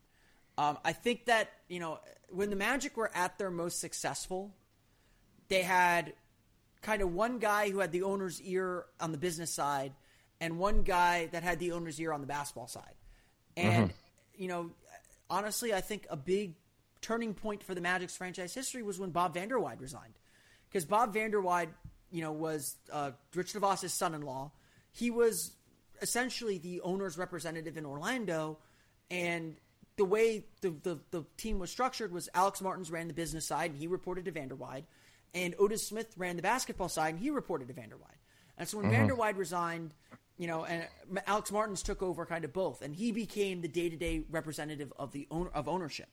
Um, 0.57 0.79
I 0.85 0.93
think 0.93 1.27
that, 1.27 1.51
you 1.69 1.81
know, 1.81 1.99
when 2.31 2.51
the 2.51 2.57
Magic 2.57 2.97
were 2.97 3.11
at 3.15 3.39
their 3.39 3.51
most 3.51 3.81
successful, 3.81 4.55
they 5.49 5.63
had 5.63 6.13
kind 6.83 7.03
of 7.03 7.13
one 7.13 7.39
guy 7.39 7.71
who 7.71 7.81
had 7.81 7.93
the 7.93 8.03
owner's 8.03 8.41
ear 8.43 8.85
on 9.01 9.13
the 9.13 9.19
business 9.19 9.51
side 9.51 9.93
and 10.41 10.59
one 10.59 10.83
guy 10.83 11.27
that 11.33 11.43
had 11.43 11.59
the 11.59 11.73
owner's 11.73 12.01
ear 12.01 12.13
on 12.13 12.21
the 12.21 12.27
basketball 12.27 12.69
side. 12.69 12.95
And, 13.57 13.89
mm-hmm. 13.91 14.43
you 14.43 14.49
know, 14.49 14.71
honestly, 15.31 15.73
I 15.73 15.81
think 15.81 16.07
a 16.11 16.17
big 16.17 16.55
turning 17.01 17.35
point 17.35 17.63
for 17.63 17.75
the 17.75 17.81
Magic's 17.81 18.17
franchise 18.17 18.55
history 18.55 18.83
was 18.83 18.99
when 18.99 19.11
Bob 19.11 19.35
Vander 19.35 19.59
Weide 19.59 19.81
resigned. 19.81 20.15
Because 20.69 20.85
Bob 20.85 21.15
Vander 21.15 21.41
Weide, 21.41 21.69
you 22.11 22.23
know, 22.23 22.33
was 22.33 22.77
uh, 22.93 23.13
Rich 23.35 23.55
DeVos' 23.55 23.91
son-in-law. 23.91 24.51
He 24.93 25.11
was 25.11 25.53
essentially 26.03 26.59
the 26.59 26.81
owner's 26.81 27.17
representative 27.17 27.77
in 27.77 27.87
Orlando, 27.87 28.59
and 29.11 29.57
the 29.97 30.05
way 30.05 30.45
the, 30.61 30.71
the, 30.83 30.99
the 31.11 31.25
team 31.37 31.59
was 31.59 31.71
structured 31.71 32.13
was 32.13 32.29
Alex 32.35 32.61
Martins 32.61 32.91
ran 32.91 33.09
the 33.09 33.15
business 33.15 33.47
side, 33.47 33.71
and 33.71 33.79
he 33.79 33.87
reported 33.87 34.25
to 34.25 34.31
Vander 34.31 34.57
Weide, 34.57 34.85
and 35.33 35.55
Otis 35.59 35.87
Smith 35.87 36.15
ran 36.17 36.37
the 36.37 36.43
basketball 36.43 36.89
side, 36.89 37.15
and 37.15 37.19
he 37.19 37.31
reported 37.31 37.69
to 37.69 37.75
Vander 37.75 37.97
Weide. 37.97 38.19
And 38.59 38.69
so 38.69 38.79
when 38.79 38.87
mm-hmm. 38.87 38.97
Vander 38.97 39.17
Weide 39.17 39.37
resigned, 39.37 39.95
you 40.37 40.47
know, 40.47 40.65
and 40.65 40.87
Alex 41.27 41.53
Martins 41.53 41.83
took 41.83 42.03
over 42.03 42.27
kind 42.27 42.45
of 42.45 42.53
both, 42.53 42.83
and 42.83 42.95
he 42.95 43.13
became 43.13 43.63
the 43.63 43.69
day-to-day 43.69 44.25
representative 44.31 44.93
of 44.99 45.13
the 45.13 45.27
owner 45.31 45.51
of 45.55 45.69
ownership. 45.69 46.09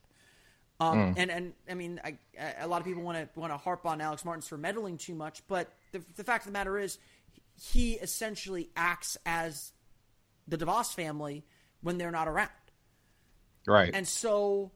Um, 0.80 0.98
mm. 0.98 1.14
And 1.18 1.32
and 1.32 1.54
I 1.70 1.76
mean, 1.76 2.02
I, 2.04 2.18
a 2.60 2.68
lot 2.68 2.82
of 2.82 2.88
people 2.88 3.04
want 3.04 3.18
to 3.18 3.40
want 3.40 3.54
to 3.54 3.58
harp 3.58 3.86
on 3.86 4.02
Alex 4.02 4.26
Martins 4.26 4.48
for 4.48 4.58
meddling 4.58 4.98
too 4.98 5.14
much, 5.14 5.44
but 5.48 5.72
the, 5.92 6.02
the 6.16 6.24
fact 6.24 6.44
of 6.44 6.52
the 6.52 6.58
matter 6.58 6.78
is, 6.80 6.98
he 7.72 7.94
essentially 7.94 8.70
acts 8.76 9.18
as 9.26 9.74
the 10.48 10.58
DeVos 10.58 10.94
family 10.94 11.46
when 11.82 12.00
they're 12.00 12.12
not 12.12 12.28
around. 12.28 12.50
Right. 13.68 13.92
And 13.94 14.08
so, 14.08 14.72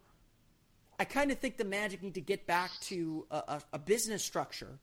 I 1.00 1.06
kind 1.06 1.32
of 1.32 1.40
think 1.40 1.58
the 1.58 1.66
Magic 1.66 2.02
need 2.04 2.16
to 2.16 2.22
get 2.22 2.46
back 2.48 2.72
to 2.82 3.26
a, 3.32 3.36
a, 3.36 3.62
a 3.74 3.80
business 3.80 4.24
structure 4.24 4.80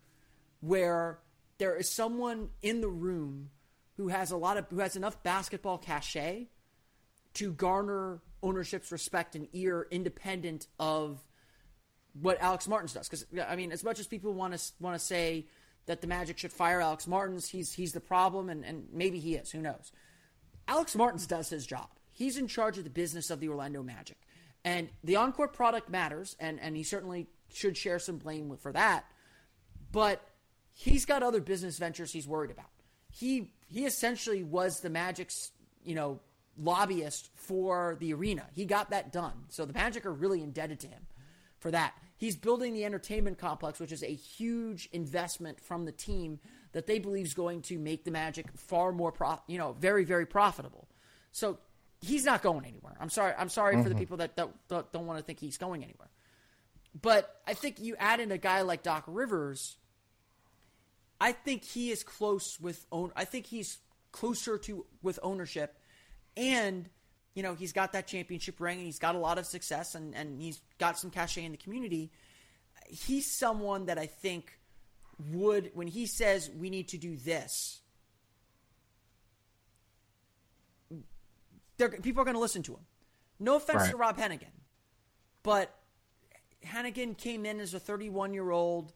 where 0.61 1.19
there 1.59 1.77
is 1.77 1.91
someone 1.91 2.49
in 2.63 2.81
the 2.81 2.89
room 2.89 3.51
who 3.97 4.09
has 4.09 4.31
a 4.31 4.37
lot 4.37 4.57
of 4.57 4.67
who 4.71 4.81
has 4.81 4.97
enough 4.97 5.23
basketball 5.23 5.79
cachet 5.79 6.49
to 7.35 7.53
garner 7.53 8.21
ownership's 8.43 8.91
respect 8.91 9.37
and 9.37 9.49
ear 9.53 9.87
independent 9.91 10.67
of 10.79 11.23
what 12.21 12.41
Alex 12.41 12.69
Martins 12.69 12.93
does. 12.93 13.09
Because 13.09 13.27
I 13.49 13.57
mean, 13.57 13.73
as 13.73 13.85
much 13.85 14.01
as 14.01 14.07
people 14.07 14.33
want 14.33 14.57
to 14.57 14.73
want 14.81 14.99
to 14.99 15.05
say 15.05 15.47
that 15.87 16.01
the 16.01 16.07
Magic 16.07 16.39
should 16.39 16.53
fire 16.53 16.81
Alex 16.81 17.07
Martins, 17.07 17.49
he's 17.49 17.73
he's 17.73 17.93
the 17.93 18.01
problem, 18.01 18.49
and, 18.49 18.65
and 18.65 18.89
maybe 18.93 19.19
he 19.19 19.35
is. 19.35 19.51
Who 19.51 19.61
knows? 19.61 19.93
Alex 20.69 20.95
Martins 20.95 21.27
does 21.27 21.49
his 21.49 21.67
job. 21.67 21.89
He's 22.23 22.39
in 22.39 22.47
charge 22.47 22.79
of 22.79 22.85
the 22.85 22.91
business 22.91 23.31
of 23.31 23.41
the 23.41 23.49
Orlando 23.49 23.83
Magic, 23.83 24.17
and 24.65 24.89
the 25.03 25.17
on-court 25.17 25.53
product 25.53 25.91
matters, 25.91 26.37
and 26.39 26.61
and 26.61 26.77
he 26.77 26.85
certainly 26.85 27.27
should 27.53 27.77
share 27.77 27.99
some 27.99 28.19
blame 28.19 28.57
for 28.57 28.73
that. 28.73 29.05
But 29.91 30.23
he's 30.73 31.05
got 31.05 31.25
other 31.25 31.41
business 31.41 31.79
ventures 31.79 32.13
he's 32.13 32.29
worried 32.29 32.53
about. 32.53 32.71
He 33.11 33.51
he 33.67 33.87
essentially 33.87 34.45
was 34.45 34.81
the 34.81 34.89
Magic's 34.89 35.51
you 35.85 35.97
know 35.97 36.21
lobbyist 36.57 37.31
for 37.35 37.97
the 37.99 38.15
arena. 38.15 38.47
He 38.53 38.67
got 38.67 38.91
that 38.91 39.11
done. 39.11 39.47
So 39.49 39.65
the 39.65 39.73
Magic 39.73 40.07
are 40.07 40.13
really 40.13 40.43
indebted 40.43 40.79
to 40.81 40.87
him 40.87 41.07
for 41.59 41.73
that. 41.73 41.95
He's 42.17 42.37
building 42.37 42.73
the 42.73 42.85
entertainment 42.85 43.39
complex, 43.39 43.81
which 43.81 43.91
is 43.91 44.05
a 44.05 44.15
huge 44.15 44.89
investment 44.93 45.59
from 45.59 45.87
the 45.87 45.93
team 45.93 46.39
that 46.71 46.87
they 46.87 47.01
believe 47.01 47.27
is 47.27 47.35
going 47.35 47.63
to 47.63 47.81
make 47.81 48.05
the 48.05 48.13
Magic 48.13 48.47
far 48.55 48.93
more, 48.93 49.11
pro- 49.11 49.41
you 49.49 49.59
know, 49.59 49.73
very, 49.73 50.05
very 50.05 50.25
profitable. 50.25 50.87
So 51.33 51.59
he's 52.03 52.25
not 52.25 52.43
going 52.43 52.67
anywhere. 52.67 52.97
I'm 53.01 53.09
sorry. 53.09 53.33
I'm 53.39 53.49
sorry 53.49 53.75
mm-hmm. 53.75 53.85
for 53.85 53.89
the 53.89 53.95
mm-hmm. 53.95 54.01
people 54.01 54.17
that 54.19 54.37
don't, 54.37 54.53
don't, 54.69 54.93
don't 54.93 55.07
want 55.07 55.19
to 55.19 55.25
think 55.25 55.39
he's 55.41 55.57
going 55.57 55.83
anywhere. 55.83 56.11
But 57.01 57.41
I 57.47 57.55
think 57.55 57.81
you 57.81 57.97
add 57.99 58.21
in 58.21 58.31
a 58.33 58.39
guy 58.39 58.63
like 58.63 58.83
Doc 58.83 59.05
Rivers. 59.07 59.77
I 61.21 61.33
think 61.33 61.65
he 61.65 61.91
is 61.91 62.03
close 62.03 62.61
with 62.61 62.85
own. 62.93 63.13
I 63.17 63.25
think 63.25 63.47
he's 63.47 63.79
closer 64.11 64.59
to 64.59 64.85
with 65.03 65.19
ownership 65.23 65.79
and, 66.37 66.89
you 67.35 67.43
know, 67.43 67.55
he's 67.55 67.73
got 67.73 67.93
that 67.93 68.07
championship 68.07 68.61
ring 68.61 68.79
and 68.79 68.87
he's 68.87 68.99
got 68.99 69.15
a 69.15 69.19
lot 69.19 69.39
of 69.39 69.47
success 69.47 69.95
and, 69.95 70.15
and 70.15 70.39
he's 70.41 70.61
got 70.79 70.99
some 70.99 71.11
cachet 71.11 71.45
in 71.45 71.53
the 71.53 71.59
community. 71.59 72.11
He's 72.89 73.31
someone 73.31 73.87
that 73.87 73.99
I 73.99 74.07
think 74.07 74.59
would, 75.31 75.71
when 75.75 75.87
he 75.87 76.07
says 76.07 76.51
we 76.51 76.69
need 76.69 76.89
to 76.89 76.99
do 76.99 77.17
this, 77.17 77.82
people 81.79 82.23
are 82.23 82.25
going 82.25 82.35
to 82.35 82.41
listen 82.41 82.63
to 82.65 82.73
him. 82.73 82.87
No 83.39 83.57
offense 83.57 83.83
right. 83.83 83.91
to 83.91 83.97
Rob 83.97 84.19
Hennigan, 84.19 84.53
but 85.43 85.75
Hennigan 86.65 87.17
came 87.17 87.45
in 87.45 87.61
as 87.61 87.75
a 87.75 87.81
31 87.81 88.35
year 88.35 88.51
old 88.51 88.93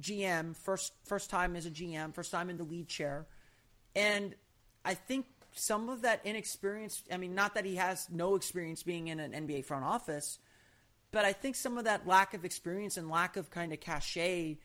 GM, 0.00 0.56
first 0.56 0.92
first 1.04 1.30
time 1.30 1.56
as 1.56 1.66
a 1.66 1.70
GM, 1.70 2.14
first 2.14 2.30
time 2.30 2.50
in 2.50 2.56
the 2.56 2.64
lead 2.64 2.88
chair, 2.88 3.26
and 3.96 4.34
I 4.84 4.94
think 4.94 5.26
some 5.52 5.88
of 5.88 6.02
that 6.02 6.20
inexperience. 6.24 7.02
I 7.12 7.16
mean, 7.16 7.34
not 7.34 7.54
that 7.54 7.64
he 7.64 7.76
has 7.76 8.08
no 8.10 8.36
experience 8.36 8.82
being 8.82 9.08
in 9.08 9.18
an 9.18 9.32
NBA 9.32 9.64
front 9.64 9.84
office, 9.84 10.38
but 11.10 11.24
I 11.24 11.32
think 11.32 11.56
some 11.56 11.78
of 11.78 11.84
that 11.84 12.06
lack 12.06 12.34
of 12.34 12.44
experience 12.44 12.96
and 12.96 13.08
lack 13.08 13.36
of 13.36 13.50
kind 13.50 13.72
of 13.72 13.80
cachet 13.80 14.58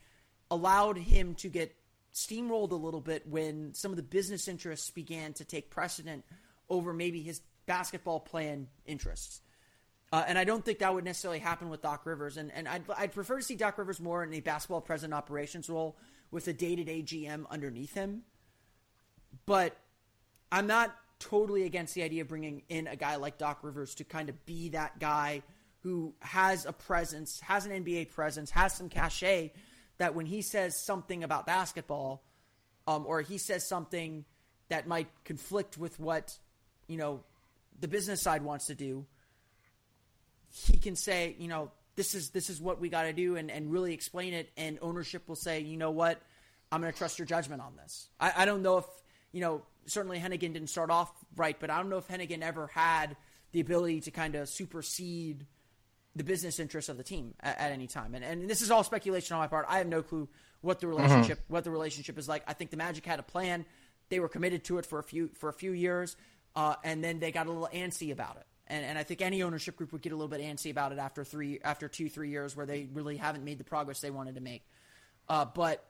allowed 0.50 0.98
him 0.98 1.34
to 1.36 1.48
get 1.48 1.74
steamrolled 2.14 2.70
a 2.70 2.76
little 2.76 3.00
bit 3.00 3.26
when 3.26 3.74
some 3.74 3.90
of 3.90 3.96
the 3.96 4.02
business 4.02 4.46
interests 4.46 4.90
began 4.90 5.32
to 5.32 5.44
take 5.44 5.68
precedent 5.68 6.24
over 6.68 6.92
maybe 6.92 7.22
his 7.22 7.40
basketball 7.66 8.20
plan 8.20 8.68
interests. 8.86 9.40
Uh, 10.12 10.24
and 10.28 10.38
I 10.38 10.44
don't 10.44 10.64
think 10.64 10.78
that 10.78 10.94
would 10.94 11.04
necessarily 11.04 11.40
happen 11.40 11.70
with 11.70 11.82
Doc 11.82 12.06
Rivers. 12.06 12.36
And, 12.36 12.52
and 12.52 12.68
I'd, 12.68 12.84
I'd 12.96 13.12
prefer 13.12 13.38
to 13.38 13.42
see 13.42 13.56
Doc 13.56 13.78
Rivers 13.78 14.00
more 14.00 14.22
in 14.22 14.32
a 14.32 14.40
basketball 14.40 14.80
president 14.80 15.14
operations 15.14 15.68
role 15.68 15.96
with 16.30 16.46
a 16.46 16.52
day 16.52 16.76
to 16.76 16.84
day 16.84 17.02
GM 17.02 17.48
underneath 17.50 17.94
him. 17.94 18.22
But 19.46 19.76
I'm 20.52 20.66
not 20.66 20.94
totally 21.18 21.64
against 21.64 21.94
the 21.94 22.02
idea 22.02 22.22
of 22.22 22.28
bringing 22.28 22.62
in 22.68 22.86
a 22.86 22.96
guy 22.96 23.16
like 23.16 23.38
Doc 23.38 23.58
Rivers 23.62 23.94
to 23.96 24.04
kind 24.04 24.28
of 24.28 24.46
be 24.46 24.68
that 24.70 25.00
guy 25.00 25.42
who 25.80 26.14
has 26.20 26.64
a 26.64 26.72
presence, 26.72 27.40
has 27.40 27.66
an 27.66 27.84
NBA 27.84 28.10
presence, 28.10 28.50
has 28.50 28.72
some 28.72 28.88
cachet 28.88 29.52
that 29.98 30.14
when 30.14 30.26
he 30.26 30.42
says 30.42 30.76
something 30.76 31.24
about 31.24 31.46
basketball, 31.46 32.22
um, 32.86 33.04
or 33.06 33.20
he 33.20 33.38
says 33.38 33.66
something 33.66 34.24
that 34.68 34.86
might 34.86 35.08
conflict 35.24 35.76
with 35.78 35.98
what 35.98 36.38
you 36.86 36.96
know 36.96 37.20
the 37.80 37.88
business 37.88 38.22
side 38.22 38.42
wants 38.42 38.66
to 38.66 38.74
do, 38.74 39.06
he 40.48 40.78
can 40.78 40.96
say, 40.96 41.34
you 41.38 41.48
know, 41.48 41.70
this 41.96 42.14
is 42.14 42.30
this 42.30 42.50
is 42.50 42.60
what 42.60 42.80
we 42.80 42.88
got 42.88 43.04
to 43.04 43.12
do, 43.12 43.36
and 43.36 43.50
and 43.50 43.70
really 43.70 43.92
explain 43.94 44.34
it, 44.34 44.50
and 44.56 44.78
ownership 44.82 45.28
will 45.28 45.36
say, 45.36 45.60
you 45.60 45.76
know 45.76 45.90
what, 45.90 46.20
I'm 46.72 46.80
going 46.80 46.92
to 46.92 46.98
trust 46.98 47.18
your 47.18 47.26
judgment 47.26 47.62
on 47.62 47.76
this. 47.76 48.08
I, 48.18 48.32
I 48.38 48.44
don't 48.44 48.62
know 48.62 48.78
if 48.78 48.86
you 49.32 49.40
know. 49.40 49.62
Certainly, 49.86 50.18
Hennigan 50.18 50.54
didn't 50.54 50.68
start 50.68 50.90
off 50.90 51.12
right, 51.36 51.56
but 51.60 51.68
I 51.68 51.76
don't 51.76 51.90
know 51.90 51.98
if 51.98 52.08
Hennigan 52.08 52.40
ever 52.40 52.68
had 52.68 53.16
the 53.52 53.60
ability 53.60 54.00
to 54.00 54.10
kind 54.10 54.34
of 54.34 54.48
supersede 54.48 55.46
the 56.16 56.24
business 56.24 56.58
interests 56.58 56.88
of 56.88 56.96
the 56.96 57.02
team 57.02 57.34
at, 57.40 57.58
at, 57.58 57.72
any 57.72 57.86
time. 57.86 58.14
And 58.14 58.24
and 58.24 58.48
this 58.48 58.62
is 58.62 58.70
all 58.70 58.82
speculation 58.82 59.34
on 59.34 59.40
my 59.40 59.46
part. 59.46 59.66
I 59.68 59.78
have 59.78 59.86
no 59.86 60.02
clue 60.02 60.28
what 60.62 60.80
the 60.80 60.86
relationship 60.86 61.38
mm-hmm. 61.38 61.52
what 61.52 61.64
the 61.64 61.70
relationship 61.70 62.18
is 62.18 62.28
like. 62.28 62.42
I 62.46 62.54
think 62.54 62.70
the 62.70 62.76
Magic 62.76 63.04
had 63.04 63.18
a 63.18 63.22
plan. 63.22 63.64
They 64.08 64.20
were 64.20 64.28
committed 64.28 64.64
to 64.64 64.78
it 64.78 64.86
for 64.86 64.98
a 64.98 65.02
few 65.02 65.30
for 65.34 65.48
a 65.48 65.52
few 65.52 65.72
years, 65.72 66.16
uh, 66.56 66.76
and 66.84 67.02
then 67.02 67.18
they 67.18 67.32
got 67.32 67.46
a 67.46 67.50
little 67.50 67.68
antsy 67.72 68.12
about 68.12 68.36
it. 68.36 68.46
And, 68.66 68.84
and 68.84 68.98
I 68.98 69.02
think 69.02 69.20
any 69.20 69.42
ownership 69.42 69.76
group 69.76 69.92
would 69.92 70.02
get 70.02 70.12
a 70.12 70.16
little 70.16 70.28
bit 70.28 70.40
antsy 70.40 70.70
about 70.70 70.92
it 70.92 70.98
after 70.98 71.22
three 71.22 71.60
after 71.62 71.88
two 71.88 72.08
three 72.08 72.30
years 72.30 72.56
where 72.56 72.64
they 72.64 72.88
really 72.92 73.16
haven't 73.16 73.44
made 73.44 73.58
the 73.58 73.64
progress 73.64 74.00
they 74.00 74.10
wanted 74.10 74.36
to 74.36 74.40
make. 74.40 74.62
Uh, 75.28 75.44
but 75.44 75.84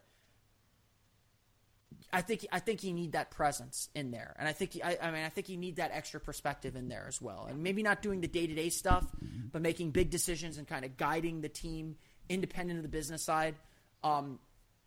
I 2.12 2.20
think 2.20 2.46
I 2.52 2.58
think 2.58 2.84
you 2.84 2.92
need 2.92 3.12
that 3.12 3.30
presence 3.30 3.88
in 3.94 4.10
there, 4.10 4.34
and 4.38 4.48
I 4.48 4.52
think 4.52 4.78
I, 4.84 4.98
I, 5.00 5.10
mean 5.10 5.24
I 5.24 5.28
think 5.28 5.48
you 5.48 5.56
need 5.56 5.76
that 5.76 5.90
extra 5.92 6.20
perspective 6.20 6.76
in 6.76 6.88
there 6.88 7.06
as 7.08 7.20
well, 7.20 7.46
and 7.48 7.62
maybe 7.62 7.82
not 7.82 8.02
doing 8.02 8.20
the 8.20 8.28
day 8.28 8.46
to 8.46 8.54
day 8.54 8.68
stuff, 8.68 9.04
but 9.52 9.62
making 9.62 9.90
big 9.90 10.10
decisions 10.10 10.58
and 10.58 10.66
kind 10.66 10.84
of 10.84 10.96
guiding 10.96 11.40
the 11.40 11.48
team 11.48 11.96
independent 12.28 12.78
of 12.78 12.82
the 12.82 12.88
business 12.88 13.22
side, 13.22 13.56
um, 14.02 14.38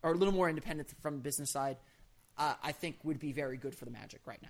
or 0.03 0.11
a 0.11 0.15
little 0.15 0.33
more 0.33 0.49
independent 0.49 0.89
from 1.01 1.15
the 1.15 1.21
business 1.21 1.51
side. 1.51 1.77
Uh, 2.37 2.53
I 2.63 2.71
think 2.71 2.97
would 3.03 3.19
be 3.19 3.31
very 3.31 3.57
good 3.57 3.75
for 3.75 3.85
the 3.85 3.91
Magic 3.91 4.21
right 4.25 4.41
now. 4.41 4.49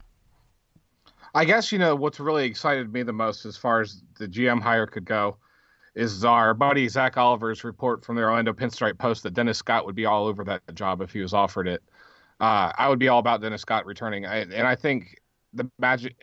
I 1.38 1.46
guess 1.46 1.72
you 1.72 1.78
know 1.78 1.96
what's 1.96 2.20
really 2.20 2.46
excited 2.46 2.92
me 2.92 3.04
the 3.04 3.14
most 3.14 3.46
as 3.46 3.56
far 3.56 3.80
as 3.80 4.02
the 4.18 4.28
GM 4.28 4.60
hire 4.60 4.88
could 4.88 5.06
go 5.06 5.38
is 5.94 6.26
our 6.26 6.56
buddy 6.56 6.88
Zach 6.88 7.16
Oliver's 7.16 7.64
report 7.64 8.04
from 8.04 8.16
the 8.16 8.24
Orlando 8.24 8.54
Pinstripe 8.54 8.98
Post 8.98 9.22
that 9.22 9.36
Dennis 9.36 9.60
Scott 9.60 9.86
would 9.86 9.94
be 9.94 10.08
all 10.08 10.26
over 10.26 10.44
that 10.46 10.64
job 10.74 11.00
if 11.00 11.14
he 11.14 11.22
was 11.22 11.36
offered 11.36 11.68
it. 11.68 11.84
Uh, 12.40 12.72
I 12.76 12.90
would 12.90 12.98
be 12.98 13.08
all 13.08 13.20
about 13.20 13.42
Dennis 13.42 13.62
Scott 13.62 13.86
returning, 13.86 14.26
I, 14.26 14.38
and 14.38 14.66
I 14.66 14.74
think 14.74 15.22
the 15.54 15.70
Magic. 15.78 16.16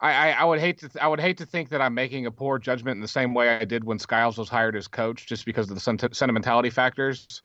I, 0.00 0.12
I, 0.12 0.30
I, 0.30 0.44
would 0.44 0.60
hate 0.60 0.78
to 0.78 0.88
th- 0.88 1.02
I 1.02 1.08
would 1.08 1.18
hate 1.18 1.38
to 1.38 1.46
think 1.46 1.70
that 1.70 1.80
I'm 1.80 1.94
making 1.94 2.26
a 2.26 2.30
poor 2.30 2.60
judgment 2.60 2.94
in 2.94 3.00
the 3.00 3.08
same 3.08 3.34
way 3.34 3.48
I 3.48 3.64
did 3.64 3.82
when 3.82 3.98
Skiles 3.98 4.38
was 4.38 4.48
hired 4.48 4.76
as 4.76 4.86
coach, 4.86 5.26
just 5.26 5.46
because 5.46 5.68
of 5.68 5.74
the 5.74 5.80
sent- 5.80 6.14
sentimentality 6.14 6.70
factors. 6.70 7.42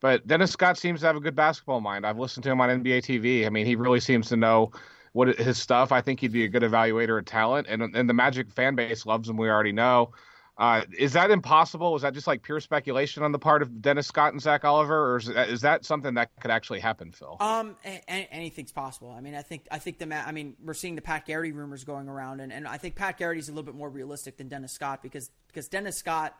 But 0.00 0.24
Dennis 0.28 0.52
Scott 0.52 0.78
seems 0.78 1.00
to 1.00 1.06
have 1.06 1.16
a 1.16 1.20
good 1.20 1.34
basketball 1.34 1.80
mind. 1.80 2.06
I've 2.06 2.20
listened 2.20 2.44
to 2.44 2.50
him 2.52 2.60
on 2.60 2.68
NBA 2.68 2.98
TV. 2.98 3.44
I 3.44 3.48
mean, 3.50 3.66
he 3.66 3.74
really 3.74 3.98
seems 3.98 4.28
to 4.28 4.36
know 4.36 4.70
what 5.18 5.36
his 5.36 5.58
stuff. 5.58 5.90
I 5.90 6.00
think 6.00 6.20
he'd 6.20 6.30
be 6.30 6.44
a 6.44 6.48
good 6.48 6.62
evaluator 6.62 7.18
of 7.18 7.24
talent, 7.24 7.66
and 7.68 7.82
and 7.82 8.08
the 8.08 8.14
Magic 8.14 8.52
fan 8.52 8.76
base 8.76 9.04
loves 9.04 9.28
him. 9.28 9.36
We 9.36 9.48
already 9.48 9.72
know. 9.72 10.12
Uh, 10.56 10.82
is 10.96 11.12
that 11.14 11.32
impossible? 11.32 11.96
Is 11.96 12.02
that 12.02 12.14
just 12.14 12.28
like 12.28 12.42
pure 12.42 12.60
speculation 12.60 13.24
on 13.24 13.32
the 13.32 13.38
part 13.38 13.62
of 13.62 13.82
Dennis 13.82 14.06
Scott 14.06 14.32
and 14.32 14.40
Zach 14.40 14.64
Oliver, 14.64 15.12
or 15.12 15.16
is, 15.16 15.28
is 15.28 15.60
that 15.62 15.84
something 15.84 16.14
that 16.14 16.30
could 16.40 16.52
actually 16.52 16.78
happen, 16.78 17.10
Phil? 17.10 17.36
Um, 17.40 17.76
a- 17.84 18.08
anything's 18.08 18.70
possible. 18.70 19.10
I 19.10 19.20
mean, 19.20 19.34
I 19.34 19.42
think 19.42 19.66
I 19.72 19.78
think 19.78 19.98
the 19.98 20.14
I 20.14 20.30
mean 20.30 20.54
we're 20.64 20.72
seeing 20.74 20.94
the 20.94 21.02
Pat 21.02 21.26
Garrity 21.26 21.50
rumors 21.50 21.82
going 21.82 22.08
around, 22.08 22.38
and, 22.38 22.52
and 22.52 22.68
I 22.68 22.76
think 22.76 22.94
Pat 22.94 23.18
Garrity's 23.18 23.48
a 23.48 23.52
little 23.52 23.66
bit 23.66 23.74
more 23.74 23.90
realistic 23.90 24.36
than 24.36 24.46
Dennis 24.46 24.72
Scott 24.72 25.02
because 25.02 25.32
because 25.48 25.66
Dennis 25.66 25.96
Scott 25.96 26.36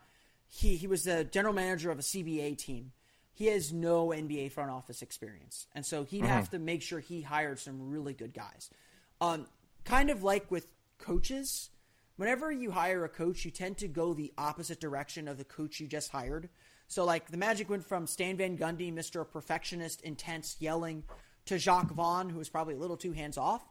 he 0.46 0.76
he 0.76 0.86
was 0.86 1.02
the 1.02 1.24
general 1.24 1.52
manager 1.52 1.90
of 1.90 1.98
a 1.98 2.02
CBA 2.02 2.56
team. 2.58 2.92
He 3.38 3.46
has 3.46 3.72
no 3.72 4.08
NBA 4.08 4.50
front 4.50 4.70
office 4.70 5.00
experience, 5.00 5.68
and 5.74 5.86
so 5.86 6.02
he'd 6.02 6.22
mm-hmm. 6.22 6.26
have 6.26 6.50
to 6.50 6.58
make 6.58 6.82
sure 6.82 6.98
he 6.98 7.22
hired 7.22 7.60
some 7.60 7.88
really 7.90 8.12
good 8.12 8.34
guys. 8.34 8.68
Um, 9.20 9.46
kind 9.84 10.10
of 10.10 10.24
like 10.24 10.50
with 10.50 10.66
coaches 10.98 11.70
whenever 12.18 12.52
you 12.52 12.70
hire 12.70 13.04
a 13.04 13.08
coach, 13.08 13.44
you 13.46 13.50
tend 13.50 13.78
to 13.78 13.88
go 13.88 14.12
the 14.12 14.32
opposite 14.36 14.80
direction 14.80 15.26
of 15.26 15.38
the 15.38 15.44
coach 15.44 15.80
you 15.80 15.86
just 15.86 16.10
hired. 16.10 16.50
So, 16.88 17.04
like, 17.04 17.30
the 17.30 17.36
Magic 17.36 17.70
went 17.70 17.84
from 17.84 18.06
Stan 18.06 18.36
Van 18.36 18.58
Gundy, 18.58 18.92
Mr. 18.92 19.28
Perfectionist, 19.28 20.02
intense, 20.02 20.56
yelling, 20.58 21.04
to 21.46 21.58
Jacque 21.58 21.90
Vaughn, 21.92 22.28
who 22.28 22.38
was 22.38 22.48
probably 22.48 22.74
a 22.74 22.78
little 22.78 22.96
too 22.96 23.12
hands 23.12 23.38
off, 23.38 23.62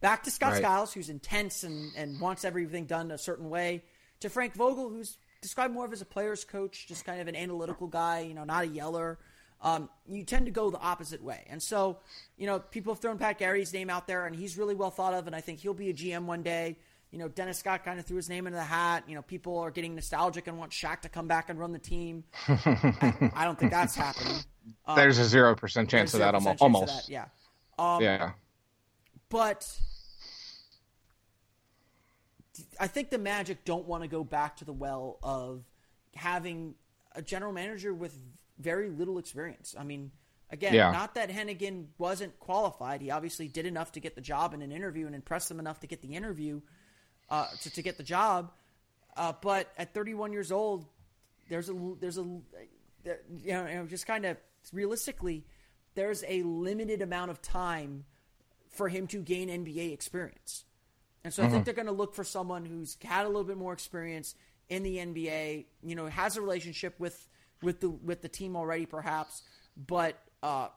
back 0.00 0.22
to 0.24 0.30
Scott 0.30 0.52
right. 0.52 0.62
Skiles, 0.62 0.92
who's 0.92 1.08
intense 1.08 1.64
and, 1.64 1.92
and 1.96 2.20
wants 2.20 2.44
everything 2.44 2.84
done 2.84 3.10
a 3.10 3.18
certain 3.18 3.50
way, 3.50 3.82
to 4.20 4.28
Frank 4.28 4.54
Vogel, 4.54 4.88
who's 4.88 5.16
described 5.40 5.72
more 5.72 5.84
of 5.84 5.92
as 5.92 6.02
a 6.02 6.06
player's 6.06 6.44
coach, 6.44 6.86
just 6.86 7.04
kind 7.04 7.20
of 7.20 7.28
an 7.28 7.36
analytical 7.36 7.86
guy, 7.86 8.20
you 8.20 8.34
know, 8.34 8.44
not 8.44 8.64
a 8.64 8.66
yeller. 8.66 9.18
Um, 9.62 9.88
you 10.08 10.24
tend 10.24 10.46
to 10.46 10.52
go 10.52 10.70
the 10.70 10.78
opposite 10.78 11.22
way. 11.22 11.46
And 11.48 11.62
so, 11.62 11.98
you 12.36 12.46
know, 12.46 12.58
people 12.58 12.92
have 12.92 13.00
thrown 13.00 13.18
Pat 13.18 13.38
Garrity's 13.38 13.72
name 13.72 13.88
out 13.88 14.06
there, 14.06 14.26
and 14.26 14.36
he's 14.36 14.58
really 14.58 14.74
well 14.74 14.90
thought 14.90 15.14
of, 15.14 15.26
and 15.26 15.34
I 15.34 15.40
think 15.40 15.60
he'll 15.60 15.74
be 15.74 15.88
a 15.90 15.94
GM 15.94 16.24
one 16.24 16.42
day 16.42 16.76
you 17.10 17.18
know, 17.18 17.28
Dennis 17.28 17.58
Scott 17.58 17.84
kind 17.84 17.98
of 17.98 18.04
threw 18.04 18.16
his 18.16 18.28
name 18.28 18.46
into 18.46 18.58
the 18.58 18.64
hat. 18.64 19.04
You 19.08 19.14
know, 19.14 19.22
people 19.22 19.58
are 19.58 19.70
getting 19.70 19.94
nostalgic 19.94 20.48
and 20.48 20.58
want 20.58 20.72
Shaq 20.72 21.00
to 21.00 21.08
come 21.08 21.28
back 21.28 21.48
and 21.48 21.58
run 21.58 21.72
the 21.72 21.78
team. 21.78 22.24
I, 22.48 23.30
I, 23.34 23.44
don't 23.44 23.58
think 23.58 23.70
that's 23.70 23.94
happening. 23.94 24.36
Um, 24.84 24.96
there's 24.96 25.18
a 25.18 25.24
zero 25.24 25.54
percent 25.54 25.88
chance 25.88 26.12
of 26.14 26.20
that 26.20 26.34
almost. 26.34 26.60
Of 26.60 26.88
that, 26.88 27.08
yeah. 27.08 27.26
Um, 27.78 28.02
yeah. 28.02 28.32
But 29.28 29.66
I 32.78 32.86
think 32.86 33.10
the 33.10 33.18
Magic 33.18 33.64
don't 33.64 33.86
want 33.86 34.02
to 34.02 34.08
go 34.08 34.24
back 34.24 34.56
to 34.58 34.64
the 34.64 34.72
well 34.72 35.18
of 35.22 35.64
having 36.14 36.74
a 37.14 37.22
general 37.22 37.52
manager 37.52 37.92
with 37.92 38.16
very 38.58 38.90
little 38.90 39.18
experience. 39.18 39.74
I 39.78 39.84
mean, 39.84 40.10
again, 40.50 40.74
yeah. 40.74 40.90
not 40.90 41.14
that 41.14 41.30
Hennigan 41.30 41.86
wasn't 41.98 42.38
qualified. 42.40 43.00
He 43.00 43.10
obviously 43.10 43.48
did 43.48 43.66
enough 43.66 43.92
to 43.92 44.00
get 44.00 44.14
the 44.14 44.20
job 44.20 44.54
in 44.54 44.62
an 44.62 44.72
interview 44.72 45.06
and 45.06 45.14
impressed 45.14 45.48
them 45.48 45.58
enough 45.58 45.80
to 45.80 45.86
get 45.86 46.02
the 46.02 46.14
interview 46.14 46.60
uh, 47.30 47.46
to, 47.62 47.70
to 47.70 47.82
get 47.82 47.96
the 47.96 48.02
job. 48.02 48.52
Uh, 49.16 49.32
but 49.40 49.72
at 49.78 49.94
31 49.94 50.32
years 50.32 50.52
old, 50.52 50.86
there's 51.48 51.70
a 51.70 51.94
there's 52.00 52.18
a 52.18 52.22
you 52.22 53.22
know 53.46 53.86
just 53.88 54.06
kind 54.06 54.24
of 54.24 54.36
realistically, 54.72 55.44
there's 55.94 56.24
a 56.28 56.42
limited 56.42 57.02
amount 57.02 57.30
of 57.30 57.40
time 57.40 58.04
for 58.70 58.88
him 58.88 59.06
to 59.08 59.22
gain 59.22 59.48
NBA 59.48 59.92
experience. 59.92 60.64
And 61.26 61.34
so 61.34 61.42
mm-hmm. 61.42 61.48
I 61.48 61.50
think 61.50 61.60
mm-hmm. 61.62 61.64
they're 61.64 61.74
going 61.74 61.86
to 61.86 62.00
look 62.00 62.14
for 62.14 62.22
someone 62.22 62.64
who's 62.64 62.96
had 63.04 63.24
a 63.24 63.28
little 63.28 63.42
bit 63.42 63.56
more 63.56 63.72
experience 63.72 64.36
in 64.68 64.84
the 64.84 64.98
NBA, 64.98 65.66
you 65.82 65.96
know, 65.96 66.06
has 66.06 66.36
a 66.36 66.40
relationship 66.40 66.94
with 67.00 67.26
with 67.60 67.80
the 67.80 67.90
with 67.90 68.22
the 68.22 68.28
team 68.28 68.54
already 68.54 68.86
perhaps, 68.86 69.42
but 69.76 70.22
uh, 70.44 70.68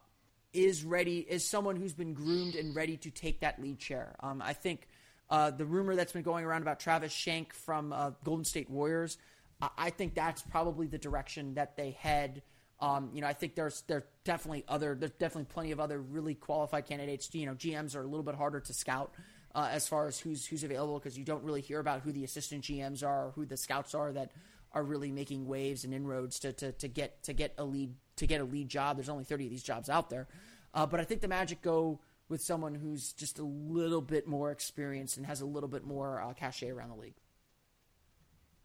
is 0.51 0.83
ready 0.83 1.19
is 1.19 1.47
someone 1.47 1.75
who's 1.75 1.93
been 1.93 2.15
groomed 2.15 2.55
and 2.55 2.75
ready 2.75 2.97
to 2.97 3.11
take 3.11 3.41
that 3.41 3.61
lead 3.61 3.77
chair. 3.77 4.15
Um, 4.21 4.41
I 4.43 4.53
think 4.53 4.87
uh, 5.29 5.51
the 5.51 5.65
rumor 5.65 5.95
that's 5.95 6.13
been 6.13 6.23
going 6.23 6.45
around 6.45 6.63
about 6.63 6.79
Travis 6.79 7.13
Schlenk 7.13 7.53
from 7.53 7.93
uh, 7.93 8.11
Golden 8.23 8.43
State 8.43 8.71
Warriors, 8.71 9.19
I-, 9.61 9.69
I 9.77 9.89
think 9.91 10.15
that's 10.15 10.41
probably 10.41 10.87
the 10.87 10.97
direction 10.97 11.53
that 11.53 11.77
they 11.77 11.91
head. 11.91 12.41
Um, 12.79 13.11
you 13.13 13.21
know, 13.21 13.27
I 13.27 13.33
think 13.33 13.53
there's 13.53 13.83
there's 13.87 14.01
definitely 14.23 14.65
other 14.67 14.95
there's 14.95 15.11
definitely 15.11 15.53
plenty 15.53 15.73
of 15.73 15.79
other 15.79 16.01
really 16.01 16.33
qualified 16.33 16.87
candidates. 16.87 17.29
You 17.35 17.45
know, 17.45 17.53
GMs 17.53 17.95
are 17.95 18.01
a 18.01 18.07
little 18.07 18.23
bit 18.23 18.33
harder 18.33 18.61
to 18.61 18.73
scout 18.73 19.13
uh, 19.55 19.69
as 19.71 19.87
far 19.87 20.07
as 20.07 20.19
who's 20.19 20.45
who's 20.45 20.63
available 20.63 20.99
because 20.99 21.17
you 21.17 21.25
don't 21.25 21.43
really 21.43 21.61
hear 21.61 21.79
about 21.79 22.01
who 22.01 22.11
the 22.11 22.23
assistant 22.23 22.63
GMs 22.63 23.03
are 23.03 23.27
or 23.27 23.31
who 23.31 23.45
the 23.45 23.57
scouts 23.57 23.93
are 23.95 24.11
that 24.11 24.31
are 24.73 24.83
really 24.83 25.11
making 25.11 25.47
waves 25.47 25.83
and 25.83 25.93
inroads 25.93 26.39
to, 26.39 26.53
to, 26.53 26.71
to 26.73 26.87
get 26.87 27.23
to 27.23 27.33
get 27.33 27.53
a 27.57 27.63
lead 27.63 27.93
to 28.17 28.27
get 28.27 28.41
a 28.41 28.43
lead 28.43 28.69
job. 28.69 28.97
There's 28.97 29.09
only 29.09 29.23
30 29.23 29.45
of 29.45 29.51
these 29.51 29.63
jobs 29.63 29.89
out 29.89 30.09
there, 30.09 30.27
uh, 30.73 30.85
but 30.85 30.99
I 30.99 31.03
think 31.03 31.21
the 31.21 31.27
Magic 31.27 31.61
go 31.61 31.99
with 32.27 32.41
someone 32.41 32.75
who's 32.75 33.13
just 33.13 33.39
a 33.39 33.43
little 33.43 34.01
bit 34.01 34.27
more 34.27 34.51
experienced 34.51 35.17
and 35.17 35.25
has 35.25 35.41
a 35.41 35.45
little 35.45 35.69
bit 35.69 35.83
more 35.83 36.21
uh, 36.21 36.33
cachet 36.33 36.69
around 36.69 36.89
the 36.89 36.95
league. 36.95 37.15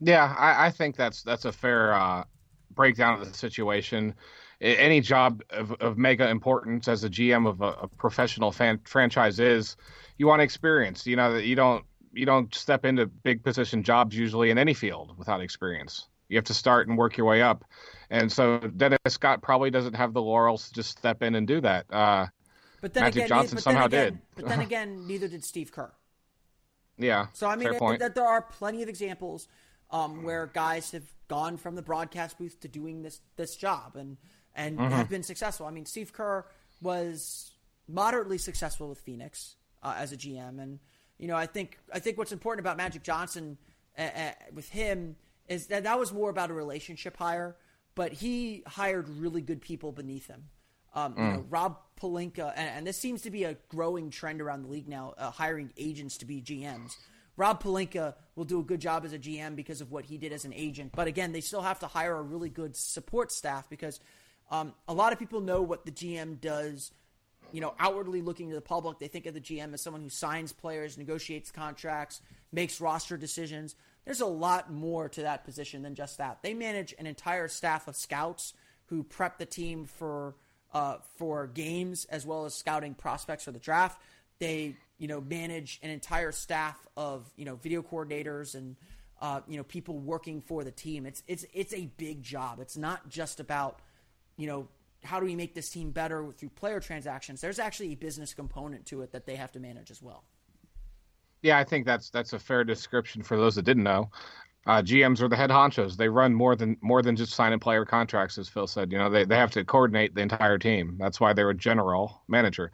Yeah, 0.00 0.34
I, 0.38 0.66
I 0.66 0.70
think 0.70 0.96
that's 0.96 1.22
that's 1.22 1.46
a 1.46 1.52
fair 1.52 1.94
uh, 1.94 2.24
breakdown 2.74 3.20
of 3.20 3.26
the 3.26 3.36
situation. 3.36 4.14
Any 4.60 5.00
job 5.00 5.42
of, 5.50 5.72
of 5.72 5.98
mega 5.98 6.28
importance 6.28 6.88
as 6.88 7.04
a 7.04 7.10
GM 7.10 7.48
of 7.48 7.60
a, 7.60 7.72
a 7.82 7.88
professional 7.88 8.52
fan, 8.52 8.80
franchise 8.84 9.38
is, 9.40 9.76
you 10.16 10.26
want 10.26 10.42
experience. 10.42 11.06
You 11.06 11.16
know 11.16 11.34
that 11.34 11.44
you 11.44 11.56
don't 11.56 11.84
you 12.12 12.26
don't 12.26 12.54
step 12.54 12.84
into 12.84 13.06
big 13.06 13.42
position 13.42 13.82
jobs 13.82 14.16
usually 14.16 14.50
in 14.50 14.58
any 14.58 14.74
field 14.74 15.16
without 15.18 15.40
experience. 15.40 16.08
You 16.28 16.36
have 16.36 16.44
to 16.44 16.54
start 16.54 16.88
and 16.88 16.96
work 16.96 17.16
your 17.16 17.26
way 17.26 17.42
up. 17.42 17.64
And 18.10 18.30
so 18.30 18.58
Dennis 18.58 18.98
Scott 19.08 19.42
probably 19.42 19.70
doesn't 19.70 19.94
have 19.94 20.12
the 20.14 20.22
laurels 20.22 20.68
to 20.68 20.74
just 20.74 20.96
step 20.98 21.22
in 21.22 21.34
and 21.34 21.46
do 21.46 21.60
that. 21.60 21.86
Uh, 21.92 22.26
but 22.80 22.94
then 22.94 23.04
Magic 23.04 23.24
again, 23.24 23.28
Johnson 23.28 23.56
but 23.56 23.62
somehow 23.62 23.88
then 23.88 24.00
again, 24.00 24.12
did. 24.12 24.42
But 24.42 24.48
then 24.48 24.60
again, 24.68 25.06
neither 25.06 25.28
did 25.28 25.44
Steve 25.44 25.72
Kerr. 25.72 25.92
yeah. 26.98 27.26
So 27.32 27.48
I 27.48 27.56
mean, 27.56 27.74
point. 27.74 28.00
that 28.00 28.14
there 28.14 28.26
are 28.26 28.42
plenty 28.42 28.82
of 28.82 28.88
examples 28.88 29.48
um, 29.90 30.22
where 30.22 30.46
guys 30.46 30.90
have 30.92 31.04
gone 31.28 31.56
from 31.56 31.74
the 31.74 31.82
broadcast 31.82 32.38
booth 32.38 32.60
to 32.60 32.68
doing 32.68 33.02
this 33.02 33.20
this 33.36 33.56
job 33.56 33.96
and 33.96 34.16
and 34.54 34.78
Mm-hmm. 34.78 34.92
have 34.92 35.08
been 35.08 35.22
successful. 35.22 35.66
I 35.66 35.70
mean, 35.70 35.86
Steve 35.86 36.12
Kerr 36.12 36.44
was 36.80 37.50
moderately 37.88 38.38
successful 38.38 38.88
with 38.88 38.98
Phoenix 39.00 39.56
uh, 39.82 39.94
as 39.96 40.12
a 40.12 40.16
GM, 40.16 40.60
and 40.62 40.78
you 41.18 41.28
know, 41.28 41.36
I 41.36 41.46
think 41.46 41.78
I 41.92 41.98
think 41.98 42.18
what's 42.18 42.32
important 42.32 42.64
about 42.64 42.76
Magic 42.76 43.02
Johnson 43.02 43.56
uh, 43.98 44.02
uh, 44.02 44.30
with 44.52 44.68
him 44.68 45.16
is 45.48 45.66
that 45.68 45.84
that 45.84 45.98
was 45.98 46.12
more 46.12 46.30
about 46.30 46.50
a 46.50 46.54
relationship 46.54 47.16
hire, 47.16 47.56
but 47.94 48.12
he 48.12 48.62
hired 48.66 49.08
really 49.08 49.40
good 49.42 49.60
people 49.60 49.92
beneath 49.92 50.26
him. 50.26 50.44
Um, 50.94 51.14
you 51.16 51.22
know, 51.24 51.44
Rob 51.50 51.78
Pelinka, 52.00 52.52
and, 52.56 52.68
and 52.78 52.86
this 52.86 52.96
seems 52.96 53.22
to 53.22 53.30
be 53.30 53.42
a 53.44 53.56
growing 53.68 54.10
trend 54.10 54.40
around 54.40 54.62
the 54.62 54.68
league 54.68 54.88
now, 54.88 55.14
uh, 55.18 55.30
hiring 55.32 55.72
agents 55.76 56.18
to 56.18 56.24
be 56.24 56.40
GMs. 56.40 56.92
Rob 57.36 57.60
Pelinka 57.60 58.14
will 58.36 58.44
do 58.44 58.60
a 58.60 58.62
good 58.62 58.80
job 58.80 59.04
as 59.04 59.12
a 59.12 59.18
GM 59.18 59.56
because 59.56 59.80
of 59.80 59.90
what 59.90 60.04
he 60.04 60.18
did 60.18 60.32
as 60.32 60.44
an 60.44 60.52
agent. 60.54 60.92
But 60.94 61.08
again, 61.08 61.32
they 61.32 61.40
still 61.40 61.62
have 61.62 61.80
to 61.80 61.88
hire 61.88 62.14
a 62.16 62.22
really 62.22 62.48
good 62.48 62.76
support 62.76 63.32
staff 63.32 63.68
because 63.68 63.98
um, 64.54 64.72
a 64.86 64.94
lot 64.94 65.12
of 65.12 65.18
people 65.18 65.40
know 65.40 65.62
what 65.62 65.84
the 65.84 65.90
GM 65.90 66.40
does. 66.40 66.92
You 67.52 67.60
know, 67.60 67.74
outwardly 67.78 68.20
looking 68.20 68.48
to 68.48 68.54
the 68.54 68.60
public, 68.60 68.98
they 68.98 69.08
think 69.08 69.26
of 69.26 69.34
the 69.34 69.40
GM 69.40 69.74
as 69.74 69.80
someone 69.80 70.02
who 70.02 70.08
signs 70.08 70.52
players, 70.52 70.98
negotiates 70.98 71.50
contracts, 71.50 72.20
makes 72.52 72.80
roster 72.80 73.16
decisions. 73.16 73.76
There's 74.04 74.20
a 74.20 74.26
lot 74.26 74.72
more 74.72 75.08
to 75.10 75.22
that 75.22 75.44
position 75.44 75.82
than 75.82 75.94
just 75.94 76.18
that. 76.18 76.42
They 76.42 76.54
manage 76.54 76.94
an 76.98 77.06
entire 77.06 77.48
staff 77.48 77.86
of 77.88 77.96
scouts 77.96 78.54
who 78.86 79.02
prep 79.02 79.38
the 79.38 79.46
team 79.46 79.86
for 79.86 80.34
uh, 80.72 80.96
for 81.16 81.46
games 81.46 82.04
as 82.06 82.26
well 82.26 82.44
as 82.44 82.54
scouting 82.54 82.94
prospects 82.94 83.44
for 83.44 83.52
the 83.52 83.58
draft. 83.58 84.00
They 84.40 84.76
you 84.98 85.08
know 85.08 85.20
manage 85.20 85.80
an 85.82 85.90
entire 85.90 86.32
staff 86.32 86.76
of 86.96 87.30
you 87.36 87.44
know 87.44 87.56
video 87.56 87.82
coordinators 87.82 88.54
and 88.54 88.76
uh, 89.20 89.40
you 89.48 89.56
know 89.56 89.64
people 89.64 89.98
working 89.98 90.40
for 90.40 90.64
the 90.64 90.72
team. 90.72 91.06
It's 91.06 91.22
it's 91.26 91.44
it's 91.52 91.72
a 91.72 91.86
big 91.96 92.22
job. 92.22 92.58
It's 92.60 92.76
not 92.76 93.08
just 93.08 93.40
about 93.40 93.80
you 94.36 94.46
know 94.46 94.68
how 95.04 95.20
do 95.20 95.26
we 95.26 95.36
make 95.36 95.54
this 95.54 95.68
team 95.68 95.90
better 95.90 96.32
through 96.32 96.48
player 96.50 96.80
transactions. 96.80 97.40
There's 97.40 97.58
actually 97.58 97.92
a 97.92 97.94
business 97.94 98.34
component 98.34 98.86
to 98.86 99.02
it 99.02 99.12
that 99.12 99.26
they 99.26 99.36
have 99.36 99.52
to 99.52 99.60
manage 99.60 99.90
as 99.90 100.02
well. 100.02 100.24
Yeah, 101.42 101.58
I 101.58 101.64
think 101.64 101.84
that's 101.84 102.10
that's 102.10 102.32
a 102.32 102.38
fair 102.38 102.64
description 102.64 103.22
for 103.22 103.36
those 103.36 103.54
that 103.56 103.62
didn't 103.62 103.82
know. 103.82 104.10
Uh, 104.66 104.80
GMs 104.80 105.20
are 105.20 105.28
the 105.28 105.36
head 105.36 105.50
honchos. 105.50 105.96
They 105.96 106.08
run 106.08 106.32
more 106.32 106.56
than 106.56 106.78
more 106.80 107.02
than 107.02 107.16
just 107.16 107.34
signing 107.34 107.58
player 107.58 107.84
contracts, 107.84 108.38
as 108.38 108.48
Phil 108.48 108.66
said. 108.66 108.90
You 108.90 108.98
know, 108.98 109.10
they 109.10 109.24
they 109.24 109.36
have 109.36 109.50
to 109.52 109.64
coordinate 109.64 110.14
the 110.14 110.22
entire 110.22 110.56
team. 110.56 110.96
That's 110.98 111.20
why 111.20 111.34
they're 111.34 111.50
a 111.50 111.54
general 111.54 112.22
manager. 112.28 112.72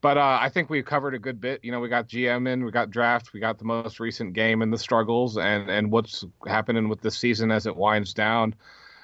But 0.00 0.16
uh, 0.16 0.38
I 0.40 0.48
think 0.48 0.68
we've 0.68 0.84
covered 0.84 1.14
a 1.14 1.18
good 1.18 1.40
bit. 1.40 1.60
You 1.62 1.72
know, 1.72 1.80
we 1.80 1.88
got 1.88 2.08
GM 2.08 2.48
in, 2.48 2.64
we 2.64 2.70
got 2.70 2.90
draft, 2.90 3.32
we 3.32 3.40
got 3.40 3.58
the 3.58 3.64
most 3.64 3.98
recent 3.98 4.32
game 4.32 4.62
and 4.62 4.72
the 4.72 4.78
struggles, 4.78 5.38
and 5.38 5.70
and 5.70 5.92
what's 5.92 6.24
happening 6.46 6.88
with 6.88 7.00
the 7.00 7.10
season 7.12 7.52
as 7.52 7.66
it 7.66 7.76
winds 7.76 8.14
down. 8.14 8.56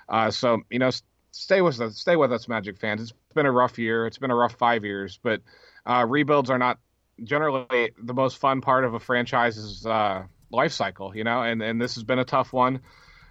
Uh, 0.08 0.32
so 0.32 0.60
you 0.70 0.80
know, 0.80 0.90
stay 1.34 1.60
with 1.60 1.80
us, 1.80 1.98
stay 1.98 2.16
with 2.16 2.32
us, 2.32 2.48
Magic 2.48 2.78
fans. 2.78 3.02
It's 3.02 3.12
been 3.34 3.46
a 3.46 3.52
rough 3.52 3.78
year. 3.78 4.06
It's 4.06 4.18
been 4.18 4.30
a 4.30 4.36
rough 4.36 4.54
five 4.54 4.84
years, 4.84 5.18
but 5.22 5.42
uh, 5.84 6.06
rebuilds 6.08 6.48
are 6.50 6.58
not 6.58 6.78
generally 7.22 7.90
the 8.02 8.14
most 8.14 8.38
fun 8.38 8.60
part 8.60 8.84
of 8.84 8.94
a 8.94 9.00
franchise's 9.00 9.84
uh, 9.84 10.24
life 10.50 10.72
cycle. 10.72 11.14
You 11.14 11.24
know, 11.24 11.42
and 11.42 11.60
and 11.62 11.80
this 11.80 11.96
has 11.96 12.04
been 12.04 12.18
a 12.18 12.24
tough 12.24 12.52
one, 12.52 12.80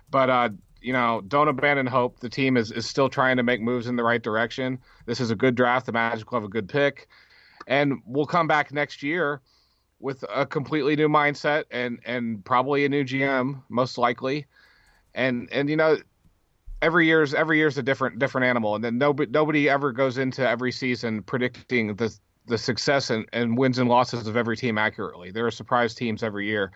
but 0.10 0.30
uh, 0.30 0.50
you 0.82 0.94
know, 0.94 1.22
don't 1.26 1.48
abandon 1.48 1.88
hope. 1.88 2.20
The 2.20 2.30
team 2.30 2.58
is 2.58 2.72
is 2.72 2.86
still 2.86 3.10
trying 3.10 3.38
to 3.38 3.44
make 3.44 3.62
moves 3.62 3.88
in 3.88 3.96
the 3.96 4.04
right 4.04 4.22
direction. 4.22 4.80
This 5.06 5.20
is 5.20 5.32
a 5.32 5.36
good 5.36 5.56
draft. 5.56 5.86
The 5.86 5.94
Magic 5.94 6.30
will 6.30 6.40
have 6.40 6.46
a 6.46 6.52
good 6.52 6.68
pick, 6.70 7.08
and 7.68 8.02
we'll 8.06 8.26
come 8.26 8.48
back 8.48 8.74
next 8.74 9.02
year 9.02 9.42
with 10.00 10.26
a 10.30 10.46
completely 10.46 10.98
new 10.98 11.08
mindset 11.08 11.64
and 11.72 12.00
and 12.06 12.44
probably 12.44 12.84
a 12.84 12.90
new 12.90 13.06
GM 13.06 13.64
most 13.70 13.98
likely, 13.98 14.46
and 15.16 15.48
and 15.54 15.70
you 15.70 15.78
know 15.78 15.98
every 16.84 17.08
year's 17.08 17.34
every 17.34 17.58
year's 17.58 17.78
a 17.78 17.84
different 17.84 18.20
different 18.20 18.46
animal, 18.46 18.76
and 18.76 18.84
then 18.84 18.98
nobody 18.98 19.32
nobody 19.32 19.70
ever 19.70 19.92
goes 19.92 20.18
into 20.18 20.48
every 20.48 20.72
season 20.72 21.24
predicting 21.24 21.96
the 21.96 22.16
the 22.46 22.58
success 22.58 23.10
and, 23.10 23.26
and 23.32 23.58
wins 23.58 23.80
and 23.80 23.90
losses 23.90 24.28
of 24.28 24.36
every 24.36 24.58
team 24.58 24.78
accurately. 24.78 25.32
There 25.32 25.48
are 25.48 25.52
surprise 25.52 25.96
teams 25.96 26.24
every 26.24 26.46
year, 26.46 26.74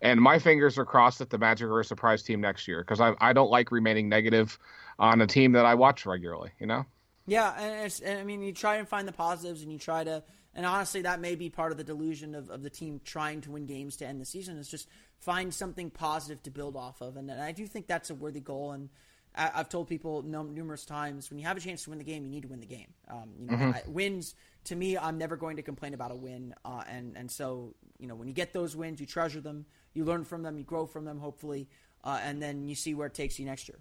and 0.00 0.18
my 0.20 0.38
fingers 0.38 0.78
are 0.78 0.86
crossed 0.86 1.18
that 1.18 1.28
the 1.28 1.38
Magic 1.38 1.68
are 1.68 1.80
a 1.80 1.84
surprise 1.84 2.22
team 2.22 2.40
next 2.40 2.66
year 2.66 2.82
because 2.82 3.00
I 3.00 3.14
I 3.20 3.32
don't 3.34 3.50
like 3.50 3.70
remaining 3.70 4.08
negative 4.08 4.58
on 4.98 5.20
a 5.20 5.26
team 5.26 5.52
that 5.52 5.66
I 5.66 5.74
watch 5.74 6.06
regularly. 6.06 6.50
You 6.58 6.66
know. 6.66 6.86
Yeah, 7.26 7.52
and, 7.60 7.86
it's, 7.86 8.02
I 8.04 8.24
mean, 8.24 8.42
you 8.42 8.52
try 8.52 8.76
and 8.76 8.88
find 8.88 9.06
the 9.06 9.12
positives, 9.12 9.62
and 9.62 9.70
you 9.70 9.78
try 9.78 10.02
to, 10.02 10.24
and 10.54 10.66
honestly, 10.66 11.02
that 11.02 11.20
may 11.20 11.36
be 11.36 11.48
part 11.48 11.70
of 11.70 11.78
the 11.78 11.84
delusion 11.84 12.34
of, 12.34 12.50
of 12.50 12.62
the 12.62 12.70
team 12.70 13.00
trying 13.04 13.40
to 13.42 13.52
win 13.52 13.66
games 13.66 13.96
to 13.98 14.06
end 14.06 14.20
the 14.20 14.24
season 14.24 14.56
is 14.56 14.68
just 14.68 14.88
find 15.20 15.54
something 15.54 15.90
positive 15.90 16.42
to 16.44 16.50
build 16.50 16.74
off 16.74 17.00
of, 17.00 17.16
and, 17.16 17.30
and 17.30 17.40
I 17.40 17.52
do 17.52 17.66
think 17.66 17.86
that's 17.86 18.10
a 18.10 18.16
worthy 18.16 18.40
goal. 18.40 18.72
And 18.72 18.88
I, 19.36 19.50
I've 19.54 19.68
told 19.68 19.88
people 19.88 20.22
numerous 20.22 20.84
times 20.84 21.30
when 21.30 21.38
you 21.38 21.46
have 21.46 21.56
a 21.56 21.60
chance 21.60 21.84
to 21.84 21.90
win 21.90 21.98
the 21.98 22.04
game, 22.04 22.24
you 22.24 22.30
need 22.30 22.42
to 22.42 22.48
win 22.48 22.60
the 22.60 22.66
game. 22.66 22.92
Um, 23.08 23.30
you 23.38 23.46
know, 23.46 23.56
I, 23.56 23.82
wins 23.86 24.34
to 24.64 24.76
me, 24.76 24.98
I'm 24.98 25.18
never 25.18 25.36
going 25.36 25.56
to 25.56 25.62
complain 25.62 25.94
about 25.94 26.10
a 26.10 26.16
win, 26.16 26.54
uh, 26.64 26.82
and 26.88 27.16
and 27.16 27.30
so 27.30 27.74
you 27.98 28.06
know, 28.06 28.14
when 28.14 28.28
you 28.28 28.34
get 28.34 28.52
those 28.52 28.74
wins, 28.74 29.00
you 29.00 29.06
treasure 29.06 29.40
them, 29.40 29.66
you 29.94 30.04
learn 30.04 30.24
from 30.24 30.42
them, 30.42 30.58
you 30.58 30.64
grow 30.64 30.86
from 30.86 31.04
them, 31.04 31.18
hopefully, 31.18 31.68
uh, 32.02 32.18
and 32.22 32.42
then 32.42 32.66
you 32.66 32.74
see 32.74 32.94
where 32.94 33.06
it 33.06 33.14
takes 33.14 33.38
you 33.38 33.46
next 33.46 33.68
year. 33.68 33.78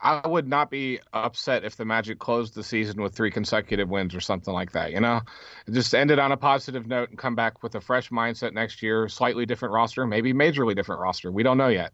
I 0.00 0.26
would 0.26 0.46
not 0.46 0.70
be 0.70 1.00
upset 1.12 1.64
if 1.64 1.76
the 1.76 1.84
Magic 1.84 2.18
closed 2.18 2.54
the 2.54 2.62
season 2.62 3.00
with 3.00 3.14
three 3.14 3.30
consecutive 3.30 3.88
wins 3.88 4.14
or 4.14 4.20
something 4.20 4.52
like 4.52 4.72
that. 4.72 4.92
You 4.92 5.00
know, 5.00 5.22
just 5.70 5.94
end 5.94 6.10
it 6.10 6.18
on 6.18 6.32
a 6.32 6.36
positive 6.36 6.86
note 6.86 7.08
and 7.08 7.18
come 7.18 7.34
back 7.34 7.62
with 7.62 7.74
a 7.74 7.80
fresh 7.80 8.10
mindset 8.10 8.52
next 8.52 8.82
year, 8.82 9.08
slightly 9.08 9.46
different 9.46 9.72
roster, 9.72 10.06
maybe 10.06 10.34
majorly 10.34 10.76
different 10.76 11.00
roster. 11.00 11.32
We 11.32 11.42
don't 11.42 11.56
know 11.56 11.68
yet, 11.68 11.92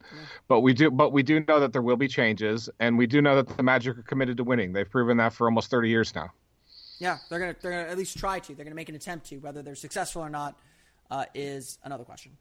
but 0.48 0.61
we 0.61 0.74
do. 0.74 0.90
But 0.90 1.12
we 1.12 1.22
do 1.22 1.40
know 1.46 1.61
that 1.61 1.72
there 1.72 1.82
will 1.82 1.96
be 1.96 2.09
changes, 2.09 2.68
and 2.80 2.98
we 2.98 3.07
do 3.07 3.22
know 3.22 3.36
that 3.36 3.57
the 3.57 3.62
Magic 3.62 3.96
are 3.96 4.03
committed 4.03 4.36
to 4.38 4.44
winning. 4.44 4.72
They've 4.72 4.90
proven 4.90 5.16
that 5.18 5.32
for 5.32 5.46
almost 5.46 5.70
thirty 5.70 5.88
years 5.88 6.14
now. 6.14 6.30
Yeah, 6.98 7.18
they're 7.28 7.38
gonna 7.38 7.57
they're 7.61 7.70
gonna 7.72 7.88
at 7.88 7.98
least 7.98 8.18
try 8.18 8.40
to. 8.40 8.55
They're 8.55 8.64
gonna 8.64 8.74
make 8.74 8.88
an 8.88 8.96
attempt 8.96 9.26
to. 9.26 9.38
Whether 9.38 9.62
they're 9.62 9.74
successful 9.76 10.22
or 10.22 10.30
not 10.30 10.59
uh, 11.11 11.26
is 11.34 11.78
another 11.84 12.05
question. 12.05 12.36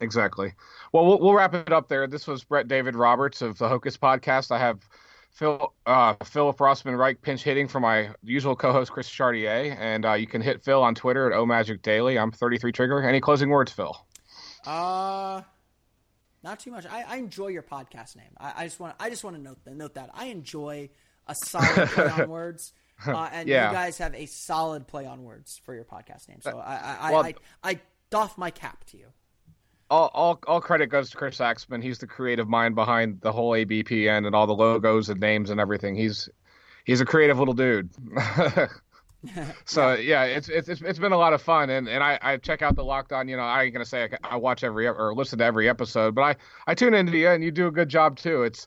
Exactly. 0.00 0.54
Well, 0.92 1.06
well, 1.06 1.18
we'll 1.20 1.34
wrap 1.34 1.54
it 1.54 1.72
up 1.72 1.88
there. 1.88 2.06
This 2.06 2.26
was 2.26 2.44
Brett 2.44 2.68
David 2.68 2.96
Roberts 2.96 3.42
of 3.42 3.58
the 3.58 3.68
Hocus 3.68 3.96
Podcast. 3.96 4.50
I 4.50 4.58
have 4.58 4.80
Phil 5.30 5.72
uh, 5.86 6.14
Philip 6.24 6.56
Rossman 6.58 6.98
Reich 6.98 7.20
pinch 7.22 7.42
hitting 7.42 7.68
for 7.68 7.80
my 7.80 8.10
usual 8.22 8.56
co-host 8.56 8.90
Chris 8.92 9.08
Chartier, 9.08 9.76
and 9.78 10.04
uh, 10.06 10.14
you 10.14 10.26
can 10.26 10.40
hit 10.42 10.64
Phil 10.64 10.82
on 10.82 10.94
Twitter 10.94 11.30
at 11.30 11.38
OMagic 11.38 11.82
Daily. 11.82 12.18
I'm 12.18 12.32
33 12.32 12.72
Trigger. 12.72 13.02
Any 13.02 13.20
closing 13.20 13.50
words, 13.50 13.70
Phil? 13.72 13.96
Uh 14.66 15.42
not 16.42 16.58
too 16.60 16.70
much. 16.70 16.86
I, 16.86 17.02
I 17.06 17.16
enjoy 17.16 17.48
your 17.48 17.62
podcast 17.62 18.16
name. 18.16 18.32
I, 18.38 18.52
I 18.56 18.64
just 18.64 18.80
want 18.80 18.94
I 18.98 19.10
just 19.10 19.22
want 19.24 19.36
to 19.36 19.42
note 19.42 19.58
note 19.66 19.94
that 19.94 20.10
I 20.14 20.26
enjoy 20.26 20.88
a 21.26 21.34
solid 21.34 21.88
play 21.90 22.08
on 22.08 22.28
words. 22.30 22.72
Uh, 23.06 23.28
and 23.32 23.48
Yeah. 23.48 23.68
you 23.70 23.76
guys 23.76 23.98
have 23.98 24.14
a 24.14 24.26
solid 24.26 24.86
play 24.86 25.06
on 25.06 25.22
words 25.22 25.60
for 25.64 25.74
your 25.74 25.84
podcast 25.84 26.28
name. 26.28 26.40
So 26.42 26.58
I 26.58 26.96
I, 27.00 27.12
Well- 27.12 27.24
I, 27.24 27.34
I 27.62 27.80
doff 28.10 28.36
my 28.38 28.50
cap 28.50 28.84
to 28.86 28.96
you. 28.98 29.06
All, 29.90 30.10
all, 30.14 30.38
all 30.46 30.60
credit 30.60 30.86
goes 30.86 31.10
to 31.10 31.16
Chris 31.16 31.40
Axman. 31.40 31.82
He's 31.82 31.98
the 31.98 32.06
creative 32.06 32.48
mind 32.48 32.74
behind 32.74 33.20
the 33.20 33.32
whole 33.32 33.52
ABPN 33.52 34.26
and 34.26 34.34
all 34.34 34.46
the 34.46 34.54
logos 34.54 35.08
and 35.08 35.20
names 35.20 35.50
and 35.50 35.60
everything. 35.60 35.96
He's 35.96 36.28
he's 36.84 37.00
a 37.00 37.04
creative 37.04 37.38
little 37.38 37.54
dude. 37.54 37.90
so 39.64 39.94
yeah, 39.94 40.24
it's, 40.24 40.48
it's 40.48 40.68
it's 40.68 40.98
been 40.98 41.12
a 41.12 41.18
lot 41.18 41.32
of 41.32 41.42
fun, 41.42 41.70
and, 41.70 41.88
and 41.88 42.02
I, 42.02 42.18
I 42.22 42.36
check 42.36 42.62
out 42.62 42.76
the 42.76 42.84
Locked 42.84 43.12
On. 43.12 43.28
You 43.28 43.36
know, 43.36 43.42
I 43.42 43.64
ain't 43.64 43.72
gonna 43.72 43.84
say 43.84 44.04
I, 44.04 44.34
I 44.34 44.36
watch 44.36 44.64
every 44.64 44.86
or 44.86 45.14
listen 45.14 45.38
to 45.40 45.44
every 45.44 45.68
episode, 45.68 46.14
but 46.14 46.22
I 46.22 46.36
I 46.66 46.74
tune 46.74 46.94
into 46.94 47.16
you, 47.16 47.28
and 47.28 47.42
you 47.44 47.50
do 47.50 47.66
a 47.66 47.70
good 47.70 47.88
job 47.88 48.16
too. 48.16 48.42
It's 48.42 48.66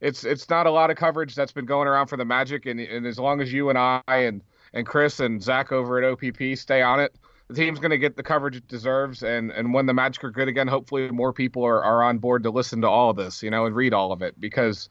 it's 0.00 0.24
it's 0.24 0.48
not 0.50 0.66
a 0.66 0.70
lot 0.70 0.90
of 0.90 0.96
coverage 0.96 1.34
that's 1.34 1.52
been 1.52 1.66
going 1.66 1.88
around 1.88 2.08
for 2.08 2.16
the 2.16 2.24
Magic, 2.24 2.66
and 2.66 2.80
and 2.80 3.06
as 3.06 3.18
long 3.18 3.40
as 3.40 3.52
you 3.52 3.68
and 3.68 3.78
I 3.78 4.02
and 4.08 4.42
and 4.72 4.86
Chris 4.86 5.20
and 5.20 5.42
Zach 5.42 5.72
over 5.72 6.02
at 6.02 6.10
OPP 6.10 6.56
stay 6.58 6.82
on 6.82 7.00
it, 7.00 7.14
the 7.48 7.54
team's 7.54 7.78
going 7.78 7.90
to 7.90 7.98
get 7.98 8.16
the 8.16 8.22
coverage 8.22 8.56
it 8.56 8.68
deserves. 8.68 9.22
And 9.22 9.50
and 9.50 9.72
when 9.74 9.86
the 9.86 9.94
Magic 9.94 10.24
are 10.24 10.30
good 10.30 10.48
again, 10.48 10.66
hopefully 10.68 11.10
more 11.10 11.32
people 11.32 11.64
are, 11.64 11.82
are 11.82 12.02
on 12.02 12.18
board 12.18 12.42
to 12.44 12.50
listen 12.50 12.80
to 12.82 12.88
all 12.88 13.10
of 13.10 13.16
this, 13.16 13.42
you 13.42 13.50
know, 13.50 13.66
and 13.66 13.74
read 13.76 13.92
all 13.92 14.12
of 14.12 14.22
it 14.22 14.38
because 14.40 14.88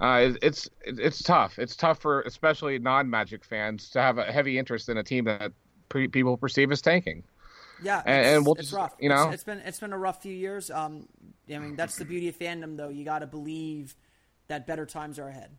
uh, 0.00 0.26
it, 0.30 0.38
it's 0.42 0.68
it's 0.84 1.22
tough. 1.22 1.58
It's 1.58 1.74
tough 1.76 2.00
for 2.00 2.20
especially 2.22 2.78
non-Magic 2.78 3.44
fans 3.44 3.88
to 3.90 4.00
have 4.02 4.18
a 4.18 4.24
heavy 4.24 4.58
interest 4.58 4.88
in 4.88 4.98
a 4.98 5.02
team 5.02 5.24
that 5.24 5.52
pre- 5.88 6.08
people 6.08 6.36
perceive 6.36 6.70
as 6.70 6.82
tanking. 6.82 7.22
Yeah, 7.82 8.02
And- 8.06 8.20
it's, 8.20 8.28
and 8.36 8.44
we'll 8.46 8.54
it's 8.54 8.62
just- 8.64 8.74
rough. 8.74 8.94
you 9.00 9.08
know? 9.08 9.24
it's, 9.26 9.34
it's 9.34 9.44
been 9.44 9.58
it's 9.60 9.80
been 9.80 9.92
a 9.92 9.98
rough 9.98 10.22
few 10.22 10.34
years. 10.34 10.70
Um, 10.70 11.08
I 11.52 11.58
mean 11.58 11.76
that's 11.76 11.96
the 11.96 12.04
beauty 12.04 12.28
of 12.28 12.38
fandom, 12.38 12.76
though. 12.76 12.88
You 12.90 13.04
got 13.04 13.20
to 13.20 13.26
believe 13.26 13.94
that 14.48 14.66
better 14.66 14.84
times 14.86 15.18
are 15.18 15.28
ahead. 15.28 15.50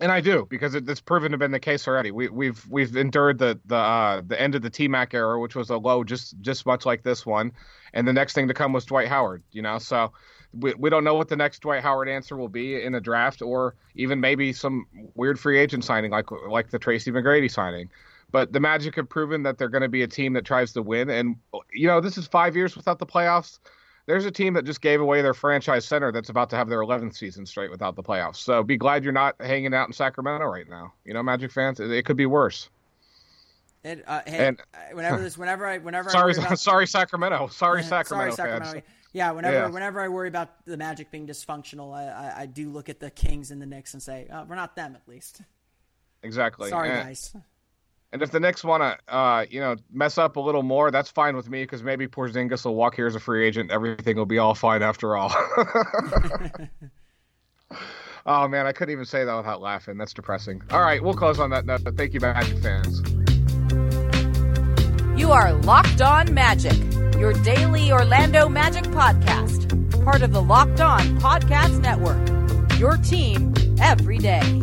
And 0.00 0.10
I 0.10 0.20
do 0.20 0.46
because 0.50 0.74
it, 0.74 0.88
it's 0.88 1.00
proven 1.00 1.30
to 1.30 1.34
have 1.34 1.40
been 1.40 1.52
the 1.52 1.60
case 1.60 1.86
already. 1.86 2.10
We, 2.10 2.28
we've 2.28 2.66
we've 2.68 2.96
endured 2.96 3.38
the 3.38 3.58
the 3.66 3.76
uh, 3.76 4.22
the 4.26 4.40
end 4.40 4.54
of 4.54 4.62
the 4.62 4.70
T 4.70 4.88
Mac 4.88 5.14
era, 5.14 5.40
which 5.40 5.54
was 5.54 5.70
a 5.70 5.76
low, 5.76 6.02
just 6.02 6.40
just 6.40 6.66
much 6.66 6.84
like 6.84 7.04
this 7.04 7.24
one, 7.24 7.52
and 7.92 8.06
the 8.06 8.12
next 8.12 8.32
thing 8.32 8.48
to 8.48 8.54
come 8.54 8.72
was 8.72 8.84
Dwight 8.84 9.08
Howard. 9.08 9.44
You 9.52 9.62
know, 9.62 9.78
so 9.78 10.12
we, 10.52 10.74
we 10.74 10.90
don't 10.90 11.04
know 11.04 11.14
what 11.14 11.28
the 11.28 11.36
next 11.36 11.60
Dwight 11.60 11.82
Howard 11.82 12.08
answer 12.08 12.36
will 12.36 12.48
be 12.48 12.82
in 12.82 12.94
a 12.96 13.00
draft, 13.00 13.40
or 13.40 13.76
even 13.94 14.20
maybe 14.20 14.52
some 14.52 14.86
weird 15.14 15.38
free 15.38 15.58
agent 15.58 15.84
signing 15.84 16.10
like 16.10 16.28
like 16.48 16.70
the 16.70 16.78
Tracy 16.78 17.12
McGrady 17.12 17.50
signing. 17.50 17.88
But 18.32 18.52
the 18.52 18.58
Magic 18.58 18.96
have 18.96 19.08
proven 19.08 19.44
that 19.44 19.58
they're 19.58 19.68
going 19.68 19.82
to 19.82 19.88
be 19.88 20.02
a 20.02 20.08
team 20.08 20.32
that 20.32 20.44
tries 20.44 20.72
to 20.72 20.82
win, 20.82 21.08
and 21.08 21.36
you 21.72 21.86
know 21.86 22.00
this 22.00 22.18
is 22.18 22.26
five 22.26 22.56
years 22.56 22.76
without 22.76 22.98
the 22.98 23.06
playoffs. 23.06 23.60
There's 24.06 24.26
a 24.26 24.30
team 24.30 24.52
that 24.54 24.64
just 24.64 24.80
gave 24.82 25.00
away 25.00 25.22
their 25.22 25.32
franchise 25.32 25.86
center 25.86 26.12
that's 26.12 26.28
about 26.28 26.50
to 26.50 26.56
have 26.56 26.68
their 26.68 26.80
11th 26.80 27.16
season 27.16 27.46
straight 27.46 27.70
without 27.70 27.96
the 27.96 28.02
playoffs. 28.02 28.36
So 28.36 28.62
be 28.62 28.76
glad 28.76 29.02
you're 29.02 29.14
not 29.14 29.34
hanging 29.40 29.72
out 29.72 29.88
in 29.88 29.94
Sacramento 29.94 30.46
right 30.46 30.68
now. 30.68 30.92
You 31.04 31.14
know, 31.14 31.22
Magic 31.22 31.50
fans, 31.50 31.80
it, 31.80 31.90
it 31.90 32.04
could 32.04 32.16
be 32.18 32.26
worse. 32.26 32.68
And, 33.82 34.02
uh, 34.06 34.20
hey, 34.26 34.48
And- 34.48 34.60
whenever 34.92 35.22
this, 35.22 35.38
whenever 35.38 35.66
I, 35.66 35.78
whenever 35.78 36.10
I 36.10 36.12
Sorry, 36.12 36.32
worry 36.34 36.44
about, 36.44 36.58
sorry, 36.58 36.86
Sacramento. 36.86 37.48
Sorry, 37.48 37.82
Sacramento, 37.82 38.34
Sorry, 38.34 38.50
fans. 38.50 38.64
Sacramento. 38.64 38.86
Yeah, 39.12 39.30
whenever 39.30 39.56
Yeah. 39.56 39.66
whenever 39.68 40.00
I 40.00 40.08
worry 40.08 40.28
about 40.28 40.64
the 40.66 40.76
Magic 40.76 41.10
being 41.10 41.26
dysfunctional, 41.26 41.94
I, 41.94 42.08
I, 42.08 42.40
I 42.42 42.46
do 42.46 42.68
look 42.68 42.88
at 42.88 42.98
the 43.00 43.10
Kings 43.10 43.50
and 43.52 43.62
the 43.62 43.66
Knicks 43.66 43.94
and 43.94 44.02
say, 44.02 44.26
oh, 44.32 44.44
we're 44.44 44.56
not 44.56 44.74
them 44.74 44.94
at 44.96 45.06
least. 45.06 45.40
Exactly. 46.22 46.68
Sorry, 46.70 46.90
and, 46.90 47.04
guys. 47.08 47.34
And 48.14 48.22
if 48.22 48.30
the 48.30 48.38
Knicks 48.38 48.62
want 48.62 48.80
to, 48.80 48.96
uh, 49.12 49.44
you 49.50 49.58
know, 49.58 49.74
mess 49.92 50.18
up 50.18 50.36
a 50.36 50.40
little 50.40 50.62
more, 50.62 50.92
that's 50.92 51.10
fine 51.10 51.34
with 51.34 51.50
me 51.50 51.64
because 51.64 51.82
maybe 51.82 52.06
Porzingis 52.06 52.64
will 52.64 52.76
walk 52.76 52.94
here 52.94 53.08
as 53.08 53.16
a 53.16 53.20
free 53.20 53.44
agent. 53.44 53.72
Everything 53.72 54.16
will 54.16 54.24
be 54.24 54.38
all 54.38 54.54
fine 54.54 54.84
after 54.84 55.16
all. 55.16 55.34
oh 58.24 58.46
man, 58.46 58.68
I 58.68 58.72
couldn't 58.72 58.92
even 58.92 59.04
say 59.04 59.24
that 59.24 59.36
without 59.36 59.60
laughing. 59.60 59.98
That's 59.98 60.14
depressing. 60.14 60.62
All 60.70 60.82
right, 60.82 61.02
we'll 61.02 61.14
close 61.14 61.40
on 61.40 61.50
that 61.50 61.66
note. 61.66 61.80
Thank 61.96 62.14
you, 62.14 62.20
Magic 62.20 62.56
fans. 62.62 63.02
You 65.18 65.32
are 65.32 65.52
Locked 65.52 66.00
On 66.00 66.32
Magic, 66.32 66.80
your 67.18 67.32
daily 67.32 67.90
Orlando 67.90 68.48
Magic 68.48 68.84
podcast, 68.84 70.04
part 70.04 70.22
of 70.22 70.32
the 70.32 70.40
Locked 70.40 70.80
On 70.80 71.00
Podcast 71.18 71.80
Network. 71.80 72.78
Your 72.78 72.96
team 72.96 73.52
every 73.80 74.18
day. 74.18 74.62